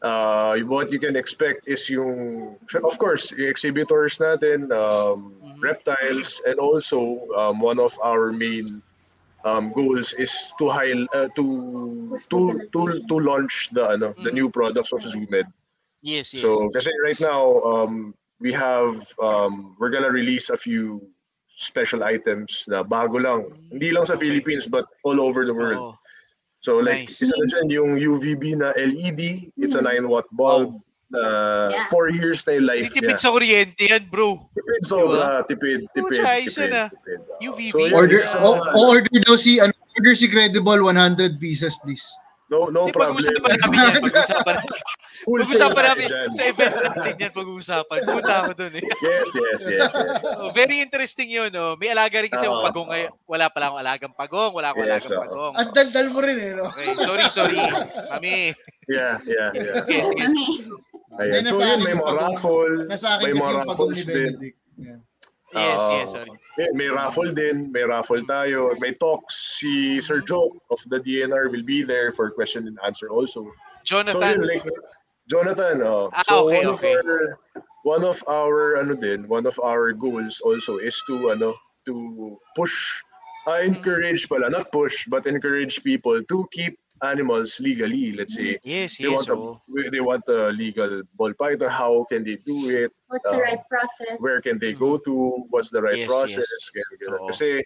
[0.00, 5.58] uh, what you can expect is yung, of course, yung exhibitors natin, um, Mhm.
[5.58, 8.78] reptiles, and also um, one of our main
[9.44, 11.44] um, goals is to high, uh, to
[12.32, 14.38] to to to launch the ano the Mhm.
[14.40, 15.46] new products of Zoomed.
[16.04, 16.42] Yes, yes.
[16.44, 21.00] So kasi right now um, we have um, we're gonna release a few
[21.56, 23.40] special items na bago lang.
[23.70, 24.18] Hindi lang sa.
[24.18, 25.80] Philippines but all over the world.
[25.80, 25.94] Oo.
[26.64, 27.20] So like Nice.
[27.24, 30.80] isa na dyan yung UVB na LED, it's a 9 watt bulb
[31.14, 31.30] na
[31.64, 31.86] Yeah.
[31.88, 33.22] 4 years na yung life Hindi tipid niya.
[33.22, 34.36] sa kuryente yan, bro.
[34.50, 36.82] Tipid sobra, tipid, tipid, Pucha, isa tipid, na.
[36.90, 37.20] tipid.
[37.40, 37.78] UVB.
[37.88, 41.78] So, Order, isa o, na- o- order daw si, ano, order si Credible 100 pieces,
[41.78, 42.04] please.
[42.44, 43.16] no, no Hindi, problem.
[43.16, 43.94] pag-usapan namin yan.
[44.04, 44.54] Pag-usapan
[45.24, 47.98] sale tayo namin sa event natin yan pag-uusapan.
[48.04, 48.84] Punta ako dun eh.
[49.00, 50.20] Yes, yes, yes, yes.
[50.44, 51.50] Oh, very interesting yun.
[51.56, 51.74] Oh.
[51.74, 52.60] May alaga rin kasi Oo.
[52.60, 53.10] akong pagong ngayon.
[53.24, 54.52] Wala pala akong alagang pagong.
[54.52, 55.22] Wala akong Yes, alagang oo.
[55.24, 55.52] pagong.
[55.56, 56.64] At daldal mo rin eh, no?
[56.68, 57.58] Okay, sorry, sorry.
[58.12, 58.52] Mami.
[58.86, 59.74] Yeah, yeah, yeah.
[59.80, 60.52] Okay, sige.
[61.18, 61.30] Kami.
[61.30, 61.46] Ayan.
[61.46, 64.14] So yun, may mga raffle, may kasi mga yung pagong ni raffles din.
[64.14, 64.58] Benedict.
[64.78, 65.00] Yeah.
[65.54, 66.10] Yes, Ah, yes.
[66.10, 66.30] Sorry.
[66.58, 69.58] May, may raffle din, may raffle tayo, may talks.
[69.62, 73.46] Si Sir Joe of the DNR will be there for question and answer also.
[73.46, 73.52] So
[73.86, 74.42] Jonathan.
[74.42, 74.66] yun, like,
[75.30, 76.10] Jonathan, oh.
[76.12, 76.94] Ah, so okay, one okay.
[76.98, 77.20] of our
[77.84, 81.54] one of our ano din, one of our goals also is to ano
[81.86, 82.74] to push
[83.46, 88.12] uh, encourage pala, not push, but encourage people to keep animals legally.
[88.12, 89.26] Let's say yes, they yes.
[89.28, 89.58] want oo.
[89.58, 91.70] a they want a legal ball python.
[91.70, 92.92] How can they do it?
[93.08, 94.16] What's the Uh, right process?
[94.20, 95.46] Where can they go to?
[95.50, 96.46] What's the right Yes, process?
[96.46, 96.70] yes.
[96.70, 97.20] Ganun, ganun.
[97.34, 97.64] Kasi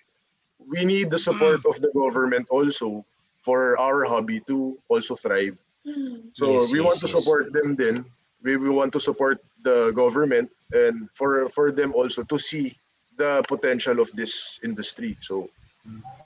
[0.59, 3.05] we need the support of the government also
[3.45, 5.61] for our hobby to also thrive.
[5.85, 6.29] Hmm.
[6.35, 7.15] So Yes, we yes, want to yes.
[7.15, 8.05] support them then.
[8.43, 12.79] We, we want to support the government and for for them also to see
[13.19, 15.19] the potential of this industry.
[15.21, 15.51] So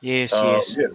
[0.02, 0.76] Yes, uh, yes.
[0.76, 0.94] yes.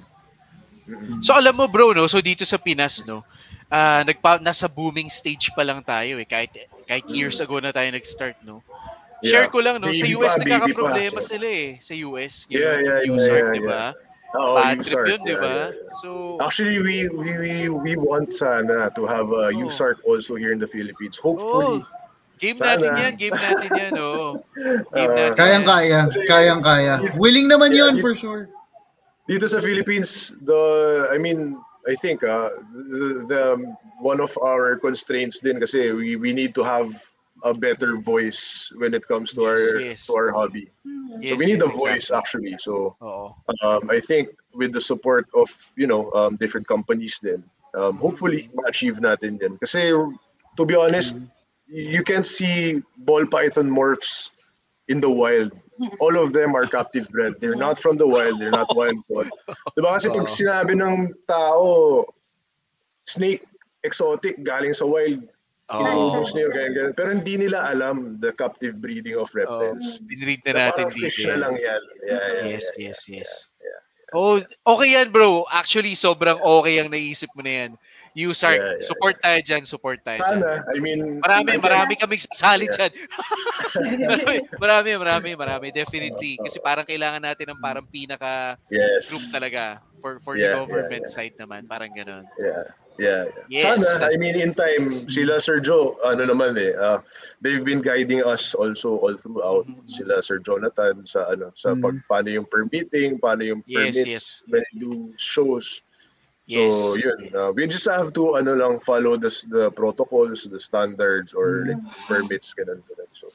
[1.19, 3.23] So alam mo bro, no, so dito sa Pinas, no,
[3.67, 6.55] ah nagpa nasa booming stage pa lang tayo eh kahit
[6.88, 8.63] kahit years ago na tayo nag-start, no.
[9.19, 9.51] Share Yeah.
[9.51, 11.25] ko lang no, sa Baby US pa, nagkakaproblema pa.
[11.25, 12.45] sila eh, sa US.
[12.47, 13.83] Yeah, yeah, yeah, USART, yeah, di ba?
[14.38, 15.49] Oo, Bad USART, trip yun, di yeah, ba?
[15.49, 15.95] yeah, yeah.
[15.99, 19.65] So, Actually, we we we, we want sana to have a Oh.
[19.65, 21.17] USART also here in the Philippines.
[21.17, 21.81] Hopefully.
[21.81, 21.88] oh,
[22.38, 22.77] game Sana.
[22.77, 24.38] natin yan, game natin yan, oh.
[24.93, 26.93] Game Uh, natin Kayang-kaya, kayang-kaya.
[27.17, 28.45] Willing naman yun for sure.
[29.28, 33.43] Dito sa Philippines, the I mean, I think uh, the, the
[33.99, 36.91] one of our constraints din kasi we, we need to have
[37.43, 40.07] a better voice when it comes to our Yes, yes.
[40.07, 40.67] to our hobby.
[40.84, 41.21] Hmm.
[41.21, 42.53] so Yes, we need yes, a voice exactly.
[42.53, 42.57] actually.
[42.59, 42.95] So
[43.63, 47.43] um, I think with the support of you know um, different companies then
[47.75, 49.57] um, hopefully ma-achieve natin yan.
[49.61, 49.93] Kasi
[50.57, 51.19] to be honest,
[51.67, 54.32] you can see ball python morphs
[54.88, 55.51] in the wild.
[56.01, 57.38] All of them are captive bred.
[57.39, 58.39] They're not from the wild.
[58.41, 59.29] They're not wild caught.
[59.77, 62.05] Diba kasi pag sinabi ng tao,
[63.05, 63.45] snake
[63.85, 65.21] exotic galing sa wild,
[65.69, 65.79] Oo.
[65.79, 66.93] inuubos niyo ganyan, ganyan.
[66.97, 70.01] Pero hindi nila alam the captive breeding of reptiles.
[70.03, 71.05] Binread na Na natin parang dito.
[71.07, 71.81] fish na lang yan.
[72.03, 73.31] Yeah, yeah, Yes, yeah, yes, yeah, yes.
[73.61, 73.79] yeah.
[74.15, 75.43] Oh, okay yan, bro.
[75.51, 77.72] Actually, sobrang okay ang naisip mo na yan.
[78.18, 80.41] USART, Yeah, yeah, support tayo dyan, support tayo dyan.
[80.41, 82.89] Sana, I mean, Marami, I marami kaming sasali Yeah.
[82.89, 82.91] dyan.
[84.02, 85.68] marami, marami, marami, marami.
[85.69, 86.41] Definitely.
[86.41, 89.14] Kasi parang kailangan natin ng parang pinaka Yes.
[89.14, 91.14] group talaga for for Yeah, the government yeah, yeah.
[91.14, 91.69] side naman.
[91.69, 92.26] Parang ganun.
[92.41, 92.65] Yeah.
[92.98, 93.30] Yeah.
[93.45, 93.85] Yes.
[93.85, 96.98] Sana, I mean, in time, sila Sir Joe, ano naman eh, uh,
[97.45, 99.69] they've been guiding us also all throughout.
[99.69, 99.85] Mhm.
[99.85, 101.81] Sila Sir Jonathan sa ano, sa Mhm.
[101.85, 104.26] pag, paano yung permitting, paano yung Yes, permits yes.
[104.49, 104.91] when you do
[105.22, 105.85] shows.
[106.48, 106.76] Yes.
[106.76, 107.36] So, yun.
[107.36, 111.84] Uh, we just have to ano lang follow the the protocols, the standards or like
[112.07, 113.11] permits ganun ganun.
[113.11, 113.28] So,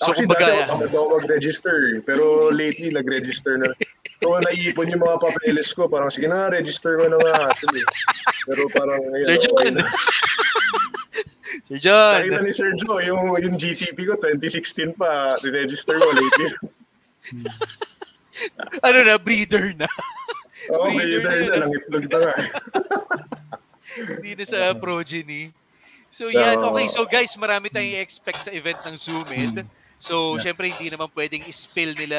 [0.00, 1.96] So, actually, kumbaga, dati ako ako mag-register eh.
[2.00, 2.24] Pero
[2.56, 3.68] lately, nag-register na.
[4.24, 5.92] So, naiipon yung mga papeles ko.
[5.92, 7.52] Parang, sige na, register ko na nga.
[7.52, 7.84] Sige.
[8.48, 9.76] Pero parang, ayun, Sir okay John.
[9.76, 9.84] na.
[11.68, 12.16] Sir John.
[12.24, 16.48] Nakita ni Sir Joe, yung, yung GTP ko, 2016 pa, re-register ko lately.
[18.80, 19.84] Ano na, breeder na.
[20.68, 22.34] Oo, oh, Breeder breeder na yun, lang, itlog na nga.
[24.20, 25.50] Hindi na sa progeny.
[26.10, 26.86] So yan, okay.
[26.90, 29.64] So guys, marami tayong i-expect sa event ng Zoomid.
[30.00, 30.48] So, Yeah.
[30.48, 32.18] syempre, hindi naman pwedeng spill nila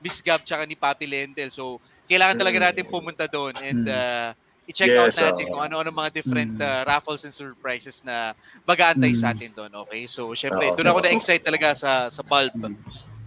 [0.00, 1.52] Miss Gab tsaka ni Papi Lentel.
[1.52, 1.76] So,
[2.08, 2.64] kailangan talaga Mm.
[2.72, 4.32] natin pumunta doon and uh,
[4.64, 5.50] i-check out Yes, natin oo.
[5.52, 8.32] kung ano-ano mga different uh, raffles and surprises na
[8.64, 9.68] mag-aantay sa atin doon.
[9.84, 10.08] Okay?
[10.08, 10.76] So, syempre, Oo.
[10.80, 12.56] doon ako na-excite talaga sa sa pulp.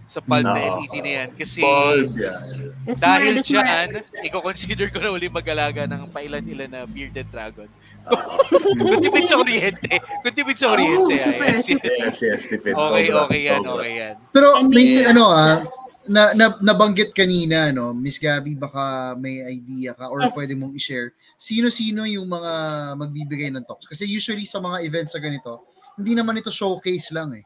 [0.06, 0.78] Sa pulp na Oo.
[0.86, 1.28] LED na yan.
[1.34, 2.38] Kasi, Balls, yeah.
[2.86, 7.66] Dahil dyan, i-consider ko na uli mag-alaga ng pailan-ilan na bearded dragon.
[8.78, 9.98] Kung tipid sa kuryente.
[10.22, 11.82] Kung tipid sa Oh, super, ah, yes, yes.
[11.82, 12.78] Yes, yes, tipid.
[12.78, 13.74] Okay, Sobra, okay yan, sobra.
[13.82, 14.14] okay yan.
[14.30, 15.66] Pero may- ano ah,
[16.06, 20.30] na, na nabanggit kanina no, Miss Gabby baka may idea ka or Yes.
[20.38, 21.18] pwede mong i-share.
[21.34, 22.52] Sino-sino yung mga
[22.94, 23.90] magbibigay ng talks?
[23.90, 25.66] Kasi usually sa mga events sa ganito,
[25.98, 27.42] hindi naman ito showcase lang eh.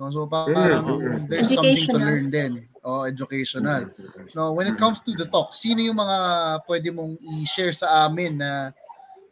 [0.00, 2.52] No, so parang Mm, there's something to learn din.
[2.82, 3.86] Oh, educational.
[4.34, 6.18] No, when it comes to the talk, sino yung mga
[6.66, 8.74] pwede mong i-share sa amin na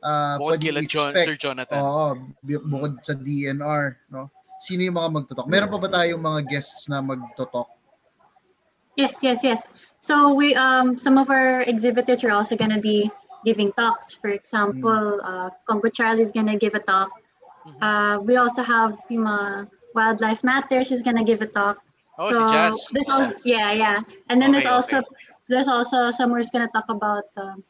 [0.04, 1.80] uh, Bukod pwede John, Sir Jonathan.
[1.82, 2.06] Oo,
[2.44, 4.30] bu- bukod sa DNR, no?
[4.60, 5.48] Sino yung mga magtotalk?
[5.48, 7.72] Meron pa ba tayong mga guests na magtotalk?
[8.94, 9.72] Yes, yes, yes.
[10.04, 13.08] So we um some of our exhibitors are also gonna be
[13.42, 14.12] giving talks.
[14.12, 17.08] For example, uh, Congo Charlie is gonna give a talk.
[17.64, 17.80] Mhm.
[17.80, 21.78] Uh, we also have yung mga Wildlife Matters is gonna give a talk.
[22.18, 22.76] Oh, si Jazz.
[22.92, 23.98] There's also yeah, yeah,
[24.28, 25.08] and then there's also okay.
[25.48, 27.64] there's also someone who's gonna talk about um,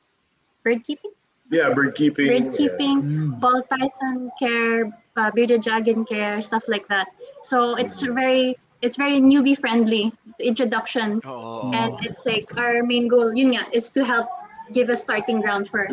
[0.65, 1.13] bird keeping,
[1.51, 2.27] Yeah, bird keeping.
[2.29, 3.41] bird keeping, Mm.
[3.41, 7.09] ball python care, uh, bearded dragon care, stuff like that.
[7.43, 11.69] So it's very it's very newbie friendly introduction Oo.
[11.73, 14.25] and it's like our main goal yun nga is to help
[14.73, 15.85] give a starting ground for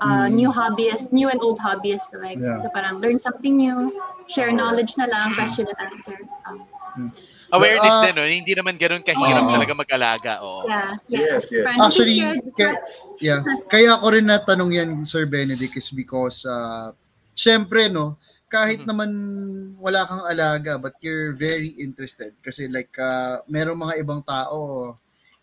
[0.00, 0.32] uh, Mm.
[0.32, 2.60] new hobbyists new and old hobbyists like Yeah.
[2.64, 3.92] so parang learn something new
[4.26, 4.58] share Oo.
[4.58, 6.16] knowledge na lang question and answer
[6.48, 6.64] um,
[7.50, 8.22] Awareness Ah, din, no?
[8.22, 9.54] Hindi naman ganun kahirap Oo.
[9.58, 10.32] talaga mag-alaga.
[10.38, 10.70] Oo.
[10.70, 11.26] Yeah, yeah.
[11.34, 11.66] Yes, yes.
[11.66, 12.18] Actually,
[12.54, 12.74] kaya,
[13.18, 16.94] yeah, kaya ako rin natanong yan, Sir Benedict, is because, uh,
[17.34, 18.14] syempre, no,
[18.46, 18.86] kahit Mhm.
[18.86, 19.10] naman
[19.82, 22.38] wala kang alaga, but you're very interested.
[22.38, 24.94] Kasi like, uh, merong mga ibang tao,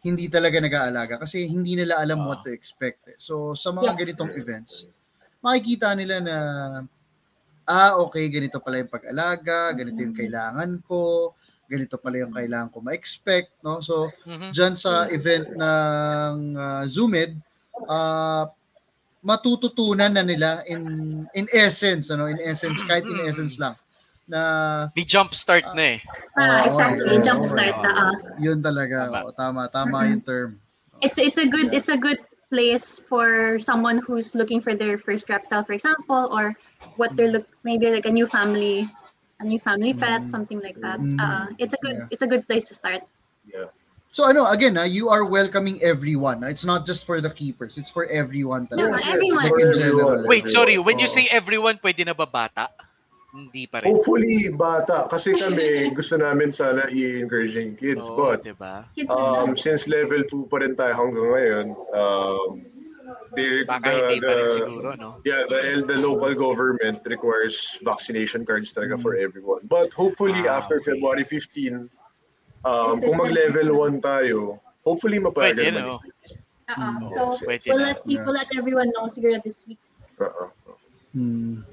[0.08, 2.28] hindi talaga nag-aalaga kasi hindi nila alam Ah.
[2.32, 3.04] what to expect.
[3.12, 3.18] eh.
[3.20, 4.00] So, sa mga Yeah.
[4.00, 4.88] ganitong events,
[5.44, 6.38] makikita nila na,
[7.68, 11.36] ah, okay, ganito pala yung pag-alaga, ganito yung kailangan ko,
[11.68, 13.84] ganito pala yung kailangan ko ma-expect, no?
[13.84, 14.56] So, Mhm.
[14.56, 17.36] dyan sa event ng uh, Zoomid,
[17.86, 18.48] uh,
[19.20, 20.80] matututunan na nila in
[21.36, 23.76] in essence, ano, in essence, kahit in essence lang,
[24.28, 24.42] na
[24.96, 26.00] May jump start na eh.
[26.38, 27.16] Ah, Oo, exactly.
[27.18, 27.84] oo, Jumpstart oo.
[27.84, 27.92] na.
[27.96, 28.14] ah.
[28.38, 29.18] yun talaga, Tama.
[29.24, 30.60] oo, tama, tama yung term.
[31.02, 31.78] It's it's a good Yeah.
[31.80, 32.20] it's a good
[32.52, 36.56] place for someone who's looking for their first reptile, for example, or
[37.00, 38.88] what they're look maybe like a new family,
[39.40, 40.32] a new family pet, Mm.
[40.32, 41.00] something like that.
[41.00, 41.18] Mm.
[41.20, 42.14] Uh, it's a good Yeah.
[42.14, 43.04] it's a good place to start.
[43.48, 43.72] Yeah.
[44.10, 46.42] So ano, again, ah, you are welcoming everyone.
[46.42, 46.50] ah.
[46.50, 49.06] It's not just for the keepers, it's for everyone No, talaga.
[49.06, 49.44] everyone.
[49.52, 50.24] Like in general.
[50.26, 50.80] Wait, sorry.
[50.82, 52.72] When you say everyone, pwede na ba bata?
[53.36, 53.92] Hindi pa rin.
[53.92, 55.06] Hopefully, bata.
[55.12, 55.68] Kasi kami,
[56.00, 58.02] gusto namin sana i-encouraging kids.
[58.02, 58.88] Oo, but, diba?
[59.12, 62.64] Um, since level 2 pa rin tayo hanggang ngayon, um,
[63.36, 65.10] they, Baka the, hindi pa rin the- siguro, no?
[65.28, 69.68] Yeah, the, the local government requires vaccination cards talaga for everyone.
[69.68, 70.96] But hopefully, Ah, after okay.
[70.96, 71.92] February 15,
[72.64, 76.00] um, kung mag-level 1 tayo, hopefully mapayagan Pwede, no?
[76.00, 76.02] yung.
[76.68, 77.00] Uh-uh.
[77.00, 77.08] Mm.
[77.12, 77.88] So Pwede we'll na.
[77.96, 79.80] let people let everyone know siguro this week.
[80.20, 80.52] Uh-uh.
[81.16, 81.64] Hmm.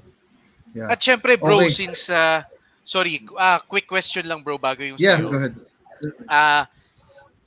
[0.75, 0.91] Yeah.
[0.91, 1.71] At syempre, bro, Okay.
[1.71, 2.11] since...
[2.11, 2.43] ah,
[2.83, 5.31] sorry, ah quick question lang, bro, bago yung Yeah, sa'yo.
[5.31, 5.55] go ahead.
[6.27, 6.67] Ah,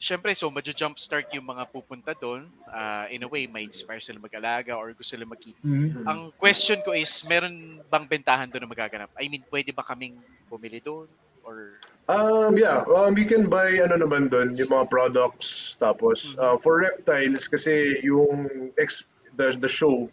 [0.01, 2.49] syempre, so medyo jumpstart yung mga pupunta doon.
[2.65, 5.55] Ah, in a way, may inspire sila mag-alaga or gusto sila mag-keep.
[5.61, 6.09] Mhm.
[6.09, 9.13] Ang question ko is, meron bang bentahan doon na magaganap?
[9.21, 10.17] I mean, pwede ba kaming
[10.49, 11.05] bumili doon?
[11.45, 11.77] Or...
[12.09, 15.77] Um, yeah, um, you can buy ano naman doon, yung mga products.
[15.77, 18.49] Tapos, uh, for reptiles, kasi yung
[18.81, 19.05] ex,
[19.37, 20.09] the, the show,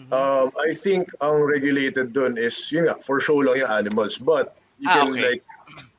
[0.00, 0.10] Mhm.
[0.10, 4.16] um, I think ang regulated doon is, yun nga, for show lang yung animals.
[4.16, 5.22] But, you Ah, can okay.
[5.36, 5.42] like,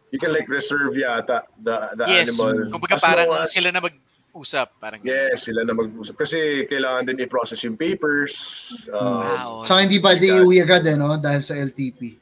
[0.10, 2.68] you can like reserve yata the, the yes, animal.
[2.68, 4.68] kumbaga As parang as- sila na mag-usap.
[4.76, 5.08] Parang ganun.
[5.08, 6.16] Yes, sila na mag-usap.
[6.18, 8.34] Kasi kailangan din i-process yung papers.
[8.90, 9.52] Um, Wow.
[9.64, 11.16] Saka hindi pa di iuwi agad eh, no?
[11.16, 12.18] Dahil sa LTP.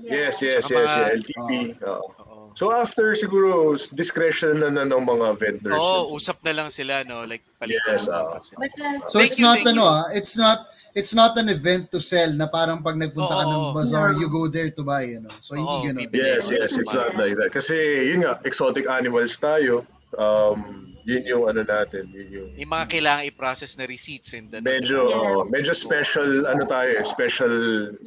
[0.00, 1.50] Yes, yes, yes, mga- yung LTP.
[1.84, 2.19] Oo.
[2.54, 5.78] So after siguro discretion na, na ng mga vendors.
[5.78, 7.22] Oo, usap na lang sila, no?
[7.24, 8.20] Like, palitan Yes, ng ah.
[8.26, 8.58] contact sila.
[8.66, 9.94] Uh, So Thank it's you, not ano you.
[9.94, 10.58] ah, it's not
[10.92, 14.18] it's not an event to sell na parang pag nagpunta ka ng bazaar, No.
[14.18, 15.30] you go there to buy, you know.
[15.38, 16.10] So hindi ganoon.
[16.10, 16.18] bibili.
[16.26, 17.54] Yes, yes, it's not like that.
[17.54, 17.74] Kasi
[18.10, 19.86] yun nga, exotic animals tayo.
[20.18, 24.60] Um, yun yung ano natin, yun yung Yung mga kailangan i-process na receipts and then...
[24.64, 25.16] medyo Yeah.
[25.40, 27.54] oo, medyo special ano tayo, eh, special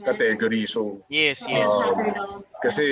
[0.06, 0.66] category.
[0.66, 1.70] So Yes, yes.
[1.70, 2.86] Um, kasi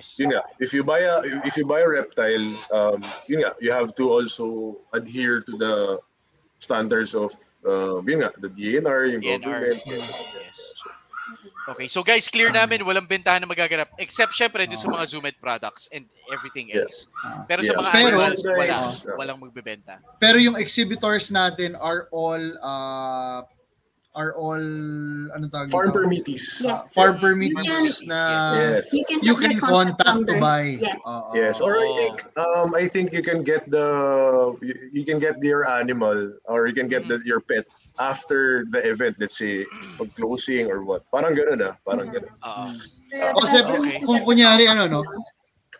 [0.00, 0.18] Yes.
[0.18, 2.44] yun nga, if you buy a if you buy a reptile,
[2.74, 3.00] um,
[3.30, 5.74] yun nga, you have to also adhere to the
[6.60, 7.30] standards of
[7.64, 9.40] uh, yun nga, the DNR, yung DNR.
[9.40, 9.80] government.
[9.86, 10.58] Yes.
[11.64, 15.36] Okay, so guys, clear namin walang bentahan na magaganap except syempre doon sa mga Zoomed
[15.40, 17.08] products and everything else.
[17.24, 17.48] Ah.
[17.48, 17.80] Pero sa Yeah.
[17.80, 18.76] mga Pero- animals, wala.
[19.16, 19.96] Walang magbebenta.
[20.20, 23.40] Pero yung exhibitors natin are all uh,
[24.14, 24.62] are all
[25.34, 25.98] ano tawag Farm dito?
[25.98, 26.62] permittees.
[26.62, 28.94] Ah, farm permittees na Yes.
[28.94, 30.78] You can, you can their contact to buy.
[30.78, 31.02] Yes.
[31.02, 31.30] Oo.
[31.34, 33.86] Yes, or I think um I think you can get the
[34.62, 37.66] you, you can get your animal or you can get the, your pet
[37.98, 39.66] after the event, let's say
[39.98, 41.02] pag closing or what.
[41.10, 42.30] Parang ganoon ah, parang ganoon.
[42.38, 42.66] Oo.
[43.10, 43.98] Pero- Kasi Okay.
[44.06, 45.02] kung kunyari ano no,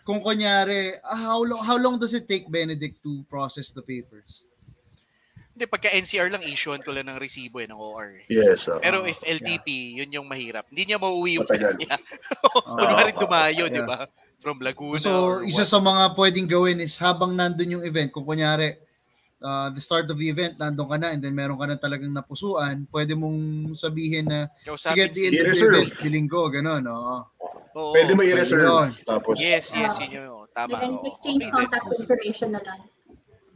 [0.03, 4.43] kung kunyari ah, how long how long does it take Benedict to process the papers?
[5.55, 8.11] Hindi, pagka NCR lang, issuean ko lang ng resibo eh, ng OR.
[8.19, 8.27] eh.
[8.27, 8.67] Yes.
[8.67, 8.83] ah.
[8.83, 10.67] Pero if LTP, yun yung mahirap.
[10.67, 11.79] Hindi niya mauwi yung Matagal.
[11.79, 11.95] niya.
[11.95, 13.87] Ah, Kunwari dumayo, di Yeah.
[13.87, 13.99] ba?
[14.43, 15.71] From Laguna So, isa what.
[15.71, 18.77] sa mga pwedeng gawin is habang nandun yung event, kung kunyari,
[19.41, 22.11] uh, the start of the event, nandun ka na and then meron ka na talagang
[22.11, 23.39] napusuan, pwede mong
[23.73, 25.41] sabihin na, sige, at the end si...
[25.41, 27.17] of the event, biling ko, gano'n, oo.
[27.75, 27.91] Oo.
[27.91, 28.91] Pwede mo i-reserve.
[29.03, 30.47] Tapos Yes, yes, yun yun.
[30.51, 30.83] Tama.
[30.83, 31.07] Oo.
[31.07, 32.79] exchange contact information na lang.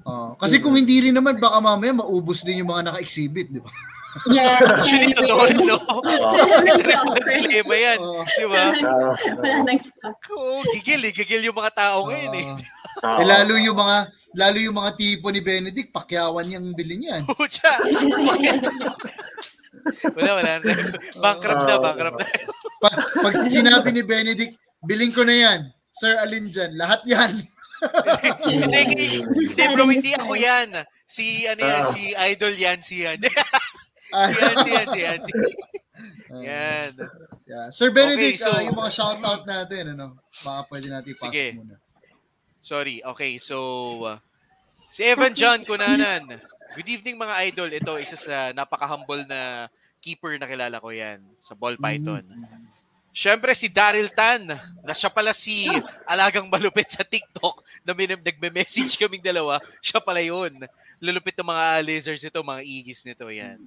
[0.08, 0.32] Oo.
[0.40, 3.68] kasi kung hindi rin naman, baka mamaya maubos din yung mga naka-exhibit, di ba?
[4.26, 4.56] Yeah.
[4.72, 5.76] Actually, totoo rin, no?
[6.64, 7.98] Isa rin ang problema yan.
[8.24, 8.62] Di ba?
[8.72, 10.16] ah, Wala nang stock.
[10.32, 11.12] Oo, gigil eh.
[11.12, 12.46] Gigil yung mga tao ngayon eh.
[13.04, 13.96] Ah, Eh, lalo yung mga
[14.34, 17.22] lalo yung mga tipo ni Benedict, pakyawan niyang bilhin yan.
[17.36, 17.70] Pucha.
[20.16, 20.52] wala, wala.
[21.14, 22.26] Bankrupt na, bankrupt na.
[22.80, 25.60] Pag, pag sinabi ni Benedict, biling ko na yan.
[25.94, 26.74] Sir, alin dyan?
[26.74, 27.42] Lahat yan.
[28.44, 28.80] Hindi,
[29.24, 30.68] hindi bro, hindi ako yan.
[31.04, 31.88] Si, ano yan, Ah.
[31.88, 33.18] si Idol yan, si yan.
[34.12, 34.28] Ah.
[34.28, 35.18] si yan, si yan, si yan.
[35.20, 35.32] Si...
[36.28, 36.90] Yan.
[37.48, 37.66] Yeah.
[37.72, 40.20] Sir Benedict, Okay, so- ah, yung mga shoutout natin, ano?
[40.44, 41.46] Baka pwede natin ipasok Sige.
[41.56, 41.76] muna.
[42.60, 43.00] Sorry.
[43.02, 43.56] Okay, so
[44.04, 44.18] uh,
[44.86, 46.26] si Evan John Kunanan.
[46.76, 47.70] Good evening mga idol.
[47.72, 52.22] Ito isa sa napaka-humble na keeper na kilala ko yan sa Ball Python.
[52.22, 52.67] Mm.
[53.18, 54.46] Siyempre si Daryl Tan,
[54.86, 55.66] na siya pala si
[56.06, 59.58] alagang malupit sa TikTok na min- nagme-message kaming dalawa.
[59.82, 60.54] Siya pala yun.
[61.02, 63.26] Lulupit ng mga lizards nito, mga igis nito.
[63.26, 63.58] Yan.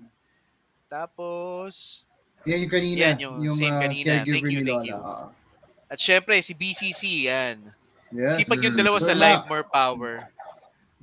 [0.87, 2.07] Tapos,
[2.47, 2.99] Yan yung kanina.
[3.11, 4.23] Yan, yung same ah, kanina.
[4.23, 4.95] Thank you, thank you.
[5.91, 7.59] At syempre si BCC, yan.
[8.15, 8.39] Yes.
[8.39, 9.51] Sipag yung dalawa sa Live.
[9.51, 10.31] More Power.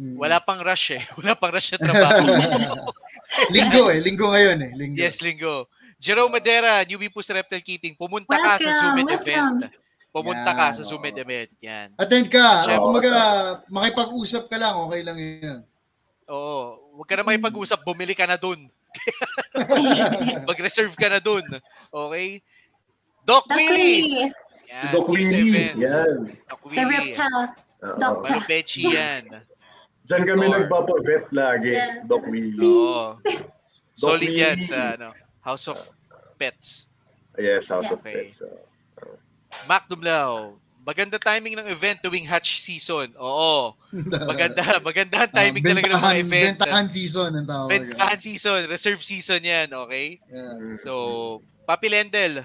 [0.01, 0.17] Mm.
[0.17, 1.05] Wala pang rush eh.
[1.21, 2.25] Wala pang rush na trabaho.
[3.55, 4.01] linggo eh.
[4.01, 4.73] Linggo ngayon eh.
[4.73, 4.97] Linggo.
[4.97, 5.69] yes, Linggo.
[5.99, 7.99] Jerome Madera, newbie po sa Reptile Keeping.
[7.99, 9.19] Pumunta ka sa Welcome, Zoomit welcome.
[9.19, 9.59] event.
[10.09, 11.21] Pumunta ka Yan, sa Zoomit oo.
[11.21, 11.51] event.
[11.61, 11.89] Yan.
[11.99, 12.47] Attend ka.
[12.63, 12.85] Siyempre.
[12.87, 13.13] Kumbaga,
[13.67, 14.75] makipag-usap ka lang.
[14.87, 15.59] Okay lang yun.
[16.27, 16.59] Oo.
[16.95, 17.83] Huwag ka na makipag-usap.
[17.83, 18.71] Bumili ka na dun.
[20.49, 21.43] Mag-reserve ka na dun.
[21.91, 22.41] Okay?
[23.27, 24.31] Doc That's Willie!
[24.71, 24.91] Yan.
[24.95, 25.53] Doc Willie.
[25.77, 26.17] Yan.
[26.47, 26.89] Doc The Willie.
[26.89, 27.47] reptile.
[27.79, 27.95] Oo.
[27.95, 28.33] Doctor.
[28.39, 29.23] Malupechi yan.
[30.03, 32.01] Diyan kami nagpapavet lagi, Yeah.
[32.07, 32.65] Doc Willie.
[32.65, 33.19] Oo.
[33.93, 34.41] Solid Willie.
[34.41, 35.79] yan sa ano, House of
[36.37, 36.89] Pets.
[37.37, 38.25] Yes, House of Yeah.
[38.25, 38.43] Pets.
[38.43, 38.59] oo.
[39.67, 43.13] Mac Dumlao, maganda timing ng event tuwing hatch season.
[43.17, 43.73] Oo.
[44.29, 46.57] Maganda, maganda ang timing Ah, talaga ng mga event.
[46.61, 47.69] Bentahan season ang tawag.
[47.73, 50.21] Bentahan season, reserve season yan, okay?
[50.29, 50.77] Yeah.
[50.77, 50.93] So,
[51.65, 52.45] Papi Lendel.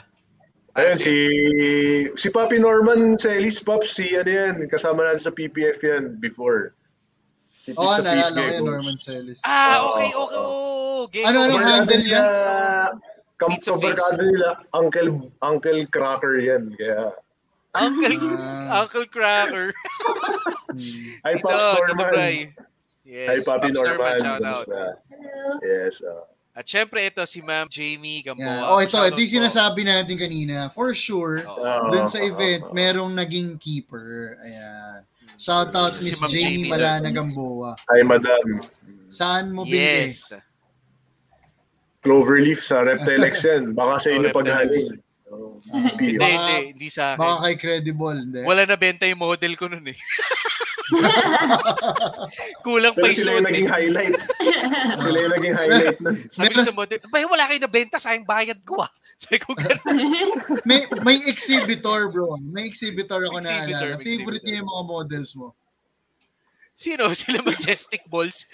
[0.74, 1.14] Ayun, Ah, si
[2.16, 6.74] si Papi Norman Celis, Pops, si ano yan, kasama natin sa PPF yan before.
[7.54, 8.66] Si Oh, Pizza ko yun, Geckos.
[8.66, 9.38] Norman Celis.
[9.44, 10.40] Ah, okay, okay.
[10.40, 12.22] Oh, game Ano, ano, handle Barkada niya?
[13.38, 13.84] Kam Pizza Face.
[13.84, 15.10] barkada nila, Uncle
[15.42, 16.64] Uncle Cracker yan.
[16.78, 17.12] Kaya,
[17.74, 18.86] Uncle, Ah.
[18.86, 19.74] Uncle Cracker.
[21.26, 21.58] Ay Pops
[21.90, 22.54] Norman.
[23.04, 24.18] Yes, Ay Papi Pops Norman.
[24.22, 24.66] shout out.
[25.62, 26.00] Yes.
[26.06, 26.24] ah.
[26.54, 28.46] At syempre ito si Ma'am Jamie Gamboa.
[28.46, 28.70] Yeah.
[28.70, 30.70] Oh, ito, ito yung sinasabi natin kanina.
[30.70, 31.42] For sure.
[31.50, 32.74] Oo, dun sa oo, event, oo.
[32.78, 34.38] merong naging keeper.
[34.38, 35.02] Ayan.
[35.42, 37.74] Shout out Si Miss Jamie Jamie Malana Gamboa.
[37.90, 38.62] Ay Madam.
[39.10, 40.14] Saan mo binili?
[40.14, 40.30] Yes.
[42.04, 43.72] Cloverleaf sa Reptilex yan.
[43.72, 44.38] Baka sa Oh, inyo Reptilex.
[44.38, 44.88] paghaling.
[45.34, 45.58] Oh,
[45.98, 47.44] Hindi, Baka- hindi, hindi sa Baka akin.
[47.44, 48.18] kay Credible.
[48.20, 48.42] Hindi.
[48.44, 49.98] Wala na benta yung model ko nun eh.
[52.62, 53.72] Kulang pa Pero yung sila yung naging eh.
[53.72, 54.16] highlight.
[55.00, 56.16] Sila yung naging highlight nun.
[56.30, 58.92] Sabi ko sa model, ba wala kayo nabenta, sayang bayad ko ah.
[59.24, 59.54] Sabi ko
[60.66, 62.36] may may exhibitor, bro.
[62.44, 63.98] May exhibitor ako na Exhibitor, alala.
[63.98, 65.48] may Favorite niya yung mga models mo.
[66.74, 67.14] Sino?
[67.14, 68.50] Sila Majestic Balls?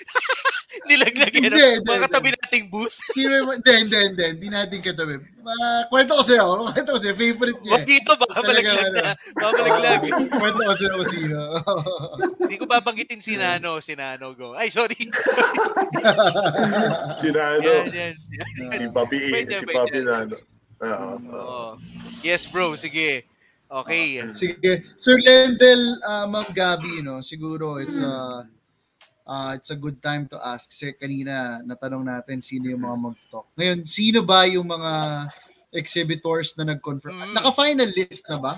[0.90, 1.50] Nilaglag yan.
[1.50, 2.94] Hindi, hindi, Mga katabi nating booth.
[3.18, 4.48] Hindi, hindi, hindi, hindi.
[4.54, 5.18] Natin katabi.
[5.42, 6.46] Uh, kwento ko sa'yo.
[6.70, 7.16] Kwento ko sa'yo.
[7.18, 7.74] Favorite niya.
[7.74, 9.12] Wag dito, baka Talaga, malaglag na.
[9.34, 10.02] Baka malaglag.
[10.42, 11.40] kwento ko sa'yo kung sino.
[12.46, 14.54] Hindi ko babanggitin si Nano, si Nano Go.
[14.54, 14.98] Ay, sorry.
[17.18, 18.14] Sina ano, Yan, yan.
[18.78, 19.66] si Papi A, Pwede, si.
[19.66, 20.36] Papi na ano.
[21.34, 21.82] Oo.
[22.22, 22.78] Yes, bro.
[22.78, 23.26] Sige.
[23.70, 24.22] Okay.
[24.34, 24.86] Sige.
[24.98, 28.46] Sir Lendel, uh, Ma'am Gabi, no, siguro it's a
[29.30, 30.74] uh, it's a good time to ask.
[30.74, 33.46] Kasi kanina natanong natin sino yung mga mag-talk.
[33.54, 35.30] Ngayon, sino ba yung mga
[35.78, 37.14] exhibitors na nag-confirm?
[37.14, 37.34] Mm.
[37.38, 38.54] Naka-final list na ba?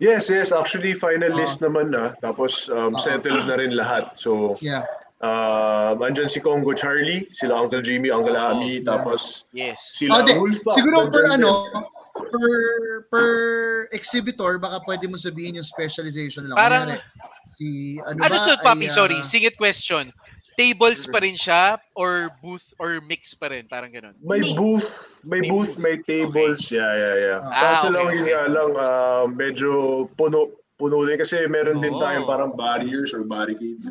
[0.00, 0.52] Yes, yes.
[0.52, 1.68] Actually, finalist Ah.
[1.68, 2.16] naman na.
[2.24, 3.00] Tapos, um, Ah.
[3.00, 4.16] settled na rin lahat.
[4.16, 4.84] So, Yeah.
[5.20, 8.48] um, andyan si Congo Charlie, sila Uncle Jimmy, Uncle Oo.
[8.56, 8.88] Ami, Yeah.
[8.96, 9.96] tapos Yes.
[9.96, 10.32] sila Oh, di.
[10.36, 10.76] Wolfpack.
[10.76, 11.84] Siguro per ano, din.
[12.24, 12.50] Per
[13.08, 13.28] per
[13.90, 16.56] exhibitor, baka pwede mo sabihin yung specialization lang.
[16.56, 17.68] Parang- Kunyari, si
[18.02, 18.86] ano, Ano ba so, Papi?
[18.86, 19.18] ay, ah, Sorry.
[19.22, 20.12] Singit question.
[20.56, 23.68] Tables pa rin siya or booth or mix pa rin?
[23.68, 24.16] Parang ganun.
[24.24, 25.84] May booth, may, May booth, booth.
[25.84, 26.72] may tables.
[26.72, 27.38] Yeah, yeah, yeah.
[27.44, 28.16] Ah, Kaso okay, lang, okay.
[28.16, 29.68] yun nga lang, ah, medyo
[30.16, 32.00] puno, puno din kasi meron din Oo.
[32.00, 33.84] tayong parang barriers or barricades.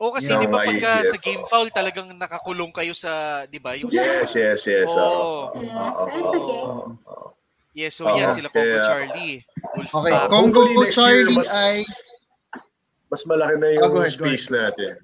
[0.00, 0.40] O kasi Yeah.
[0.40, 3.76] di ba pagka IDF, sa game foul talagang nakakulong kayo sa, di ba?
[3.76, 4.88] Yung Yes, yes, yes.
[4.88, 4.96] Oo.
[4.96, 5.60] oo.
[5.60, 6.48] Yeah, that's oo, okay.
[6.56, 6.80] oo,
[7.12, 7.28] oo.
[7.76, 9.44] Yes, so Oo, yan sila Coco kaya- Charlie.
[9.76, 10.12] Wolf Okay.
[10.32, 11.84] Kung- Congo next Charlie mas, ay-
[13.12, 14.96] mas malaki na yung Ah, go ahead, space natin.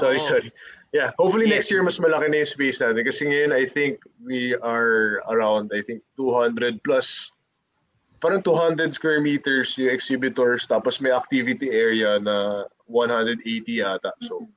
[0.00, 0.24] Sorry, Oo.
[0.24, 0.48] sorry.
[0.96, 1.76] Yeah, hopefully next Yes.
[1.76, 5.84] year mas malaki na yung space natin kasi ngayon I think we are around I
[5.84, 7.28] think 200 plus
[8.24, 14.12] parang 200 square meters yung exhibitors tapos may activity area na 180 yata.
[14.24, 14.48] So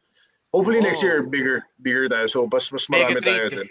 [0.55, 1.07] hopefully next Oh.
[1.07, 2.31] year bigger bigger tayo.
[2.31, 3.67] So mas mas marami tayo din.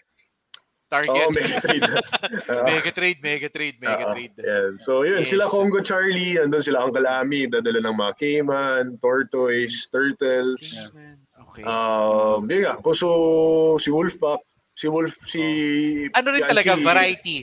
[0.95, 1.27] Target.
[1.27, 1.83] Oo, mega trade.
[2.45, 4.35] Ah, mega trade, mega trade, mega ah, trade.
[4.39, 4.71] yan.
[4.79, 5.33] So yun, Yes.
[5.35, 10.63] sila Congo Charlie, andun sila Uncle Ami, dadala ng mga caiman, tortoise, turtles.
[10.63, 11.17] Yes, man.
[11.51, 11.63] Okay.
[11.67, 13.09] Um, yun nga, so
[13.79, 14.43] si Wolfpack,
[14.75, 15.41] si Wolf, si...
[16.11, 17.37] ano rin Yancy- talaga, variety.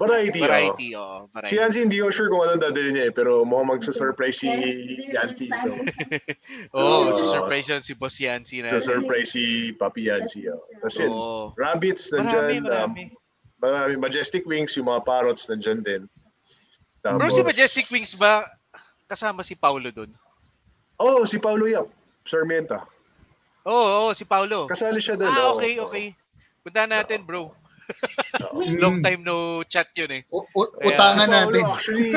[0.00, 1.04] Variety, Variety, oo.
[1.04, 1.20] oh.
[1.28, 1.54] Si Variety.
[1.60, 4.48] Yancy hindi ko sure kung anong dadalhin niya eh, pero mukhang magsa-surprise si
[5.12, 5.52] Yancy.
[5.60, 5.70] So,
[6.76, 7.12] Oh, Ah.
[7.12, 8.72] si surprise yun si Boss Yancy na.
[8.72, 10.48] sa surprise si Papi Yancy.
[10.48, 10.64] Oh.
[10.80, 11.52] Kasi Oo.
[11.54, 13.02] rabbits Marami, nandyan, um, marami.
[13.60, 16.02] Marami, Majestic Wings, yung mga parrots nandyan din.
[17.04, 18.48] Bro, si Majestic Wings ba
[19.04, 20.08] kasama si Paulo doon?
[20.96, 21.88] Oh, si Paulo Yap.
[22.24, 22.84] Sarmienta.
[23.64, 24.64] Oo, oh, si Paulo.
[24.64, 25.28] Kasali siya doon.
[25.28, 25.60] Ah, oo.
[25.60, 26.06] okay, okay.
[26.60, 27.52] Punta natin, bro.
[28.76, 30.22] Long time no chat yun eh.
[30.28, 31.64] U- u- Kaya- utangan Si Paolo, natin.
[31.66, 32.10] actually,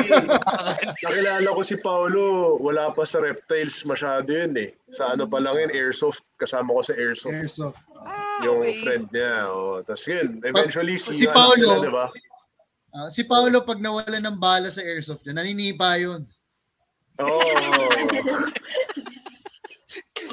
[1.04, 2.26] nakilala ko si Paolo,
[2.58, 4.72] wala pa sa reptiles masyado yun eh.
[4.90, 6.24] Sa ano pa lang yun, airsoft.
[6.36, 7.34] Kasama ko sa airsoft.
[7.36, 7.80] Airsoft.
[7.98, 8.80] Ah, yung okay.
[8.82, 9.48] friend niya.
[9.48, 9.80] Oh.
[9.80, 12.08] Tapos yun, eventually si, si ano Paolo, sila, di ba?
[12.92, 16.28] Ah, si Paolo, pag nawala ng bala sa airsoft niya, naninipa yun.
[17.16, 17.42] Oo.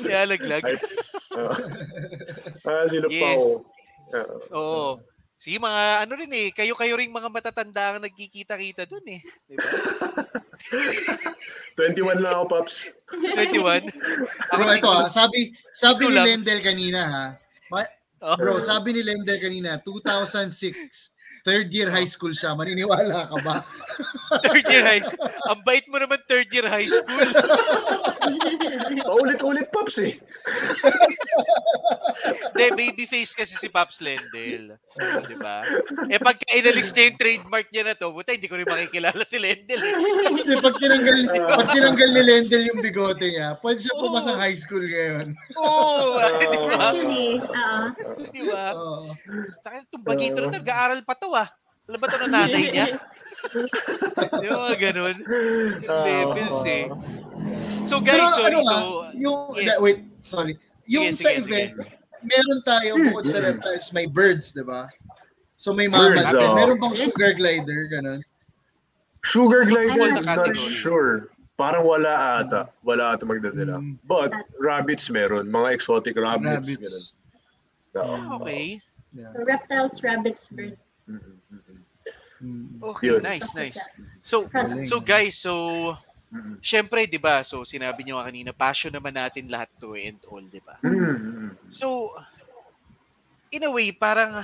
[0.00, 0.64] Kaya laglag.
[0.64, 0.76] Ay,
[1.36, 1.52] Oo.
[2.64, 3.20] ah, sila Yes.
[3.22, 3.44] Pao.
[4.10, 4.36] Oo.
[4.50, 4.88] Oo.
[5.40, 9.24] Sige, mga ano rin eh, kayo-kayo ring mga matatanda ang nagkikita-kita dun eh.
[9.48, 9.64] Di ba?
[11.80, 12.92] 21 lang ako, Paps.
[13.08, 13.88] 21.
[14.52, 16.20] Bro, ito ah, sabi, sabi ni.
[16.20, 17.24] Lendel kanina ha,
[18.20, 18.36] Oh.
[18.36, 21.08] bro, sabi ni Lendel kanina, 2006,
[21.44, 23.56] third year high school siya, maniniwala ka ba?
[24.46, 25.26] Third year high school.
[25.50, 27.26] Ang bait mo naman third year high school.
[29.10, 30.14] Paulit-ulit, Paps eh.
[32.20, 34.76] Hindi, baby face kasi si Pops Lendel.
[35.00, 35.64] Oh, di ba?
[36.12, 39.40] Eh pagka inalis na yung trademark niya na to, buta, hindi ko rin makikilala si
[39.40, 39.94] Lendel eh.
[40.36, 44.84] Kasi pag tinanggal, pag tinanggal ni Lendel yung bigote niya, pwede siya pumasang high school
[44.84, 45.32] ngayon.
[45.56, 46.68] Oo, di ba?
[46.92, 47.84] Actually, oo.
[48.28, 48.64] Di ba?
[48.76, 49.08] Oo.
[49.64, 51.48] Taka itong bagito na to, nag-aaral pa to ah.
[51.90, 52.86] Alam ba to ng nanay niya?
[54.42, 55.16] Di ba mga ganun?
[55.82, 56.84] Yung levels eh.
[57.82, 58.54] So guys, Pero sorry.
[58.54, 58.80] ano So, nga,
[59.16, 59.78] yung, yes.
[59.82, 60.54] wait, sorry.
[60.86, 61.40] Yung Sige, sa sige.
[61.40, 61.72] event,
[62.22, 64.86] meron tayo bukod sa reptiles, may birds, di ba?
[65.56, 66.40] So may Birds, mamas din.
[66.46, 66.56] oo.
[66.56, 68.20] Meron bang sugar glider, ganun?
[69.20, 71.28] Sugar glider, Ay, I'm not sure.
[71.60, 72.72] Parang wala ata.
[72.80, 73.76] Wala ata magdadala.
[73.84, 74.00] Mm.
[74.08, 75.52] But rabbits meron.
[75.52, 76.64] Mga exotic rabbits.
[76.64, 76.80] ganun.
[76.80, 77.12] Rabbits.
[78.00, 78.14] Oo.
[78.16, 78.80] ah, okay.
[79.12, 79.28] Yeah.
[79.36, 80.80] So, reptiles, rabbits, birds.
[82.80, 83.20] Okay, Yun.
[83.20, 83.80] nice, nice.
[84.24, 84.48] So,
[84.88, 85.52] so guys, so
[86.32, 87.44] mm, syempre, 'di ba?
[87.44, 90.80] So sinabi niyo kanina, passion naman natin lahat 'to eh, and all, 'di ba?
[91.68, 92.16] So
[93.52, 94.40] in a way, parang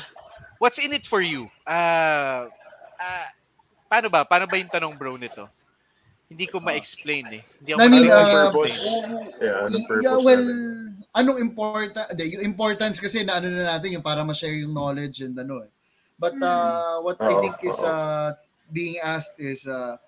[0.61, 1.49] what's in it for you?
[1.65, 2.51] Ah,
[3.01, 3.29] ah,
[3.89, 4.29] paano ba?
[4.29, 5.49] Paano ba yung tanong bro nito?
[6.27, 7.43] Hindi ko ma-explain eh.
[7.63, 8.77] Hindi ako I mean, uh, purpose?
[9.39, 11.07] Yeah, purpose yeah, well, natin?
[11.15, 15.39] anong important, yung importance kasi na ano na natin yung para ma-share yung knowledge and
[15.39, 15.71] ano eh.
[16.19, 18.33] But uh, what I think is uh,
[18.73, 20.01] being asked is, uh,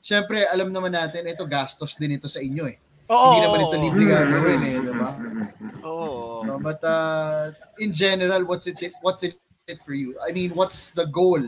[0.00, 2.80] syempre, alam naman natin, ito gastos din ito sa inyo eh.
[3.12, 3.28] Oo.
[3.28, 5.10] Hindi naman ito libre Mm, gagawin mm, eh, mm, di ba?
[5.12, 5.70] mm, mm, mm.
[5.84, 6.12] Oo.
[6.48, 9.36] No, but uh, in general, what's it what's it
[9.84, 10.16] for you?
[10.24, 11.40] I mean, what's the goal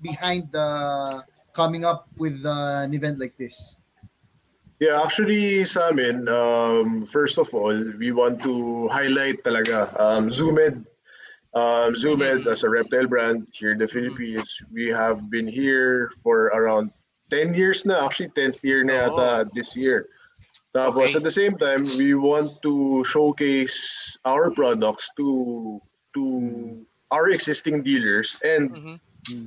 [0.00, 0.68] behind the
[1.52, 3.76] coming up with uh, an event like this?
[4.80, 10.88] Yeah, actually sa amin, um, first of all, we want to highlight talaga um, Zoomed.
[11.54, 16.48] Um, Zoomed as a reptile brand here in the Philippines, we have been here for
[16.56, 16.90] around
[17.28, 18.04] 10 years na.
[18.06, 20.08] Actually, 10th year na yata this year.
[20.72, 21.20] Tapos Okay.
[21.20, 25.76] at the same time, we want to showcase our products to
[26.16, 26.80] to
[27.12, 28.96] our existing dealers and Mhm.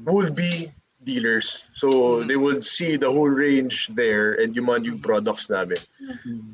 [0.05, 0.69] would be
[1.05, 1.69] dealers.
[1.77, 1.87] So
[2.19, 2.27] Mhm.
[2.27, 5.77] they would see the whole range there and yung mga new products namin.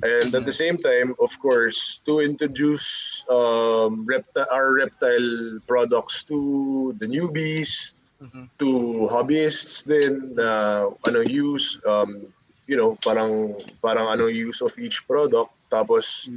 [0.04, 6.94] And at the same time, of course, to introduce um, repti- our reptile products to
[7.00, 8.50] the newbies, Mhm.
[8.60, 8.70] to
[9.10, 12.28] hobbyists din na anong use, um,
[12.68, 15.50] you know, parang parang anong use of each product.
[15.72, 16.30] Tapos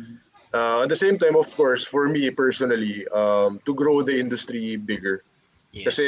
[0.54, 4.76] uh, at the same time, of course, for me personally, um, to grow the industry
[4.78, 5.26] bigger.
[5.74, 5.90] Yes.
[5.90, 6.04] Kasi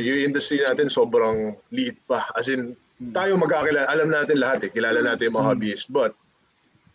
[0.00, 2.24] yung industry natin sobrang liit pa.
[2.32, 2.72] As in,
[3.12, 5.52] tayo magkakilala, alam natin lahat eh, kilala natin yung mga Mm.
[5.52, 5.88] hobbyists.
[5.92, 6.16] But,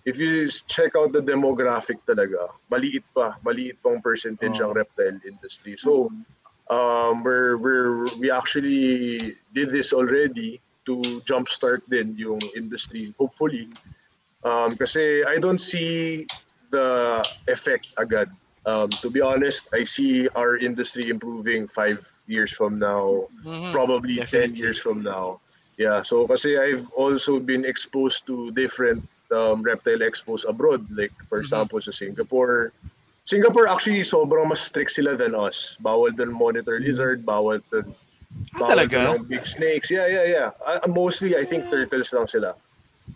[0.10, 4.70] if you check out the demographic talaga, maliit pa, maliit pang percentage Oh.
[4.70, 5.78] ang reptile industry.
[5.78, 6.10] So,
[6.74, 10.58] um, we're, we're, we actually did this already
[10.90, 13.70] to jumpstart din yung industry, hopefully.
[14.46, 16.26] Um, kasi I don't see
[16.70, 18.30] the effect agad.
[18.66, 23.72] Um, to be honest, I see our industry improving five years from now, Mhm.
[23.72, 24.58] probably Definitely.
[24.58, 25.40] 10 years from now.
[25.78, 31.38] Yeah, so kasi I've also been exposed to different um, reptile expos abroad, like for
[31.38, 31.46] Mhm.
[31.46, 32.74] example sa Singapore.
[33.26, 35.78] Singapore actually sobrang mas strict sila than us.
[35.82, 37.94] Bawal dun monitor lizard, bawal dun
[38.56, 39.18] Ah, bawal talaga?
[39.18, 39.90] dun big snakes.
[39.94, 40.50] Yeah, yeah, yeah.
[40.62, 42.54] Uh, mostly I think turtles lang sila.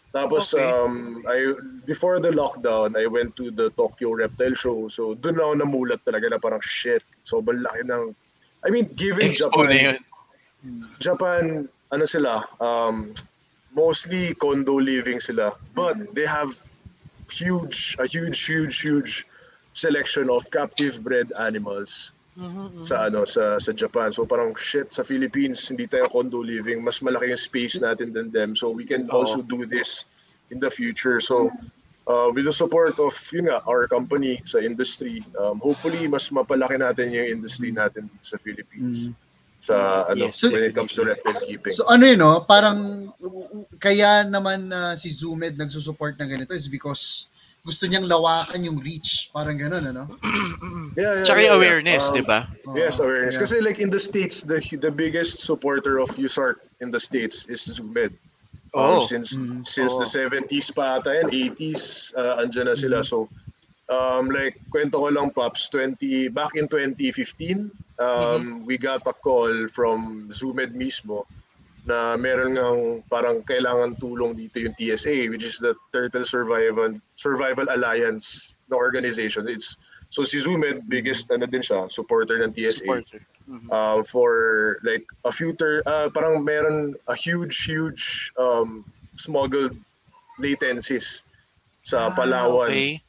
[0.10, 0.66] Tapos Okay.
[0.66, 1.54] um I
[1.86, 4.90] before the lockdown, I went to the Tokyo Reptile Show.
[4.90, 7.06] So doon ako namulat talaga na parang shit.
[7.22, 8.18] Sobrang laki ng
[8.66, 9.98] I mean, given Expo Japan, na yun.
[11.00, 11.44] Japan,
[11.96, 13.16] ano sila, um,
[13.72, 15.56] mostly condo living sila.
[15.72, 16.60] But they have
[17.32, 19.24] huge, a huge, huge, huge
[19.72, 22.12] selection of captive bred animals.
[22.40, 24.16] Mhm, sa ano sa sa Japan.
[24.16, 28.32] So parang shit sa Philippines, hindi tayo condo living, mas malaki yung space natin than
[28.32, 28.56] them.
[28.56, 30.08] So we can also do this
[30.48, 31.20] in the future.
[31.20, 31.52] So
[32.08, 36.80] uh, with the support of yun nga, our company sa industry, um, hopefully mas mapalaki
[36.80, 39.12] natin yung industry natin sa Philippines.
[39.12, 39.14] Mm.
[39.60, 41.76] Sa ano Yes, when it comes to reptile keeping.
[41.76, 42.48] So ano yun, no?
[42.48, 43.12] parang
[43.84, 47.28] kaya naman na si Zoomed nagsusupport ng ganito is because
[47.66, 49.30] gusto niyang lawakan yung reach.
[49.36, 50.08] Parang gano'n, ano?
[50.98, 51.60] yeah, yeah, Tsaka yeah, yung yeah.
[51.60, 52.40] awareness, Um, di ba?
[52.74, 53.36] Yes, awareness.
[53.36, 53.44] Yeah.
[53.46, 57.68] Kasi like in the States, the the biggest supporter of USARK in the States is
[57.68, 58.16] Zoomed.
[58.74, 59.02] Oh.
[59.02, 59.66] Um, since Mm.
[59.66, 60.06] since Oh.
[60.06, 63.02] the 70s pa ata yan, 80s, uh, andyan na sila.
[63.02, 63.26] So,
[63.90, 69.50] um, like, kwento ko lang, Pops, 20, back in 2015, um, we got a call
[69.74, 71.26] from Zoomed mismo
[71.90, 77.66] na meron ngang parang kailangan tulong dito yung TSA, which is the Turtle Survival Survival
[77.74, 79.50] Alliance na organization.
[79.50, 79.74] It's
[80.14, 83.22] so si Zoomed, biggest ano din siya, supporter ng TSA Supporter.
[83.50, 83.68] Mhm.
[83.74, 84.30] um, for
[84.86, 88.86] like a few ter- uh, parang meron a huge huge um,
[89.18, 89.74] smuggled
[90.38, 91.26] latencies
[91.82, 92.70] sa Ah, Palawan.
[92.70, 93.02] Okay.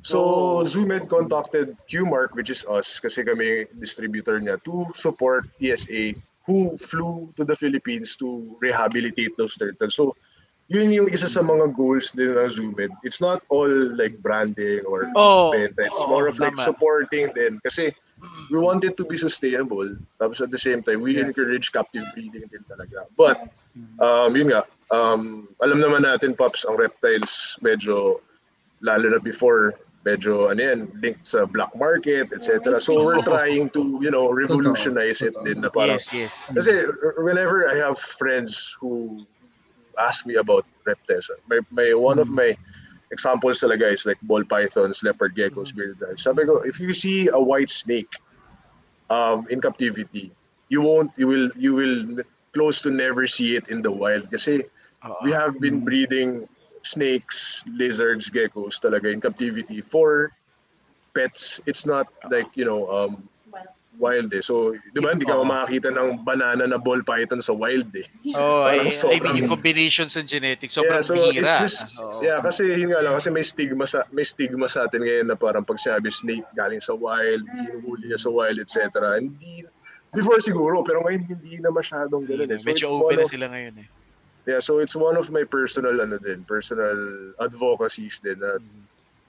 [0.00, 0.64] So Oh.
[0.64, 6.16] Zoomed contacted Qmark which is us kasi kami distributor niya to support TSA
[6.50, 9.94] who flew to the Philippines to rehabilitate those turtles.
[9.94, 10.18] So
[10.66, 12.90] yun yung isa sa mga goals din ng Zoomed.
[13.06, 15.86] It's not all like branding or Oh, benta.
[15.86, 16.66] It's oo, more of like tama.
[16.66, 17.62] supporting din.
[17.62, 17.94] Kasi
[18.50, 19.94] we want it to be sustainable.
[20.18, 21.30] Tapos at the same time, we Yeah.
[21.30, 23.06] encourage captive breeding din talaga.
[23.14, 23.38] But,
[24.02, 28.18] um, yun nga, um, alam naman natin, Pops, ang reptiles medyo,
[28.82, 32.80] lalo na before, medyo ano yan, linked sa black market, etc.
[32.80, 33.26] So we're oh.
[33.26, 36.34] trying to, you know, revolutionize it din na parang, Yes, yes.
[36.48, 36.88] kasi
[37.20, 39.24] whenever I have friends who
[40.00, 42.40] ask me about reptiles, my, my one of hmm.
[42.40, 42.50] my
[43.12, 45.76] examples talaga is like ball pythons, leopard geckos, hmm.
[45.76, 46.24] bearded dogs.
[46.24, 48.16] Sabi ko, if you see a white snake
[49.12, 50.32] um, in captivity,
[50.72, 52.24] you won't, you will, you will
[52.54, 54.30] close to never see it in the wild.
[54.30, 54.64] Kasi
[55.04, 55.20] Oo.
[55.20, 55.84] we have been hmm.
[55.84, 56.48] breeding
[56.82, 60.32] snakes, lizards, geckos talaga in captivity for
[61.12, 61.60] pets.
[61.66, 63.28] It's not like, you know, um,
[63.98, 64.40] wild eh.
[64.40, 68.06] So, di ba, hindi ka makakita ng banana na ball python sa wild eh.
[68.32, 71.36] Oh, I, Parang I sobrang- mean, yung combinations and genetics, sobrang yeah, so bihira.
[71.36, 72.24] it's just, Oo.
[72.24, 75.36] yeah, kasi yun nga lang, kasi may stigma sa, may stigma sa atin ngayon na
[75.36, 78.88] parang pag sinabi snake galing sa wild, hinuhuli niya sa wild, etc.
[79.20, 79.68] Hindi,
[80.16, 82.48] before siguro, pero ngayon hindi na masyadong na.
[82.48, 82.56] eh.
[82.56, 83.88] So Medyo open na sila ngayon eh.
[84.48, 86.96] Yeah, so it's one of my personal ano din, personal
[87.40, 88.82] advocacies din na Mhm.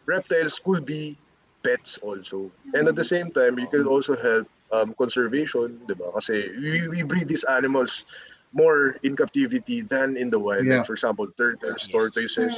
[0.07, 1.17] reptiles could be
[1.61, 2.49] pets also.
[2.73, 6.15] And at the same time, you could also help um, conservation, di ba?
[6.15, 8.07] Kasi we, we breed these animals
[8.55, 10.63] more in captivity than in the wild.
[10.63, 10.79] Yeah.
[10.81, 11.91] Like for example, turtles, Yes.
[11.91, 12.55] tortoises,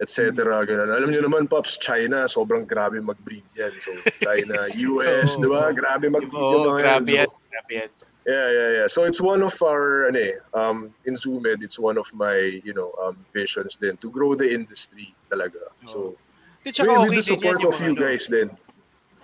[0.00, 0.64] etc.
[0.64, 0.88] Ganun.
[0.90, 3.72] Alam niyo naman, Pops, China, sobrang grabe mag-breed yan.
[3.78, 3.92] So,
[4.24, 4.64] China,
[4.96, 5.44] US, Oo.
[5.44, 5.68] di ba?
[5.76, 7.18] Grabe mag-breed yung Oo, mga grabe yan.
[7.20, 7.28] yan.
[7.28, 7.90] So, Grabe yan.
[8.26, 8.86] Yeah, yeah, yeah.
[8.86, 12.74] So it's one of our, ano eh, um, in Zoomed, it's one of my, you
[12.74, 15.72] know, um, visions then to grow the industry talaga.
[15.88, 16.16] So,
[16.60, 18.00] Di, tsaka with, okay with the support of you ano.
[18.00, 18.52] guys then.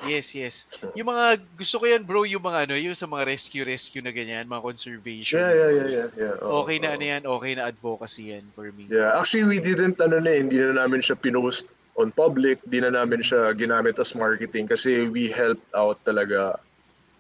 [0.05, 0.69] Yes, yes.
[0.97, 4.49] Yung mga, gusto ko yan bro, yung mga ano, yung sa mga rescue-rescue na ganyan,
[4.49, 5.41] mga conservation.
[5.41, 6.09] Yeah, yeah, yeah, yeah.
[6.17, 6.35] yeah.
[6.41, 6.95] Oo, Okay na oo.
[6.97, 8.89] ano yan, okay na advocacy yan for me.
[8.89, 12.81] Yeah, actually we didn't, ano na eh, hindi na namin siya pinost on public, di
[12.81, 16.61] na namin siya ginamit as marketing kasi we helped out talaga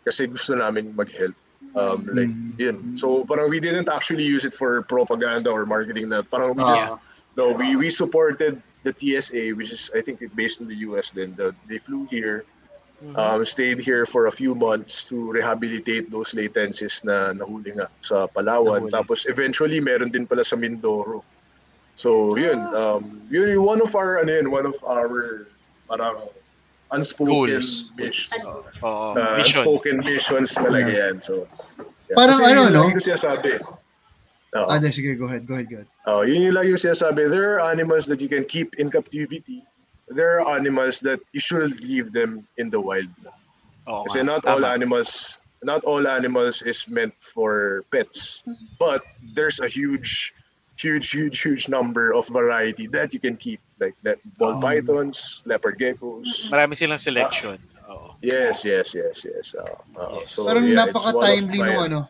[0.05, 1.36] kasi gusto namin mag-help.
[1.77, 2.57] Um, like, Mm.
[2.57, 2.77] yun.
[2.97, 6.89] So, parang we didn't actually use it for propaganda or marketing na parang we just
[6.89, 6.98] Ah,
[7.36, 11.12] No, we we supported the TSA, which is I think based in the US.
[11.12, 12.48] Then the, they flew here,
[13.05, 13.12] Mhm.
[13.12, 18.24] um, stayed here for a few months to rehabilitate those latencies na nahuli nga sa
[18.24, 18.89] Palawan.
[18.89, 18.97] Nahuli.
[18.97, 21.20] Tapos eventually meron din pala sa Mindoro.
[22.01, 22.97] So yun, Ah.
[22.97, 25.44] um, yun one of our ano yun, one of our
[25.85, 26.24] parang
[26.92, 27.90] unspoken Goals.
[27.96, 28.38] mission.
[28.46, 29.62] Oo, Uh, mission.
[29.64, 31.14] unspoken missions talaga yan.
[31.20, 31.46] So
[32.06, 32.14] yeah.
[32.14, 32.82] Parang Kasi ano, yun no?
[32.86, 33.52] lagi sinasabi.
[34.56, 34.68] Oo.
[34.70, 35.90] ah, sige, go ahead, go ahead, go ahead.
[36.06, 37.28] Oh, yun yung lagi yung sinasabi.
[37.28, 39.66] There are animals that you can keep in captivity.
[40.06, 43.10] There are animals that you should leave them in the wild.
[43.90, 44.70] Oo Kasi nga, not all tama.
[44.72, 48.46] animals, not all animals is meant for pets.
[48.78, 49.02] But
[49.34, 50.30] there's a huge,
[50.77, 53.61] huge, huge, huge number of variety that you can keep.
[53.81, 56.48] Like le- ball Um, pythons, leopard geckos.
[56.48, 57.61] Marami silang selection.
[57.89, 58.16] Oo.
[58.24, 59.53] Yes, yes, yes, yes.
[59.53, 59.69] Uh,
[60.01, 60.32] uh, Yes.
[60.32, 62.01] so, Parang yeah, napaka-timely nung ano,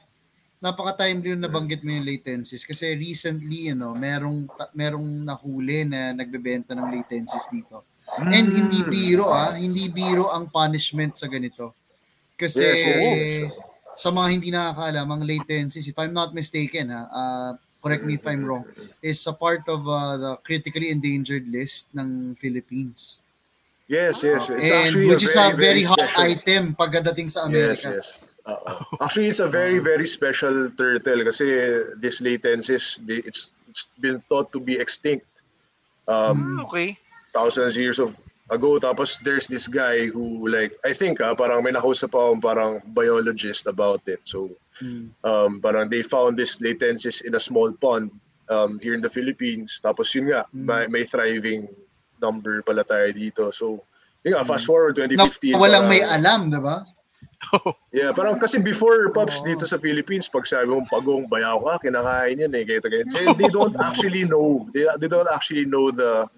[0.63, 4.47] napaka-timely nung nabanggit mo yung latencies kasi recently ano, merong
[4.79, 7.83] merong nahuli na nagbebenta ng latencies dito.
[8.15, 8.91] And hindi Mm.
[8.91, 11.75] biro ah, hindi biro ang punishment sa ganito.
[12.39, 13.51] Kasi Yes, yes, yes.
[13.99, 17.53] sa mga hindi nakakaalam, ang latencies, if I'm not mistaken ha, uh,
[17.87, 18.67] correct me if I'm wrong,
[19.01, 23.19] is a part of uh, the critically endangered list ng Philippines.
[23.87, 24.51] Yes, yes.
[24.51, 28.03] It's and actually which a is a very hot special- item pagdating sa Yes, Amerika.
[28.03, 28.19] yes.
[28.47, 28.73] Oo.
[29.03, 31.47] Actually, it's a very, very special turtle kasi
[31.99, 35.27] this latencies, they, it's, it's been thought to be extinct
[36.07, 36.99] um, Ah, okay.
[37.35, 38.15] thousands of years of
[38.51, 38.79] ago.
[38.79, 43.67] Tapos there's this guy who like, I think ah, parang may nakausap akong parang biologist
[43.67, 44.21] about it.
[44.25, 45.09] So Mm.
[45.25, 48.13] um, parang they found this latencies in a small pond
[48.53, 49.81] um, here in the Philippines.
[49.81, 50.69] Tapos yun nga, Mm.
[50.69, 51.65] may, may thriving
[52.21, 53.49] number pala tayo dito.
[53.57, 53.81] So
[54.21, 54.51] yun nga, Mm.
[54.53, 55.57] fast forward Na 2015.
[55.57, 56.85] walang parang- may alam, di ba?
[57.97, 59.49] Yeah, parang kasi before Pops Oo.
[59.49, 62.65] dito sa Philippines, pag sabi mong pagong bayaw ka, kinakain yan eh.
[62.69, 66.29] Kaya, kaya, they, they don't actually know, they, they don't actually know the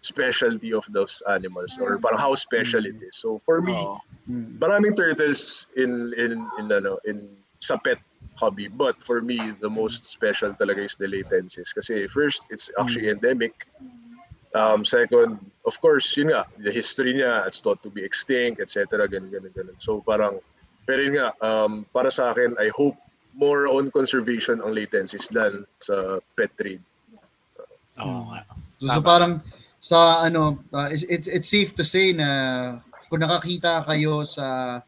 [0.00, 3.16] specialty of those animals or parang how special it is.
[3.16, 3.98] So for me, Oo.
[4.28, 4.60] Mm.
[4.60, 7.32] maraming turtles in in in ano in
[7.64, 7.96] sa pet
[8.36, 13.08] hobby but for me the most special talaga is the latencies kasi first it's actually
[13.08, 13.66] endemic
[14.52, 19.08] um second of course yun nga the history niya it's thought to be extinct etc
[19.08, 20.38] ganun ganun ganun so parang
[20.84, 23.00] pero yun nga um para sa akin I hope
[23.32, 26.84] more on conservation ang latencies than sa pet trade
[27.98, 28.46] Oo nga.
[28.78, 29.42] So, so parang
[29.78, 32.28] sa ano, uh, it's, it's, it's safe to say na
[33.08, 34.78] kung nakakita kayo sa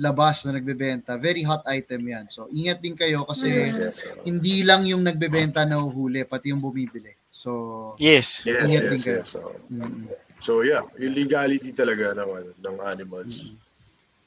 [0.00, 2.24] labas na nagbebenta, very hot item yan.
[2.32, 6.62] So ingat din kayo kasi yes yes hindi lang yung nagbebenta na uhuli, pati yung
[6.64, 7.12] bumibili.
[7.28, 8.42] So, Yes.
[8.48, 9.20] yes Ingat yes, din kayo.
[9.22, 9.28] yes.
[9.30, 10.02] So, mm,
[10.40, 13.52] so yeah yung legality talaga ng ano, ng animals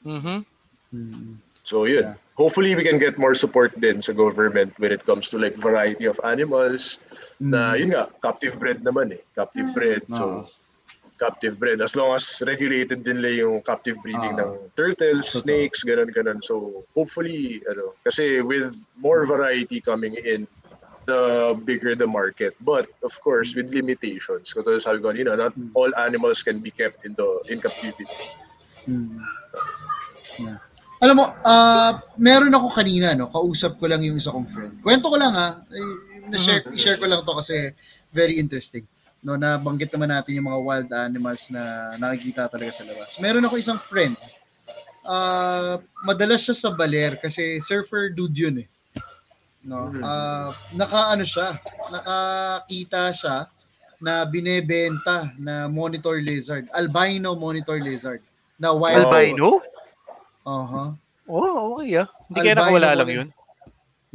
[0.06, 0.46] Mhm.
[0.94, 1.32] mm,
[1.64, 2.04] So yun.
[2.04, 2.14] Yeah.
[2.36, 6.04] Hopefully we can get more support din sa government when it comes to like variety
[6.04, 7.00] of animals
[7.40, 7.78] na mm.
[7.80, 9.22] yun nga captive bred naman eh.
[9.32, 10.04] Captive bred.
[10.12, 10.40] So Oo.
[11.14, 14.44] captive bred as long as regulated din lang yung captive breeding Ah.
[14.44, 15.42] ng turtles, Totoo.
[15.46, 16.42] snakes, ganun ganun.
[16.42, 20.44] So hopefully ano kasi with more variety coming in
[21.06, 22.58] the bigger the market.
[22.60, 24.52] But of course with limitations.
[24.52, 25.70] Kasi sabi ko, you know, not Mm.
[25.72, 28.10] all animals can be kept in the in captivity.
[28.90, 29.22] Mm.
[30.36, 30.58] Yeah.
[31.04, 34.80] Alam mo, ah meron ako kanina, no, kausap ko lang yung isa kong friend.
[34.80, 35.92] Kwento ko lang ha, eh,
[36.32, 37.76] na-share, i-share ko lang to kasi
[38.08, 38.88] very interesting.
[39.20, 43.20] No, nabanggit naman natin yung mga wild animals na nakikita talaga sa labas.
[43.20, 44.16] Meron ako isang friend.
[45.04, 45.76] Ah,
[46.08, 48.68] madalas siya sa baler kasi surfer dude yun eh.
[49.64, 50.00] No, Mhm.
[50.00, 51.56] ah naka ano siya,
[51.88, 53.36] nakakita siya
[54.00, 58.20] na binebenta na monitor lizard, albino monitor lizard
[58.56, 59.04] na wild.
[59.04, 59.60] Wow.
[60.44, 60.62] Albino?
[60.62, 60.84] Aha.
[61.24, 62.08] Oh, okay ah.
[62.28, 63.28] Hindi kaya Albino nakawala ko lang yun.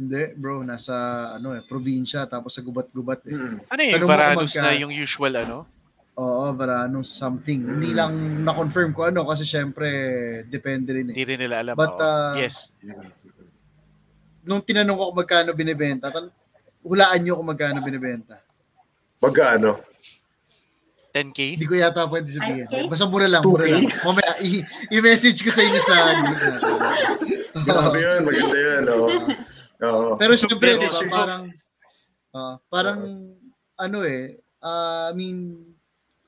[0.00, 0.94] Hindi, bro, nasa
[1.34, 3.36] ano eh, probinsya tapos sa gubat-gubat eh.
[3.36, 3.56] Mm.
[3.68, 5.56] Ano yung mo Varanus kung na magka- yung usual ano?
[6.16, 7.60] Oo, Varanus something.
[7.68, 7.96] Hindi Mm.
[7.96, 8.12] lang
[8.42, 9.88] na-confirm ko ano kasi syempre
[10.46, 11.14] depende rin eh.
[11.14, 11.74] Hindi rin nila alam.
[11.76, 12.00] But, oo.
[12.00, 12.72] uh, yes.
[14.40, 16.32] Nung tinanong ko kung magkano binebenta, tan-
[16.80, 18.40] hulaan niyo kung magkano binebenta.
[19.20, 19.84] Magkano?
[21.10, 21.38] 10k?
[21.54, 22.66] Hindi ko yata pwede sabihin.
[22.66, 22.86] Okay.
[22.86, 23.72] Basta mura lang, mura 2K?
[23.72, 23.82] lang.
[24.02, 25.94] Mamaya, i- i-message ko sa inyo sa.
[27.66, 28.82] Grabe yun, maganda yun.
[28.88, 29.08] Oo.
[29.80, 30.08] Oo.
[30.16, 31.10] Pero syempre, di ba, Message mo.
[31.10, 31.42] parang,
[32.30, 32.98] ah, parang,
[33.76, 35.66] ano eh, ah, I mean,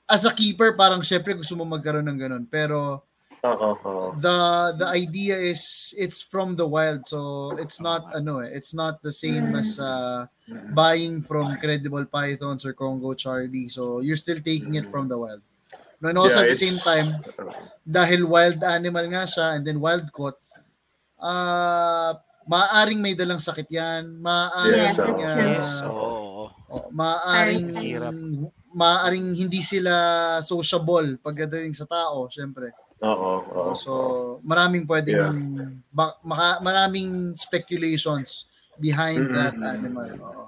[0.04, 2.44] as a keeper, parang syempre gusto mo magkaroon ng ganun.
[2.44, 3.06] Pero,
[3.42, 4.06] Oo, oo.
[4.22, 4.38] the
[4.78, 9.10] the idea is it's from the wild so it's not ano eh, it's not the
[9.10, 10.30] same as uh,
[10.78, 15.42] buying from credible pythons or Congo Charlie so you're still taking it from the wild
[15.98, 17.08] no, and also Yeah, at the same time
[17.82, 20.38] dahil wild animal nga siya and then wild caught
[21.18, 22.14] uh,
[22.46, 25.18] maaaring may dalang sakit yan maaaring Yes, oo.
[25.18, 26.46] uh, Yes, oo.
[26.70, 28.14] oh, maaaring Hirap.
[28.70, 29.94] maaaring hindi sila
[30.46, 32.70] sociable pagdating sa tao syempre
[33.02, 33.72] Oo, oo.
[33.74, 33.92] So,
[34.46, 35.18] maraming pwedeng
[35.58, 35.70] Yeah.
[35.90, 38.46] ba- maka, maraming speculations
[38.78, 39.34] behind Mm-mm.
[39.34, 40.10] that animal.
[40.22, 40.44] Oo.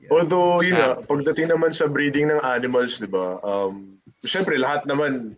[0.00, 0.10] Yeah.
[0.12, 5.36] Although, yun Sa- pagdating naman sa breeding ng animals, di ba, um, syempre, lahat naman,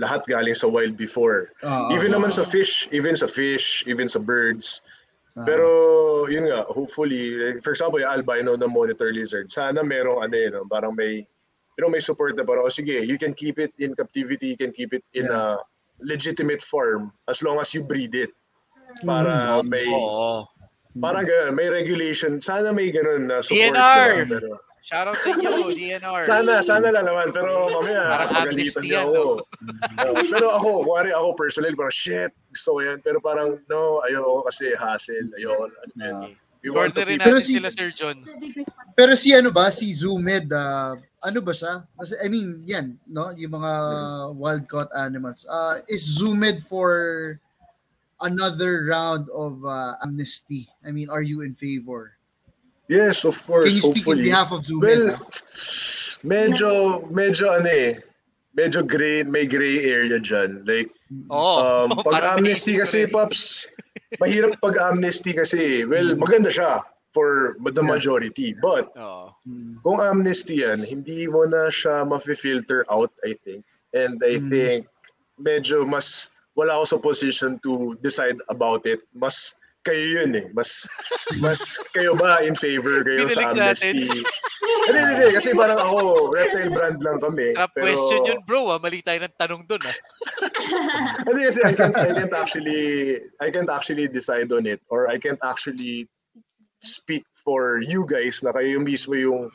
[0.00, 1.52] lahat galing sa wild before.
[1.60, 1.92] Oo.
[1.92, 4.80] Even naman sa fish, even sa fish, even sa birds.
[5.36, 5.44] Oo.
[5.44, 5.68] Pero,
[6.32, 10.64] yun nga, hopefully, like, for example, yung albino na monitor lizard, sana merong ano yun,
[10.72, 11.28] parang may,
[11.80, 14.58] you know, may support na parang, oh, sige, you can keep it in captivity, you
[14.60, 15.56] can keep it in a
[16.04, 18.28] legitimate farm as long as you breed it.
[19.00, 20.44] Para may, Oo.
[21.00, 22.36] parang ganun, may regulation.
[22.36, 23.72] Sana may ganun na support.
[23.72, 24.28] DNR!
[24.28, 24.36] diba?
[24.36, 24.48] Pero,
[24.80, 26.20] Shoutout sa inyo, DNR.
[26.24, 27.32] sana, sana lang naman.
[27.32, 29.40] Pero mamaya, Parang amnesty niya ako.
[29.40, 30.12] no?
[30.28, 32.98] Pero ako, kuwari ako personally, parang shit, gusto ko yan.
[33.00, 35.32] Pero parang, no, ayoko kasi hassle.
[35.36, 35.64] Ayoko.
[35.68, 36.28] Ano, Yeah.
[36.62, 38.24] We want to rin natin si- sila, Sir John.
[38.96, 41.84] Pero si ano ba, si Zoomed, ah, ano ba siya?
[41.96, 43.32] Kasi, I mean, yan, no?
[43.32, 43.72] Yung mga
[44.36, 45.46] wild caught animals.
[45.48, 47.40] Uh, is Zoomed for
[48.20, 50.68] another round of uh, amnesty?
[50.84, 52.16] I mean, are you in favor?
[52.88, 53.68] Yes, of course.
[53.68, 54.24] Can you speak in hopefully.
[54.28, 54.82] behalf of Zoomed?
[54.84, 55.20] Well, ah?
[56.24, 56.70] medyo,
[57.08, 58.00] medyo ano eh,
[58.52, 60.66] medyo gray, may gray area dyan.
[60.66, 60.90] Like,
[61.30, 63.06] Oh, um, pag amnesty kasi.
[63.06, 63.66] Pops,
[64.18, 66.82] mahirap pag amnesty kasi, well, maganda siya
[67.14, 67.90] for the Yeah.
[67.90, 68.48] majority.
[68.58, 68.90] But.
[69.46, 69.82] Mm.
[69.82, 73.62] kung amnesty yan, hindi mo na siya ma-filter out, I think.
[73.94, 74.48] And I Mm.
[74.50, 74.80] think,
[75.38, 79.02] medyo mas, wala ako sa position to decide about it.
[79.14, 80.46] Mas, kayo yun eh.
[80.52, 80.84] Mas,
[81.40, 81.60] mas
[81.96, 83.94] kayo ba in favor kayo sa Binalik natin.
[83.96, 84.20] amnesty?
[84.86, 85.28] Hindi, hindi, hindi.
[85.36, 85.98] Kasi parang ako,
[86.36, 87.46] reptile brand lang kami.
[87.56, 88.62] Trap pero- question yun, bro.
[88.70, 88.78] Ah.
[88.80, 89.82] Mali tayo ng tanong dun.
[89.84, 89.96] Ah.
[91.26, 92.82] Hindi kasi I can't, I can't actually
[93.40, 96.08] I can't actually decide on it or I can't actually
[96.80, 99.52] speak for you guys na kayo mismo yung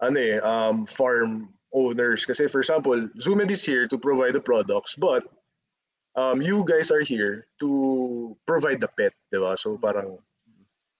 [0.00, 4.96] ano eh um farm owners kasi for example Zoomed is here to provide the products
[4.96, 5.24] but
[6.16, 10.16] um you guys are here to provide the pet di ba so parang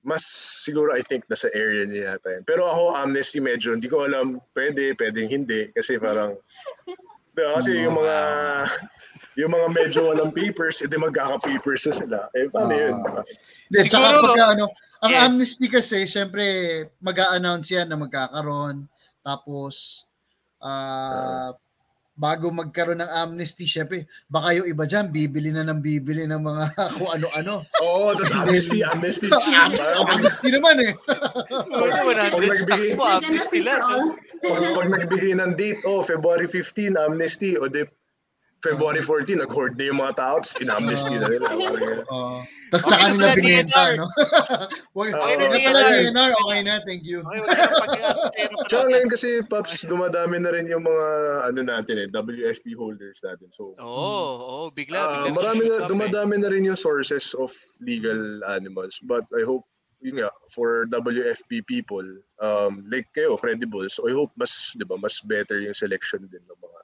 [0.07, 0.23] mas
[0.63, 2.47] siguro I think nasa area niya yata yan.
[2.47, 5.67] Pero ako, amnesty medyo, hindi ko alam, pwede, pwedeng hindi.
[5.75, 6.39] Kasi parang,
[7.35, 8.17] di ba, kasi yung mga,
[9.35, 12.19] yung mga medyo walang papers, edi magkaka-papers na sila.
[12.39, 12.79] Eh, paano Ah.
[12.87, 12.95] yun?
[13.67, 14.23] Hindi, Siguro, tsaka no?
[14.31, 14.65] pagka, ano,
[15.03, 15.23] ang Yes.
[15.27, 16.45] amnesty kasi, syempre,
[17.03, 18.87] mag-a-announce yan na magkakaroon.
[19.27, 20.07] Tapos,
[20.63, 21.51] ah,
[22.17, 26.65] bago magkaroon ng amnesty, syempre, baka yung iba dyan, bibili na ng bibili ng mga
[26.97, 27.61] kung ano-ano.
[27.85, 29.29] Oo, tapos amnesty, amnesty.
[30.17, 30.93] Amnesty naman eh.
[31.77, 33.05] Oo, 100 stocks mo.
[33.05, 33.81] Amnesty lang.
[33.85, 34.17] all.
[34.41, 37.61] pag, pag nagbigay ng date, oh, February 15, amnesty.
[37.61, 37.85] O di,
[38.65, 41.47] February 14, nag-hoard na yung mga tao, tapos in-amnesty na nila.
[41.53, 42.01] Parang yun.
[42.09, 44.07] Uh, Tapos Okay na nila pala, binenta, no?
[44.99, 45.95] Okay okay na, na DNR.
[46.11, 46.31] DNR.
[46.35, 47.19] Okay na, thank you.
[47.23, 47.41] Okay,
[48.67, 51.07] Tsaka ngayon kasi, Pops, dumadami na rin yung mga,
[51.47, 53.47] ano natin eh, WFP holders natin.
[53.55, 55.37] So, Oo, oo, bigla, ah, bigla.
[55.37, 55.87] marami na, eh.
[55.87, 58.99] dumadami na rin yung sources of legal animals.
[59.07, 59.63] But I hope,
[60.03, 62.05] yun nga, for WFP people,
[62.43, 63.87] um, like kayo, credible.
[63.95, 66.81] So I hope mas, di ba, mas better yung selection din ng mga,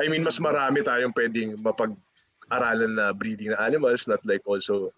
[0.00, 4.88] I mean, mas marami tayong pwedeng mapag-aralan na breeding na animals, not like also,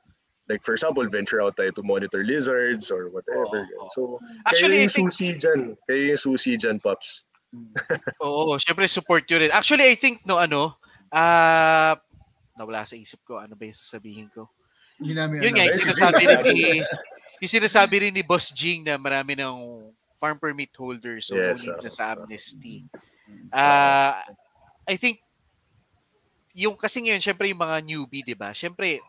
[0.46, 3.66] like for example, venture out tayo to monitor lizards or whatever.
[3.66, 3.90] Oo, oo.
[3.92, 4.00] So,
[4.46, 5.60] Actually, I kayo yung think, susi dyan.
[5.90, 7.26] Kayo yung susi dyan, Pops.
[8.24, 9.52] oo, syempre support yun rin.
[9.52, 10.78] Actually, I think, no, ano,
[11.12, 11.98] ah,
[12.56, 14.48] nawala sa isip ko, ano ba yung sasabihin ko?
[15.02, 16.62] Hindi namin Yun nga, yung sinasabi rin ni,
[17.42, 19.88] yung sinasabi rin ni Boss Jing na marami ng
[20.22, 21.82] farm permit holders so Yes, no need oo.
[21.82, 22.86] na sa amnesty.
[23.50, 24.22] Ah,
[24.88, 25.22] I think
[26.52, 28.52] yung kasi ngayon syempre yung mga newbie, 'di ba?
[28.52, 29.00] Syempre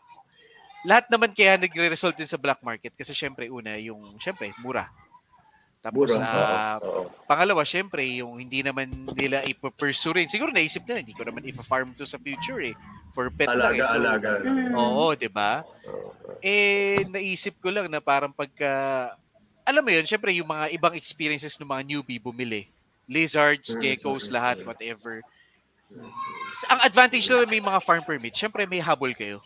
[0.84, 4.88] lahat naman kaya nagre-result din sa black market kasi syempre una yung syempre mura.
[5.84, 6.80] Tapos Mura.
[6.80, 7.04] Oo, oo.
[7.28, 10.28] pangalawa syempre yung hindi naman nila ipo-pursue rin.
[10.28, 12.76] Siguro naisip nila hindi ko naman ipa-farm to sa future eh
[13.12, 13.84] for pet lang eh.
[13.84, 14.30] Alaga, So, alaga.
[14.44, 14.72] Mm.
[14.76, 15.60] Oo, 'di ba?
[16.44, 19.08] Eh, naisip ko lang na parang pagka,
[19.64, 22.68] alam mo yun, syempre yung mga ibang experiences ng mga newbie bumili.
[23.08, 25.24] Lizards, Mm, geckos, lahat, whatever.
[26.68, 29.40] Ang advantage lang may mga farm permit, syempre may habol kayo.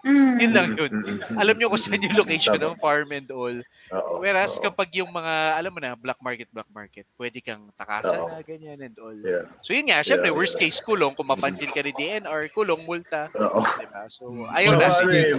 [0.00, 0.40] Mm.
[0.40, 0.90] Yun lang yun.
[0.90, 3.52] Mm, mm, mm, Alam nyo kung saan yung location ng farm and all.
[3.92, 4.64] Oo, Whereas oo.
[4.64, 8.32] kapag yung mga, alam mo na, black market, black market, pwede kang takasan Oo.
[8.32, 9.14] na, ganyan and all.
[9.20, 9.44] Yeah.
[9.60, 10.72] So yun nga, syempre, Yeah, worst yeah.
[10.72, 11.12] case, kulong.
[11.14, 13.28] Kung mapansin ka ni DNR, kulong, multa.
[13.36, 13.60] Oo.
[13.76, 14.02] Diba?
[14.08, 14.88] So, ayun na.
[14.88, 15.36] sige.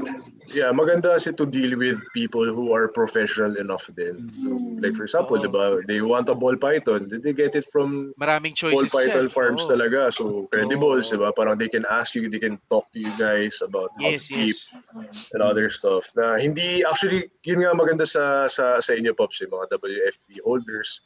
[0.53, 4.29] yeah, maganda kasi to deal with people who are professional enough din.
[4.45, 5.43] To, like for example, Oo.
[5.43, 8.93] di ba, they want a ball python, did they get it from Maraming ball choices
[8.93, 9.33] python yan.
[9.33, 9.73] farms Oo.
[9.73, 10.13] talaga.
[10.13, 11.17] So, credibles, Oo.
[11.17, 11.33] di ba?
[11.33, 14.57] Parang they can ask you, they can talk to you guys about how Yes, yes.
[15.31, 16.07] and other stuff.
[16.15, 21.01] Na hindi, actually, yun nga maganda sa, sa, sa inyo, Pops, yung mga WFP holders.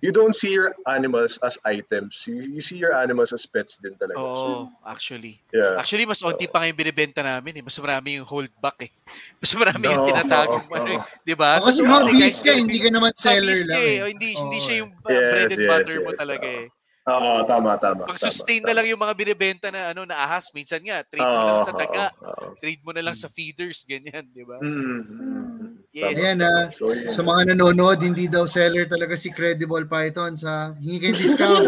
[0.00, 2.24] You don't see your animals as items.
[2.24, 4.16] You, you see your animals as pets din talaga.
[4.16, 5.44] So, Oo, actually.
[5.52, 5.76] yeah.
[5.76, 7.62] Actually, mas onti pa nga yung binibenta namin eh.
[7.64, 8.88] Mas marami yung hold back eh.
[9.36, 11.00] Mas marami yung Oo, tinatagong oo, ano eh.
[11.20, 11.60] Di ba?
[11.60, 11.84] Oh, kasi
[12.16, 13.76] guys, ka, hindi ka naman seller lang.
[13.76, 13.92] eh.
[13.92, 13.98] eh.
[14.00, 14.64] O, hindi, hindi Oo.
[14.64, 16.60] siya yung uh, Yes, bread and yes, butter mo yes, talaga oo.
[16.64, 16.79] eh.
[17.08, 18.04] Oo, tama, tama.
[18.04, 18.76] Pang tama, sustain na tama.
[18.82, 20.52] lang yung mga binibenta na ano na ahas.
[20.52, 22.04] Minsan nga, trade mo Oo, na lang sa daga.
[22.12, 22.52] oo, oo.
[22.60, 23.88] Trade mo na lang sa feeders.
[23.88, 24.60] Ganyan, di ba?
[24.60, 25.68] Mm, mm, mm.
[25.90, 26.14] Yes.
[26.14, 26.52] Ayan, tama.
[26.52, 26.64] ah.
[26.70, 26.92] So.
[27.10, 31.66] Sa mga nanonood, hindi daw seller talaga si Credible Python sa hingi kayo discount.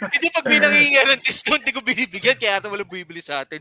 [0.00, 2.38] Hindi pag may nangingi ng discount, hindi ko binibigyan.
[2.38, 3.60] Kaya ata walang bumibili sa atin.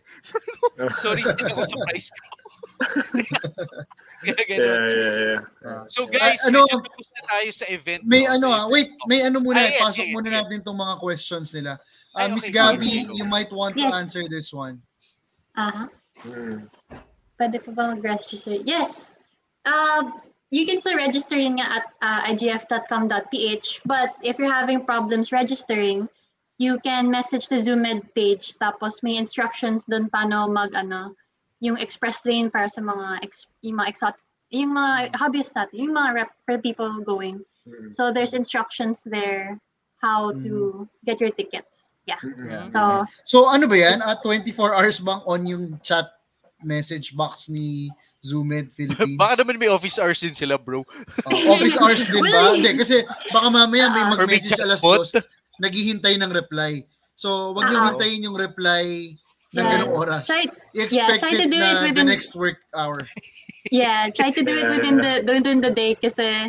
[1.03, 2.21] Sorry, hindi ako sa price ko.
[4.21, 5.39] Yeah, yeah, yeah.
[5.65, 5.83] Ah.
[5.89, 8.01] So guys, Ah, ano- medyo tapos na tayo sa event.
[8.05, 8.37] may no?
[8.37, 9.07] ano ah, event wait, talk.
[9.09, 10.37] may ano muna, Ay, pasok sige, muna sige.
[10.37, 11.73] natin itong mga questions nila.
[12.13, 13.17] Ay, Uh, Miss okay, Gabby, go.
[13.17, 13.93] you might want to Yes.
[13.97, 14.77] answer this one.
[15.57, 15.89] Aha.
[16.21, 16.69] Mm.
[17.39, 18.61] Pwede po ba mag-register?
[18.61, 19.17] Yes.
[19.65, 20.05] Uh,
[20.53, 23.81] you can still register yun nga at uh, igf.com.ph.
[23.89, 26.05] But if you're having problems registering,
[26.61, 28.53] you can message the ZoomEd page.
[28.61, 31.17] Tapos may instructions doon paano mag, ano,
[31.61, 35.95] yung express lane para sa mga, ex, yung mga exotic, yung mga hobbyists natin, yung
[35.95, 37.39] mga rep for people going.
[37.69, 37.93] Mm.
[37.93, 39.61] So there's instructions there
[40.01, 41.93] how to get your tickets.
[42.09, 42.17] Yeah.
[42.41, 42.65] Yeah.
[42.73, 44.01] So So ano ba yan?
[44.01, 46.09] At 24 hours bang on yung chat
[46.65, 47.93] message box ni
[48.25, 49.17] Zoomed Philippines?
[49.21, 50.81] Baka naman may office hours din sila, bro.
[51.29, 52.49] Oh, office hours din ba?
[52.49, 54.09] Well, Hindi, kasi baka mamaya may Ah.
[54.17, 55.05] mag-message may alas chatbot.
[55.05, 55.13] dos,
[55.61, 56.81] naghihintay ng reply.
[57.13, 57.87] So, wag niyo Ah.
[57.93, 59.13] hintayin yung reply
[59.51, 59.71] ng Yeah.
[59.83, 60.25] ganong oras.
[60.27, 62.95] try I-expect try to do na it the within- next work hour.
[63.71, 66.47] yeah, try to do it within the within the day kasi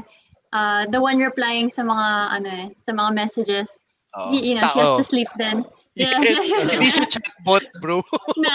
[0.54, 2.06] uh, the one replying sa mga
[2.38, 3.82] ano eh, sa mga messages,
[4.14, 4.30] Oo.
[4.30, 4.98] he, you know, he has Tao.
[4.98, 5.66] to sleep then.
[5.98, 6.14] Yeah.
[6.24, 6.40] Yes.
[6.72, 8.00] Hindi siya chatbot, bro.
[8.40, 8.54] na.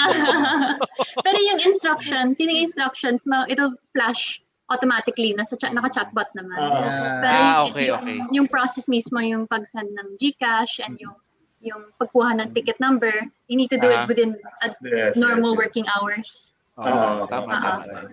[1.21, 4.41] Pero yung instructions, yun yung instructions, it'll flash
[4.73, 5.37] automatically.
[5.37, 6.57] Nasa chat, naka-chatbot naman.
[6.57, 7.21] Yeah.
[7.21, 8.17] Pero Ah, okay, yung, okay.
[8.33, 11.13] Yung process mismo, yung pag-send ng GCash and yung
[11.59, 13.11] yung pagkuha ng ticket number,
[13.47, 14.03] you need to do Ah.
[14.03, 15.61] it within a Yes, normal yes, yes.
[15.65, 16.29] working hours.
[16.77, 18.05] Oo, Ah, tama, ah, tama.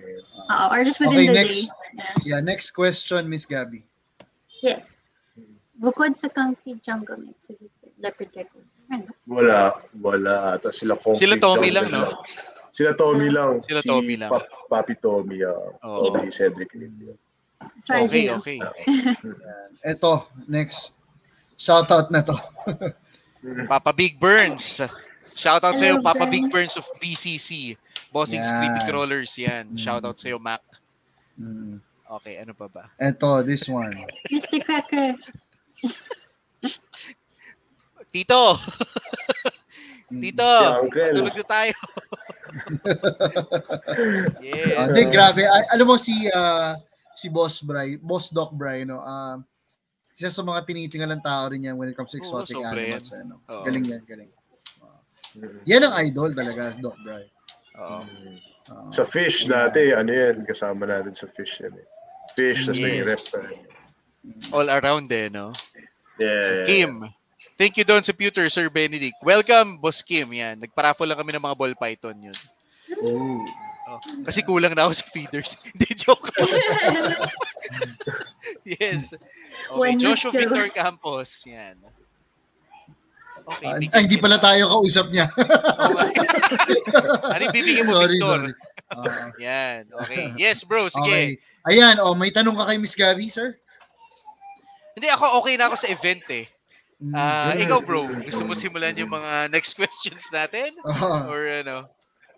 [0.49, 1.69] Uh, or just within Okay, the next.
[1.69, 2.25] day.
[2.25, 3.85] Yeah, next question, Miss Gabby.
[4.65, 4.89] Yes.
[5.77, 7.53] Bukod sa Kanki Jungle Mix,
[8.01, 8.87] Leopard Geckos.
[8.89, 9.13] Ano?
[9.29, 10.57] Wala, wala.
[10.57, 12.25] Tapos sila Kong Sila Tommy Jungle lang, no?
[12.73, 13.61] Sila Tommy lang.
[13.61, 14.31] Sila Si Tommy lang.
[14.33, 15.69] Pap- Papi Tommy, ah.
[15.85, 16.17] Oo.
[16.25, 16.73] Si Cedric.
[17.85, 18.59] Okay, okay.
[19.93, 20.97] Eto, next.
[21.55, 22.35] Shoutout na to.
[23.69, 24.81] Papa Big Burns.
[25.35, 26.25] Shout out sa iyo, Papa.
[26.29, 27.77] Big Burns of BCC.
[28.15, 28.55] Bossing Yan.
[28.55, 29.75] Creepy Crawlers yan.
[29.75, 29.79] Mm.
[29.79, 30.63] Shout out sa iyo, Mac.
[31.35, 31.83] Mm.
[32.21, 32.85] Okay, ano pa ba?
[33.03, 33.91] Eto, this one.
[34.33, 34.63] Mr.
[34.63, 35.19] Cracker.
[38.15, 38.55] Tito!
[40.13, 40.21] Mm.
[40.21, 40.53] Tito!
[40.93, 41.75] Tulog na tayo.
[44.45, 44.77] yes.
[44.77, 45.43] Ah, Hindi, grabe.
[45.73, 46.77] Alam mo si ah,
[47.17, 49.01] si Boss Bry, Boss Doc Bry, no?
[49.01, 49.43] Um,
[50.15, 53.11] isa sa mga tinitingalan tao rin yan when it comes to Oo, exotic sobra animals.
[53.11, 53.35] Ano.
[53.51, 53.65] Oo.
[53.67, 54.31] Galing yan, galing.
[55.35, 55.59] Mm.
[55.67, 57.27] Yan ang idol talaga, si Doc Bry.
[57.83, 58.01] Oo.
[58.71, 61.87] Ah, Sa fish dati, ano yan, kasama natin sa fish yan eh.
[62.39, 62.85] Fish, tapos Yes.
[62.87, 63.59] naging restaurant.
[64.55, 65.51] All around eh, no?
[66.17, 66.43] Yeah.
[66.43, 66.93] So, Kim.
[67.55, 69.15] Thank you doon sa Pewter, Sir Benedict.
[69.23, 70.31] Welcome, Boss Kim.
[70.33, 70.59] Yan.
[70.59, 72.39] Nagparaffle lang kami ng mga ball python yun.
[73.05, 73.43] Ooh.
[73.85, 75.61] Oh, kasi kulang na ako sa feeders.
[75.69, 76.33] Hindi, joke.
[78.65, 79.13] yes.
[79.69, 80.33] Okay, Joshua.
[80.33, 81.45] Victor Campos.
[81.45, 81.77] Yan.
[83.45, 85.29] Okay, Ah, bigyan ay, hindi pala tayo kausap niya.
[87.29, 88.41] ano yung bibigyan mo, sorry, Victor?
[88.41, 88.53] sorry.
[88.89, 89.81] Ah, Yan.
[90.05, 90.33] Okay.
[90.41, 90.89] Yes, bro.
[90.89, 91.05] Sige.
[91.05, 91.27] okay.
[91.69, 93.53] Ayan, oh, may tanong ka kay Miss Gabby, sir?
[94.97, 96.47] Hindi, ako okay na ako sa event eh.
[97.13, 98.09] Ah, ikaw, bro.
[98.09, 100.73] Gusto mo simulan yung mga next questions natin?
[100.81, 101.29] Oo.
[101.29, 101.85] Or ano?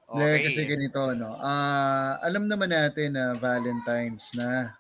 [0.07, 0.47] Okay.
[0.47, 1.35] kasi ganito, no?
[1.37, 4.71] Ah, alam naman natin na Valentine's na.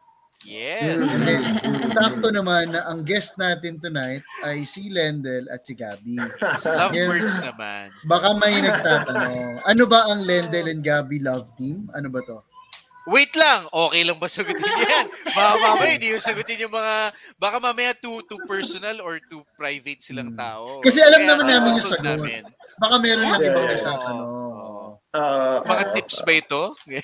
[0.46, 1.02] Yes.
[1.02, 1.34] Hindi,
[1.90, 6.20] sakto naman na ang guest natin tonight ay si Lendel at si Gabby.
[6.62, 7.90] Lovebirds naman.
[8.06, 11.90] Baka may nagtatanong, ano ba ang Lendel and Gabby love team?
[11.98, 12.38] Ano ba to?
[13.06, 15.06] Wait lang, okay lang ba sagutin yan?
[15.30, 16.94] Baka mamaya hindi yung sagutin yung mga,
[17.38, 20.38] baka mamaya too, too personal or too private silang Hmm.
[20.38, 20.78] tao.
[20.82, 22.42] Kasi alam Kaya, naman namin yung sagot namin.
[22.76, 23.50] Baka meron lang Yeah.
[23.50, 23.72] ibang Oo.
[23.72, 24.30] nagtatanong.
[25.16, 26.62] Ah, Mga ah, tips ba ito?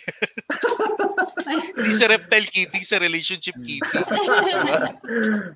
[1.76, 4.04] Hindi sa reptile keeping, sa relationship keeping.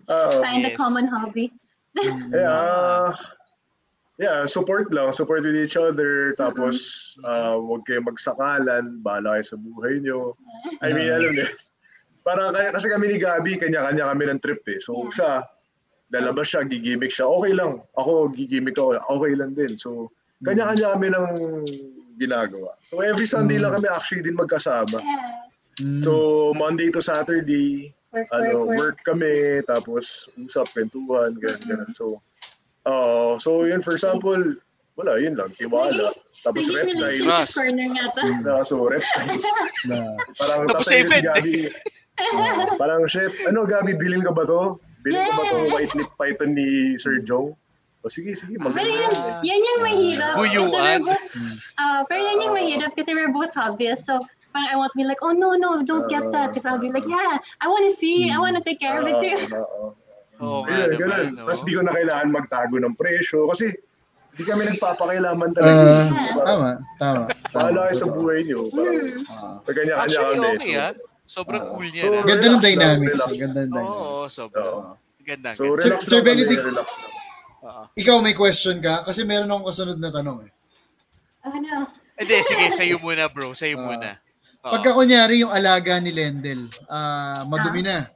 [0.08, 0.78] ah, Find a Yes.
[0.80, 1.52] common hobby.
[1.96, 2.28] Mm.
[2.32, 3.12] eh, ah,
[4.16, 5.12] yeah, support lang.
[5.12, 6.32] Support with each other.
[6.36, 6.76] Tapos,
[7.24, 9.00] ah, huwag kayo magsakalan.
[9.04, 10.32] Bahala kayo sa buhay nyo.
[10.80, 11.48] I mean, alam niyo,
[12.24, 14.80] parang kaya, kasi kami ni Gabi, kanya-kanya kami ng trip eh.
[14.80, 15.44] So, siya,
[16.12, 17.28] lalabas siya, gigimik siya.
[17.28, 17.80] Okay lang.
[17.96, 18.96] Ako, gigimik ako.
[19.00, 19.76] Okay lang din.
[19.76, 20.12] So,
[20.44, 21.26] kanya-kanya kami ng
[22.16, 22.72] ginagawa.
[22.82, 24.98] So, every Sunday lang kami actually din magkasama.
[26.00, 26.12] So,
[26.56, 28.78] Monday to Saturday, Work, ano, work, work.
[28.80, 29.34] work kami,
[29.68, 31.90] tapos usap, kwentuhan, ganun, ganun.
[31.92, 32.24] So,
[32.88, 34.40] uh, so yun, for example,
[34.96, 36.16] wala, yun lang, tiwala.
[36.40, 37.52] Tapos Naging reptiles.
[37.52, 38.20] corner nga to.
[38.40, 39.44] Na, so, reptiles.
[39.92, 41.24] na, Parang Tapos si event.
[41.28, 41.56] Gabi.
[42.16, 44.80] Ah, parang, chef, ano, Gabi, bilhin ka ba to?
[45.04, 47.52] Bilhin ko ba to white lip python ni Sir Jong?
[48.06, 49.10] O sige, sige, mag Pero yun,
[49.42, 50.38] yan yung mahirap.
[50.38, 50.70] Kasi Buyuan.
[50.70, 51.26] we're both,
[51.74, 54.06] uh, pero yan yung mahirap kasi we're both hobbyists.
[54.06, 54.22] So,
[54.54, 56.54] parang I won't be like, oh no, no, don't get that.
[56.54, 59.04] Because I'll be like, yeah, I want to see, I want to take care of
[59.04, 59.34] it too.
[60.38, 61.00] Oo nga Ayun, naman.
[61.02, 61.26] ganun.
[61.34, 61.42] no?
[61.48, 63.72] Tapos di ko na kailangan magtago ng presyo kasi
[64.30, 65.82] di kami nagpapakailaman Ah, talaga.
[65.82, 66.70] Parang, tama,
[67.00, 67.22] tama.
[67.50, 68.60] Bahala kayo sa buhay nyo.
[68.68, 69.32] Parang, Hmm.
[69.32, 69.56] Ah.
[69.64, 70.48] Pag kanya-kanya Actually, kami.
[70.54, 70.92] okay so- ah.
[71.26, 71.68] Sobrang Ah.
[71.72, 72.22] cool niya So, na.
[72.22, 73.18] Ganda ng dynamics.
[73.18, 74.30] eh, Ganda ng Oo, dynamics.
[74.30, 74.70] sobrang.
[74.70, 74.92] Oo.
[75.26, 77.25] Ganda, So, relax Sir- Sir lang kami, Benedict.
[77.66, 77.82] Oo.
[77.92, 79.02] Ikaw may question ka?
[79.02, 80.50] Kasi meron akong kasunod na tanong eh.
[81.42, 81.90] Ano?
[82.16, 83.52] Hindi, sige, sa'yo muna bro.
[83.52, 83.84] Sa'yo Ah.
[83.84, 84.10] muna.
[84.62, 84.72] Oo.
[84.72, 88.06] Pagka kunyari yung alaga ni Lendel, ah, madumi na.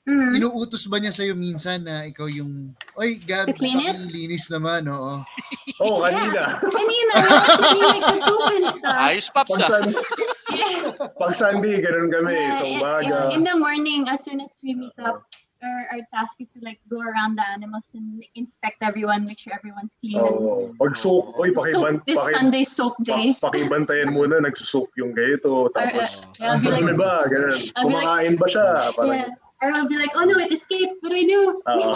[0.00, 0.32] Mm.
[0.34, 3.94] Inuutos ba niya sa'yo minsan na ikaw yung, Oy, Gab, To clean it?
[3.94, 5.22] pakilinis naman, oo.
[5.84, 6.56] Oo, kanina.
[6.56, 7.14] Kanina,
[7.78, 8.96] like poop and stuff.
[8.96, 9.82] Ayos, Paps Pag ah.
[10.50, 10.82] Yeah.
[11.20, 12.32] Pag Sunday, ganun kami.
[12.32, 13.16] Yeah, Sa umaga.
[13.30, 15.22] in, in the morning, as soon as we meet up,
[15.62, 19.38] our, our task is to like go around the animals and like, inspect everyone, make
[19.38, 20.16] sure everyone's clean.
[20.18, 20.72] and Oo.
[20.80, 23.36] Pag soak, oy, pakiban, soak, this paki, Sunday soak day.
[23.40, 25.52] pa, pakibantayan muna, nagsusok yung ganito.
[25.52, 27.12] Or, uh, Tapos, yeah, I'll be ano like, ba?
[27.28, 27.50] Ganun.
[27.76, 28.66] I'll be like- Kumakain ba siya?
[28.96, 29.30] Parang, yeah.
[29.60, 30.96] Or I'll be like, oh no, it escaped.
[31.04, 31.40] What do I do?
[31.68, 31.92] Oo.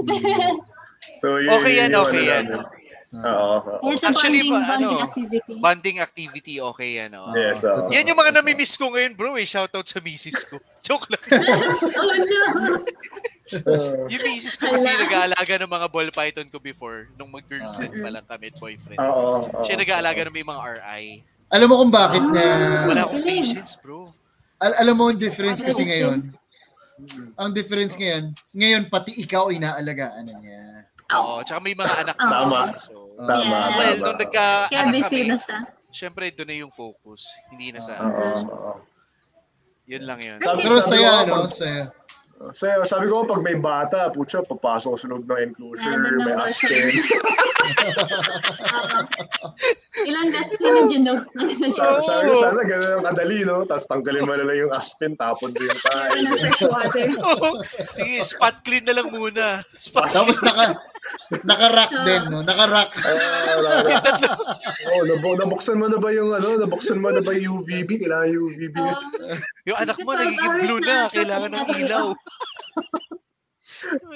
[1.20, 2.44] so, yun, Okay yan, yun okay ano yan.
[2.48, 2.83] namin.
[3.22, 3.54] Oo.
[3.78, 3.94] oo.
[4.02, 5.52] Actually, bonding, bonding ano, activity.
[5.62, 7.14] Bonding activity, okay yan.
[7.14, 7.30] Oh.
[7.30, 7.92] Yes, oo.
[7.94, 9.38] Yan yung mga nami-miss ko ngayon, bro.
[9.38, 9.46] Eh.
[9.46, 10.58] Shoutout sa misis ko.
[10.86, 11.22] Joke lang.
[11.94, 12.42] oh no!
[14.10, 17.06] Yung misis ko kasi nag-aalaga ng mga ball python ko before.
[17.14, 18.98] Nung mag-girlfriend pa lang kami at boyfriend.
[18.98, 19.46] Oo.
[19.46, 19.62] oo.
[19.62, 21.04] Siya nag-aalaga ng may mga RI.
[21.54, 22.50] Alam mo kung bakit niya,
[22.88, 24.10] Wala akong patience, bro.
[24.58, 26.34] al- alam mo yung difference kasi ngayon,
[27.38, 30.62] ang difference ngayon, ngayon pati ikaw inaalagaan na niya.
[31.16, 32.28] Oo, tsaka may mga anak na.
[32.28, 32.60] Tama.
[32.76, 33.70] So, Tama, Yeah.
[33.70, 35.58] well, nung Kaya nagka-anak busy kami, na siya.
[35.88, 37.30] syempre doon na yung focus.
[37.46, 38.80] Hindi na sa, Oo, oo.
[39.84, 40.38] yun lang yun.
[40.40, 41.26] Sabi- Pero sabi saya, ko, no?
[41.40, 41.92] pag- Saya.
[42.52, 46.34] So, sabi ko, pag may bata, putya, papasok ko sa loob ng enclosure, Random may
[46.34, 46.90] aspen.
[50.04, 51.12] Ilang beses mo na Juno?
[51.70, 53.62] Sabi, sabi ko, sana ganun ang kadali, no?
[53.64, 56.14] Tapos tanggalin mo na lang yung aspen, tapon mo yung tayo.
[56.66, 57.06] water.
[57.30, 57.48] Oo.
[57.94, 59.62] Sige, spot clean na lang muna.
[59.70, 60.74] Spot Tapos naka,
[61.44, 62.40] naka-rack din, no?
[62.44, 62.92] Naka-rack.
[63.04, 63.58] Ah,
[64.94, 66.56] oh, nabu- nabuksan mo na ba yung ano?
[66.60, 68.00] Nabuksan mo na ba yung UVB?
[68.04, 68.76] Kailangan UVB.
[68.78, 69.02] Oo.
[69.68, 71.08] Yung anak mo, nagiging blue na.
[71.08, 71.12] na.
[71.12, 72.06] Kailangan ng ilaw.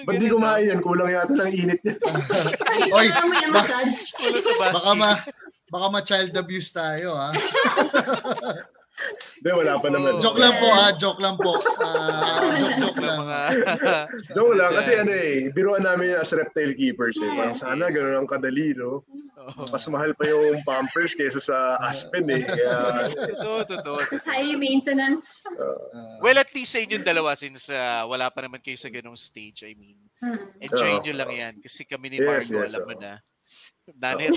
[0.08, 0.80] Ba't di kumain yan?
[0.80, 1.94] Kulang yata ng init niya.
[2.94, 5.10] Oy, yung ba- baka ma,
[5.68, 7.32] baka ma-child abuse tayo, ha?
[9.38, 10.18] Hindi, wala pa naman.
[10.18, 10.86] Joke lang po, ha?
[10.92, 11.52] Joke lang po.
[11.78, 13.18] Ah, joke, joke ng lang.
[13.20, 13.38] mga...
[14.36, 14.70] Joke lang.
[14.74, 17.30] Kasi ano eh, biruan namin as reptile keepers eh.
[17.30, 17.94] Parang Yes, sana yes.
[17.94, 19.06] ganun ang kadali, no?
[19.70, 22.44] Mas mahal pa yung pampers kaysa sa aspen eh.
[22.44, 23.98] Kaya, Totoo, totoo.
[24.12, 25.40] It's high maintenance.
[25.48, 29.16] Ah, Well, at least sa inyong dalawa since uh, wala pa naman kayo sa ganong
[29.16, 29.64] stage.
[29.64, 30.34] I mean, Hmm.
[30.58, 31.02] enjoy Oo.
[31.06, 31.54] nyo lang yan.
[31.62, 32.88] Kasi kami ni Yes, Margo, yes, alam oo.
[32.90, 33.12] mo na.
[33.96, 34.28] Nanay,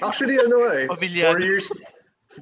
[0.00, 0.86] actually ano eh,
[1.26, 1.66] four years,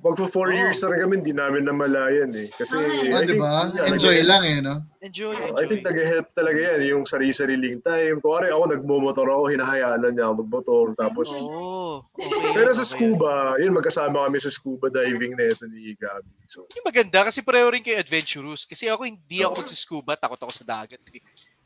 [0.01, 0.57] Magpo four Oo.
[0.57, 2.51] years na rin kami, hindi namin namalayan eh.
[2.51, 2.83] Kasi, oh,
[3.15, 3.71] I di think, ba?
[3.71, 4.83] yeah, Enjoy lang, eh, no?
[4.99, 5.55] enjoy, Oh, enjoy.
[5.55, 8.19] I think nag-help talaga yan, yung sarili-sariling time.
[8.19, 10.87] Kuwari ako nagmumotor ako, hinahayaan na niya ako magmotor.
[10.97, 12.03] Tapos, Oo.
[12.11, 16.27] okay, pero sa scuba, yun, magkasama kami sa scuba diving na ito ni Gabi.
[16.49, 18.65] So, Yung maganda kasi pareho rin kayo adventurous.
[18.65, 20.99] Kasi ako hindi ako magsa-scuba, takot ako sa dagat.
[21.11, 21.23] Eh.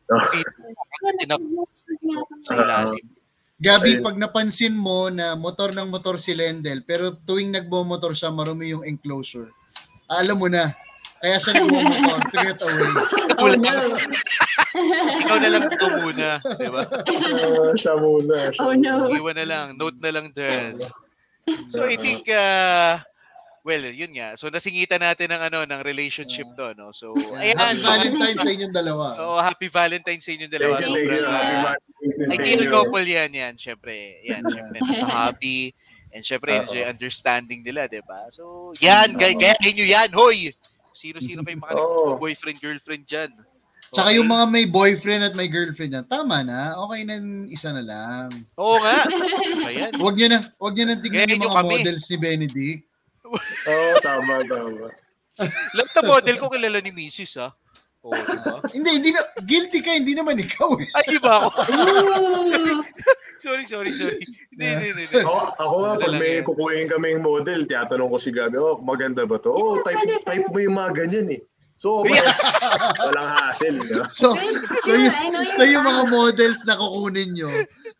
[2.48, 2.64] Sa Ah.
[2.64, 3.04] ilalim.
[3.58, 4.06] Gabi, Ayun.
[4.06, 8.86] pag napansin mo na motor ng motor si Lendel, pero tuwing nagbo-motor siya, marumi yung
[8.86, 9.50] enclosure,
[10.06, 10.70] alam mo na.
[11.18, 12.92] Kaya siya nagbo-motor to get away.
[13.42, 13.74] Oh no.
[15.18, 16.28] Ikaw na lang ito muna.
[16.38, 16.82] Di ba?
[16.86, 18.36] ah, siya muna.
[18.54, 18.90] Siya Oh muna.
[19.02, 19.10] no.
[19.10, 19.66] Iwan na lang.
[19.74, 20.78] Note na lang dyan.
[21.66, 23.02] So I think, uh,
[23.62, 24.34] well, yun nga.
[24.34, 26.90] So nasingitan natin ng ano, ng relationship to, no?
[26.92, 27.56] So, ayan.
[27.56, 29.04] Happy Valentine's sa inyong dalawa.
[29.18, 30.74] Oo, happy Valentine's sa inyong dalawa.
[30.78, 31.20] Thank you, thank you.
[31.20, 32.70] Sobrang, Happy uh, sa Ideal inyo.
[32.72, 33.54] couple yan, yan.
[33.58, 33.94] Siyempre,
[34.24, 34.42] yan.
[34.46, 35.74] Siyempre, nasa hobby.
[36.08, 36.48] And Oo.
[36.48, 38.32] enjoy understanding nila, di ba?
[38.32, 39.12] So, yan.
[39.12, 39.40] Gaya, Oo.
[39.40, 40.48] gaya nyo yan, hoy!
[40.96, 42.16] Sino-sino kayo mga Oo.
[42.16, 43.28] boyfriend, girlfriend dyan.
[43.92, 44.16] Tsaka Okay?
[44.20, 48.28] yung mga may boyfriend at may girlfriend na, tama na, okay na isa na lang.
[48.56, 49.04] Oo nga.
[49.68, 49.92] Ayan.
[49.96, 51.68] Huwag nyo na, huwag nyo na tignan yung mga kami.
[51.76, 52.87] models ni Benedict.
[53.36, 54.88] Oo, tama, tama.
[55.76, 57.38] Lahat na model ko kilala ni Mrs.
[57.38, 57.48] ha.
[58.06, 58.62] Oo, di ba?
[58.74, 60.86] Hindi, hindi na, guilty ka, hindi naman ikaw eh.
[60.94, 61.50] Ay, di ba ako?
[63.38, 64.18] Sorry, sorry, sorry.
[64.50, 65.22] Hindi, hindi, hindi.
[65.22, 69.38] Ako, ako nga, pag may kukuhin kaming model, tiyatanong ko si Gabi, oh, maganda ba
[69.38, 69.54] to?
[69.54, 71.40] Oh, type, type mo yung mga ganyan eh.
[71.78, 73.78] So, parang, walang hassle.
[73.86, 74.02] No?
[74.10, 74.34] So,
[74.82, 75.14] so, yung,
[75.54, 77.46] so yung mga models na kukunin nyo,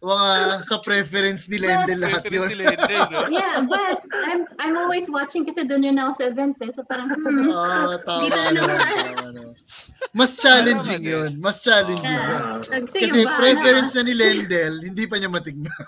[0.03, 0.29] mga
[0.67, 2.51] sa preference ni Lendel lahat yun.
[2.51, 3.31] hindi, no?
[3.31, 6.75] Yeah, but I'm I'm always watching kasi doon yun ako sa event eh.
[6.75, 7.55] So parang, hmm.
[7.55, 8.79] Ah, tama Di ba na, naman?
[8.83, 9.43] tama na.
[10.11, 11.31] Mas challenging yun.
[11.39, 12.35] Mas challenging yun.
[12.35, 12.59] Yeah.
[12.59, 12.67] Ah.
[12.67, 15.71] Nag-say Kasi ba, preference na ni Lendel, hindi pa niya matignan.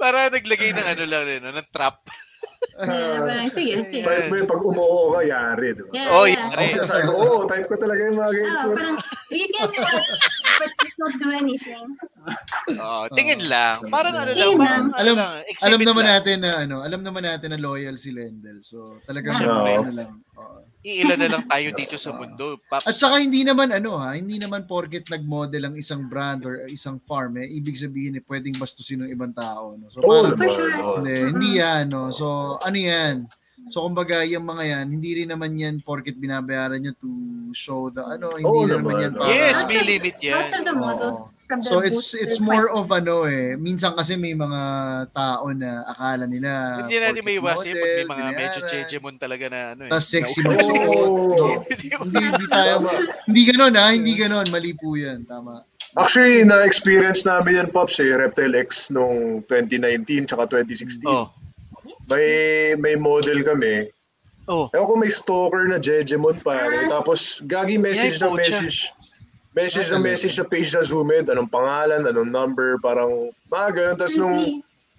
[0.00, 2.02] Para naglagay ng ano lang rin, ng trap.
[2.72, 4.00] Yeah, parang, sige, sige.
[4.00, 5.68] Type mo yung pag umuo ka, yari.
[5.72, 5.90] Di ba?
[5.92, 6.48] Yeah, Oh, yeah.
[6.48, 6.64] yari.
[6.68, 8.52] Siya sabi ko, oh, type ko talaga yung mga ganyan.
[8.52, 8.96] Ah, parang,
[9.30, 9.68] you can
[10.58, 11.84] but not do anything.
[12.72, 13.76] Oo, tingin lang.
[13.88, 14.84] Parang ano lang, parang lang.
[14.88, 16.12] ano Alam- lang, alam naman lang.
[16.16, 18.62] natin na ano, alam naman natin na loyal si Lendel.
[18.62, 19.72] So, talagang Siyempre.
[19.76, 20.12] ano lang.
[20.34, 20.58] oo.
[20.82, 22.58] Iilan na lang tayo dito sa mundo.
[22.66, 22.90] Paps.
[22.90, 26.98] At saka hindi naman ano ha, hindi naman porket nag-model ang isang brand or isang
[27.06, 29.78] farm eh, ibig sabihin eh pwedeng bastusin ng ibang tao.
[29.78, 29.86] No?
[29.86, 30.38] So, Oo parang.
[30.38, 30.70] For sure.
[30.98, 31.86] hindi, hindi yan.
[31.90, 32.10] No?
[32.10, 33.30] So, ano yan?
[33.70, 37.10] So kumbaga yung mga yan, hindi rin naman yan porket binabayaran nyo to
[37.54, 40.40] show the ano, hindi rin naman naman, yan para Yes, may limit yan.
[40.40, 44.18] Most of the models from the So it's it's more of ano eh, minsan kasi
[44.18, 44.60] may mga
[45.12, 49.16] tao na akala nila Hindi natin may iwasan yun pag may mga medyo binayaran, jejemon
[49.20, 49.90] talaga na ano eh.
[49.92, 50.40] Tas sexy?
[51.82, 52.02] Di ba?
[52.02, 52.72] hindi, hindi tayo,
[53.28, 55.62] hindi ganon ha, hindi ganon, mali po yan, tama.
[55.92, 61.04] Actually, na-experience namin yan, Pops, eh, Reptile X nung 2019 tsaka 2016.
[61.04, 61.28] Oh.
[62.06, 62.26] May
[62.76, 63.88] may model kami.
[64.50, 64.66] Oh.
[64.74, 66.90] Ewan ko may stalker na Jejemon pare.
[66.90, 68.90] Tapos, gagi message na message.
[69.54, 71.28] Message Ah, na message sa page na Zoomed.
[71.28, 73.96] Anong pangalan, anong number, parang mga ganun.
[73.96, 74.38] Tapos nung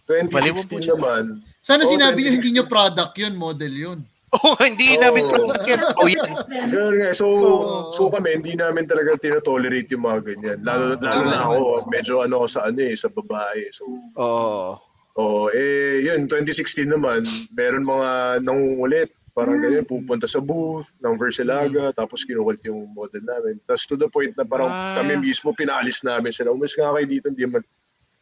[0.03, 0.30] Creepy.
[0.30, 0.91] Baliw mo, 2016 pocha.
[0.93, 1.23] naman,
[1.59, 2.38] Sana sinabi niyo 2016.
[2.38, 3.99] hindi niyo product yun, model yun.
[4.34, 5.01] Oh, hindi Oo.
[5.01, 5.80] namin product yan.
[5.93, 6.30] Oh, yan.
[6.69, 7.09] Ganun nga.
[7.13, 7.91] So, Oo.
[7.91, 10.59] so kami, hindi namin talaga tinotolerate yung mga ganyan.
[10.61, 11.57] Lalo, lalo na ako,
[11.88, 13.67] medyo ano sa ano eh, sa babae.
[13.71, 13.84] So,
[14.15, 14.75] Oh.
[15.15, 17.22] Oh, eh, yun, 2016 naman,
[17.52, 18.10] meron mga
[18.41, 19.10] nangungulit.
[19.34, 23.57] Parang ganyan, pupunta sa booth ng Versilaga, tapos kinukulit yung model namin.
[23.65, 25.02] Tapos to the point na parang Ah.
[25.02, 26.53] kami mismo pinalis namin sila.
[26.53, 27.65] Umalis nga kayo dito, hindi man,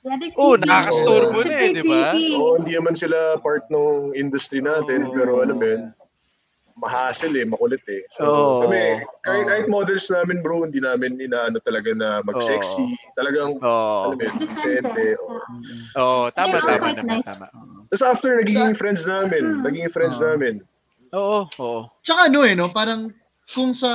[0.02, 2.18] Yeah, they're Oh, nakakastorbo na eh, di ba?
[2.18, 2.34] Creepy.
[2.34, 5.14] oh, hindi naman sila part ng industry natin, Oo.
[5.14, 5.94] pero alam mo yun,
[6.78, 8.04] mahassle eh, makulit eh.
[8.16, 8.56] So, Oo.
[8.68, 9.50] kami, kahit, Oo.
[9.50, 12.96] kahit models namin bro, hindi namin inaano talaga na mag-sexy.
[13.16, 14.12] Talagang, Oh.
[14.12, 15.06] alam mo yun, decente.
[15.22, 15.40] Oh.
[15.98, 17.28] Oh, tama tama nice.
[17.28, 17.48] tama.
[17.92, 19.60] Tapos after, naging friends namin.
[19.60, 19.64] Hmm.
[19.68, 20.26] Naging friends Oo.
[20.32, 20.64] namin.
[21.12, 21.80] Oo, oo.
[22.06, 22.72] Tsaka ano eh, no?
[22.72, 23.12] Parang
[23.52, 23.92] kung sa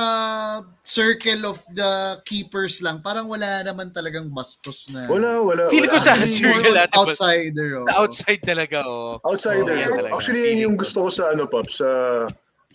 [0.85, 5.09] circle of the keepers lang, parang wala naman talagang bastos na.
[5.09, 5.65] Wala, wala.
[5.73, 5.97] Feel wala.
[5.97, 7.81] ko sa circle but outsider.
[7.81, 7.85] Oh.
[7.89, 9.17] Sa outside talaga, oh.
[9.25, 9.73] Outsider.
[9.73, 10.13] Oo, yan talaga.
[10.13, 11.89] Actually, yun yung gusto ko sa ano, Pop, sa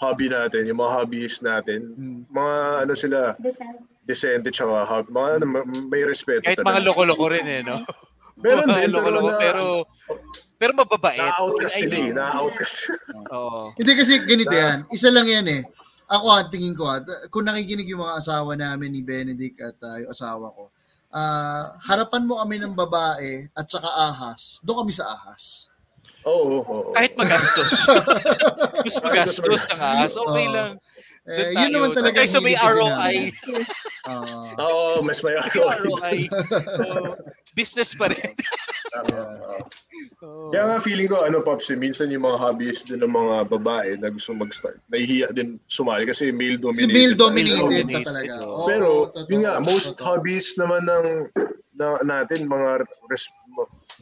[0.02, 1.80] hobby natin, yung mga hobbies natin.
[1.94, 2.20] Mm.
[2.28, 3.78] Mga ano sila, Decent.
[4.02, 5.08] decente tsaka hobby.
[5.14, 6.74] Mga ano, ma- may respeto Kahit talaga.
[6.74, 7.78] mga loko-loko rin eh, no?
[8.42, 9.64] Meron Mga din, pero loko-loko, na, pero,
[10.58, 11.20] pero mababait.
[11.22, 11.90] na-out I kasi eh.
[11.90, 12.90] mean, Na-out kasi.
[13.34, 13.70] Oo.
[13.78, 14.78] Hindi kasi ganito yan.
[14.90, 15.62] Isa lang yan eh.
[16.10, 17.00] Ako ah, tingin ko ah,
[17.30, 20.68] kung nakikinig yung mga asawa namin ni Benedict at ah, yung asawa ko,
[21.08, 24.60] ah, harapan mo kami ng babae at saka ahas.
[24.60, 25.71] Doon kami sa ahas.
[26.24, 26.90] Oo, oo, oo.
[26.94, 27.86] Kahit magastos.
[28.86, 30.72] Mas magastos ng ahas, okay lang.
[31.22, 32.18] Eh, yun naman talaga.
[32.18, 33.30] Tayo sa may ROI.
[34.10, 34.38] Oo.
[34.58, 36.16] Oo, mas may May ROI.
[36.82, 37.14] Oo.
[37.54, 38.32] business pa rin.
[39.14, 40.50] Oo.
[40.50, 43.94] Kaya nga feeling ko, ano, Pops, eh, minsan yung mga hobbies din ng mga babae
[44.02, 46.90] na gusto mag-start, nahihiya din sumali kasi male Si dominated.
[46.90, 48.32] male dominated Dominated, na talaga.
[48.42, 50.06] Oo, Pero, totoo, yun nga, most totoo.
[50.10, 51.04] hobbies naman ng
[51.78, 53.30] na, natin, mga res,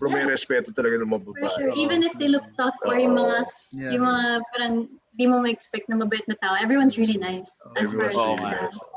[0.01, 1.53] pero may respeto talaga ng mga For babae.
[1.61, 1.73] sure.
[1.77, 3.93] Even if they look tough or yung mga, Yeah.
[3.95, 4.75] yung mga parang
[5.15, 7.61] di mo ma-expect na mabait na tao, everyone's really nice.
[7.77, 8.73] As far as nga.
[8.73, 8.90] know.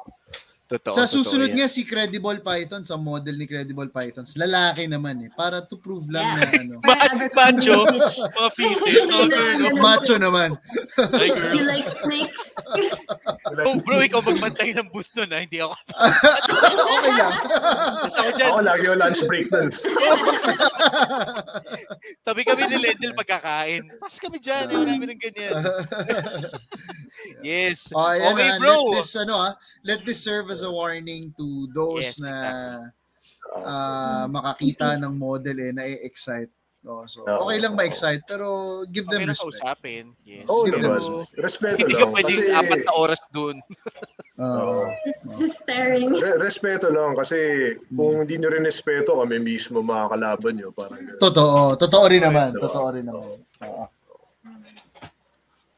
[0.63, 1.57] Totoo, Sa totoo susunod yan.
[1.59, 5.29] nga si Credible Python, sa model ni Credible Pythons, lalaki naman eh.
[5.29, 6.39] Para to prove lang Yeah.
[6.39, 6.75] na ano.
[7.37, 7.79] Macho.
[7.83, 9.75] No?
[9.83, 10.55] Macho naman.
[10.95, 11.67] Hi, You girls.
[11.67, 12.55] like snakes?
[13.67, 15.43] Oh, bro, ikaw magbantay ng booth nun, ha?
[15.43, 15.75] Hindi ako.
[16.95, 17.33] okay lang.
[17.99, 19.67] Tapos ako dyan, Ako lagi yung lunch break nun.
[22.23, 23.83] tabi kami ni Lendel pagkakain.
[23.99, 25.59] Pas kami dyan, ayaw namin ng ganyan.
[27.43, 27.91] Yes.
[27.91, 28.89] Oh, Okay, ah, bro.
[28.89, 29.53] Let this, ano, ah,
[29.83, 33.65] let this serve as a warning to those Yes, na exactly.
[33.65, 36.53] ah, makakita ng model eh, na-excite.
[36.83, 37.47] Oh, so, Oo.
[37.47, 38.43] okay lang ma-excite, pero
[38.91, 39.55] give Okay them lang respect.
[39.63, 40.05] kausapin.
[40.27, 40.43] Yes.
[40.51, 40.99] Oo Sige, naman.
[40.99, 41.23] bro.
[41.39, 42.11] Respeto Hindi ka lang.
[42.11, 43.55] pwedeng Kasi, apat na oras dun.
[44.43, 44.75] Oo.
[45.07, 46.11] Just, just staring.
[46.11, 47.15] re- respeto lang.
[47.15, 47.39] Kasi
[47.87, 50.75] kung hindi nyo rin respeto, kami mismo makakalaban nyo.
[50.75, 50.99] Parang.
[51.23, 51.79] Totoo.
[51.79, 52.51] Totoo rin naman.
[52.51, 52.67] Diba?
[52.67, 53.31] Totoo rin naman.
[53.63, 53.83] Oo.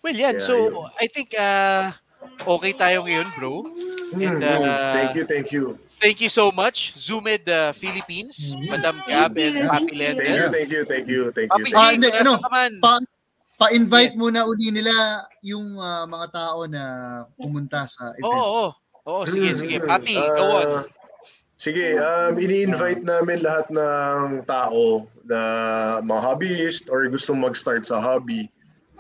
[0.02, 0.38] Well, yan.
[0.38, 0.90] Kaya So, yun.
[0.98, 1.94] I think uh,
[2.44, 3.64] okay tayo ngayon, bro.
[4.16, 5.64] And Mm, uh, thank you, thank you.
[5.98, 10.16] thank you so much, Zoomed uh, Philippines, Madam Gab and Thank you.
[10.16, 11.76] Papi Thank you, thank you, thank you, thank Papi you.
[11.76, 12.74] G, Ah, hindi, kung ano, nasa ka man.
[12.80, 13.08] Pa-
[13.56, 14.20] Pa-invite Yes.
[14.20, 16.84] muna uli nila yung ah, mga tao na
[17.40, 18.28] pumunta sa event.
[18.28, 18.70] Oo, oo.
[19.08, 19.76] Oo, sige, Mm, sige.
[19.80, 20.70] Papi, Ah, go on.
[21.56, 25.40] Sige, um, ini-invite namin lahat ng tao na
[26.04, 28.52] mga hobbyist or gustong mag-start sa hobby.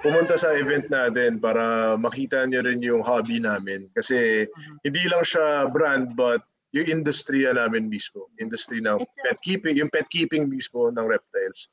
[0.02, 3.88] Pumunta sa event natin para makita niyo rin yung hobby namin.
[3.96, 4.48] Kasi
[4.84, 6.44] hindi lang siya brand but
[6.76, 8.28] yung industriya namin mismo.
[8.38, 11.72] Industry ng It's pet keeping, yung pet keeping mismo ng reptiles.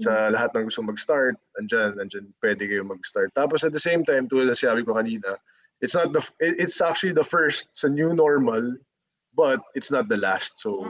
[0.00, 3.34] Sa lahat ng gusto mag-start, andyan, andyan pwede kayo mag-start.
[3.36, 5.36] Tapos at the same time, tulad na sinabi ko kanina,
[5.84, 8.78] it's not the it- it's actually the first sa new normal,
[9.36, 10.56] but it's not the last.
[10.56, 10.88] So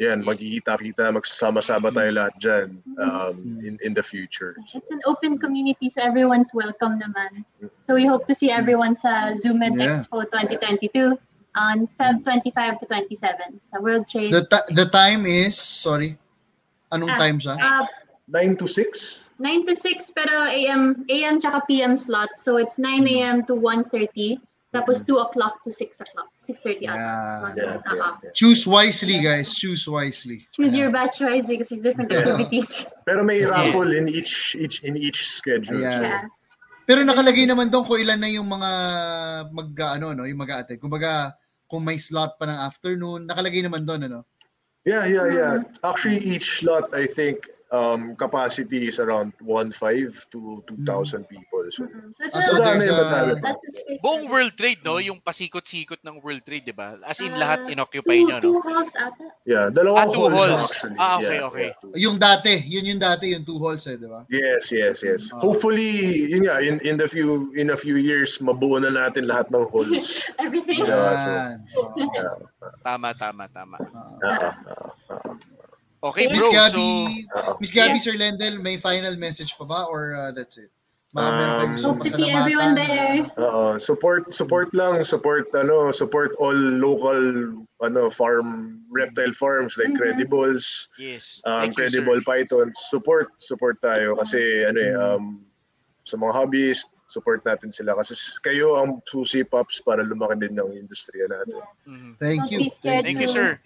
[0.00, 4.56] yan, magkikita-kita, magsasama-sama tayo lahat dyan um, in, in the future.
[4.64, 7.44] So, It's an open community, so everyone's welcome naman.
[7.84, 9.92] So we hope to see everyone sa Zoomed Yeah.
[9.92, 11.20] Expo 2022
[11.52, 14.32] on Feb 25 to 27 sa World Trade.
[14.32, 16.16] The, ti- the time is, sorry,
[16.88, 17.54] anong Ah, time siya?
[17.60, 17.84] Uh,
[18.32, 19.28] 9 to 6?
[19.36, 22.32] 9 to 6 pero AM AM tsaka PM slot.
[22.40, 24.40] So it's 9 AM to 1:30
[24.70, 26.30] tapos 2 o'clock to 6 o'clock.
[26.46, 26.94] 6:30 Yeah.
[26.94, 27.50] Uh-uh.
[27.58, 28.30] yeah, yeah.
[28.34, 29.50] Choose wisely, guys.
[29.54, 30.46] Choose wisely.
[30.54, 32.22] Choose your batch wisely kasi it's different Yeah.
[32.22, 32.86] activities.
[33.08, 33.50] Pero may Yeah.
[33.50, 35.82] raffle in each each in each schedule.
[35.82, 36.00] Yeah.
[36.00, 36.22] Yeah.
[36.86, 38.70] Pero nakalagay naman doon kung ilan na yung mga
[39.54, 40.78] mag ano no, yung mag-aate.
[40.78, 41.34] Kumbaga
[41.70, 44.20] kung may slot pa ng afternoon, nakalagay naman doon ano.
[44.82, 45.54] Yeah, yeah, yeah.
[45.84, 51.62] Actually, each slot, I think, um, capacity is around 1.5 to 2,000 people.
[51.70, 51.86] So.
[52.18, 54.98] That's Ah, so a- a- that's a Buong World Trade, no?
[54.98, 56.98] Yung pasikot-sikot ng World Trade, di ba?
[57.06, 58.42] As in, Ah, lahat inoccupy two, nyo, no?
[58.42, 59.24] two halls ata.
[59.46, 60.66] yeah, Ah, dalawang two halls, halls.
[60.66, 60.98] actually.
[60.98, 61.68] Ah, okay, Yeah, okay.
[61.70, 61.98] yeah.
[62.10, 64.26] Yung dati, yun yung dati, yung two halls eh, di ba?
[64.26, 65.30] Yes, yes, yes.
[65.30, 65.38] Ah.
[65.38, 69.46] Hopefully, yun nga, in, in the few in a few years, mabuo na natin lahat
[69.54, 70.18] ng halls.
[70.42, 70.82] Everything.
[70.82, 71.54] Yeah.
[71.78, 71.94] Oo.
[71.94, 72.34] Yeah.
[72.82, 73.76] Tama, tama, tama.
[73.78, 75.59] Ah, ah, ah, ah.
[76.02, 76.48] Okay, Miss bro.
[76.48, 77.52] So, Gabby, Oo.
[77.60, 78.04] Miss Gabby, Yes.
[78.04, 80.70] Sir Lendel, may final message pa ba or uh, that's it?
[81.10, 83.26] Um, Hope to see everyone there.
[83.34, 87.18] Oo, support support lang, support ano, support all local
[87.82, 89.98] ano farm reptile farms like Mhm.
[89.98, 91.42] Credibles, yes.
[91.44, 92.06] um, Thank you, sir.
[92.06, 92.70] Credible Python.
[92.94, 95.42] Support support tayo kasi ano eh um
[96.06, 98.14] sa mga hobbies, support natin sila kasi
[98.46, 101.58] kayo ang susi pops para lumaki din ng industriya natin.
[101.90, 102.10] Mhm.
[102.22, 102.70] Thank you.
[102.86, 103.58] Thank you, sir.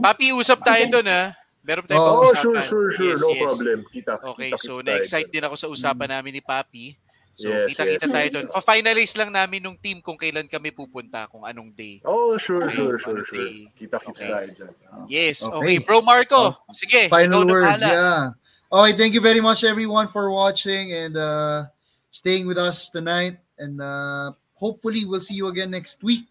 [0.00, 0.92] Papi, usap tayo Okay.
[0.96, 1.36] doon, ha?
[1.68, 2.40] Meron tayong Oh, pag-usapan.
[2.40, 3.04] sure, sure, sure.
[3.12, 3.42] Yes, no yes.
[3.44, 3.78] problem.
[3.92, 4.12] Kita.
[4.32, 6.96] Okay, kita-kits so na-excite din ako sa usapan namin ni Papi.
[7.36, 8.14] So, Yes, kita-kita yes.
[8.16, 8.46] tayo doon.
[8.50, 12.00] Pa-finalize lang namin nung team kung kailan kami pupunta, kung anong day.
[12.08, 13.36] Oh, sure, Okay, sure, sure, sure.
[13.36, 13.68] day.
[13.78, 14.32] Kita-kits Okay.
[14.32, 14.72] tayo dyan.
[15.06, 15.54] Yes, Okay.
[15.54, 15.76] okay.
[15.84, 18.32] Bro Marco, sige, Final words, yeah.
[18.72, 21.68] Okay, thank you very much everyone for watching and uh,
[22.10, 23.38] staying with us tonight.
[23.60, 26.26] And uh, hopefully we'll see you again next week,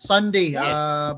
[0.00, 0.56] Sunday.
[0.56, 0.64] Yes.
[0.64, 1.12] Uh,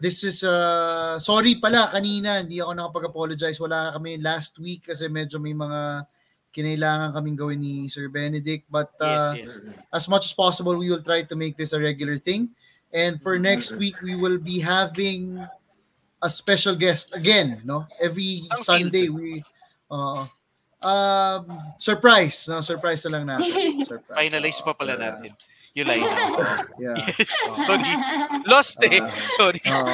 [0.00, 3.56] this is, uh, sorry pala kanina, hindi ako nakapag-apologize.
[3.60, 6.04] Wala kami last week kasi medyo may mga
[6.56, 8.64] kinailangan kaming gawin ni Sir Benedict.
[8.72, 9.76] But uh, Yes, yes.
[9.92, 12.52] as much as possible, we will try to make this a regular thing.
[12.96, 15.44] And for next week, we will be having
[16.22, 17.60] a special guest again.
[17.64, 19.44] No, every Sunday we
[19.90, 20.24] uh,
[20.80, 21.42] um
[21.76, 22.48] surprise.
[22.48, 23.84] No, surprise na lang natin.
[23.84, 24.16] Surprise.
[24.16, 25.36] Finalize pa pala natin.
[25.76, 26.04] Yung line.
[26.80, 26.96] Yeah.
[27.20, 27.32] Yes,
[27.64, 27.92] sorry.
[28.48, 29.00] Lost eh.
[29.00, 29.08] Ah.
[29.36, 29.60] Sorry.
[29.64, 29.92] Oo,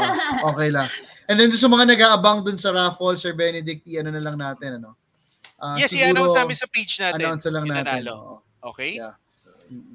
[0.55, 0.89] okay lang.
[1.31, 4.99] And then sa mga nag-aabang dun sa raffle, Sir Benedict, i-ano na lang natin, ano?
[5.63, 7.23] Ah, yes, siguro, i-announce namin sa page natin.
[7.23, 7.87] Announce lang natin.
[8.03, 8.43] nanalo.
[8.63, 8.99] Okay?
[8.99, 9.15] Yeah.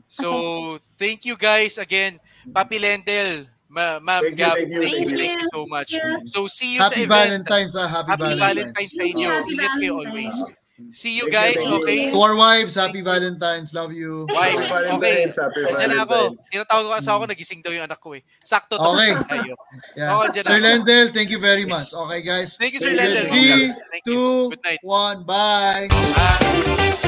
[0.07, 2.19] So, thank you guys again.
[2.55, 5.51] Papi Lendel, Ma Ma'am Thank you, Gab, thank you, thank you, thank you you.
[5.53, 5.91] so much.
[5.91, 6.23] Yeah.
[6.23, 7.43] So, see you sa Happy event.
[7.43, 7.87] Valentine's, ah.
[7.87, 8.55] Happy, Happy Valentine's.
[8.79, 9.27] Valentine's sa inyo.
[9.29, 10.39] Happy Ingat kayo Valentine's.
[10.39, 10.66] always.
[10.93, 12.11] See you guys, okay?
[12.13, 13.73] To our wives, happy Valentine's.
[13.73, 14.29] Love you.
[14.29, 15.25] Wives, Happy okay.
[15.25, 16.19] Valentine's, happy Andiyan na ako.
[16.53, 18.21] Tinatawag ko kasi ako, nagising daw yung anak ko eh.
[18.45, 19.17] Sakto, tapos Okay.
[19.25, 19.53] tayo.
[19.97, 20.29] Yeah.
[20.29, 20.65] Dyan Sir ako.
[20.69, 21.89] Lendel, thank you very much.
[21.89, 22.61] Okay, guys.
[22.61, 22.93] Thank you, Sir.
[22.93, 23.25] Lendel.
[23.25, 24.13] Three, Thank you.
[24.13, 24.81] two, Good night.
[24.85, 25.89] one, bye.
[25.89, 27.01] Bye.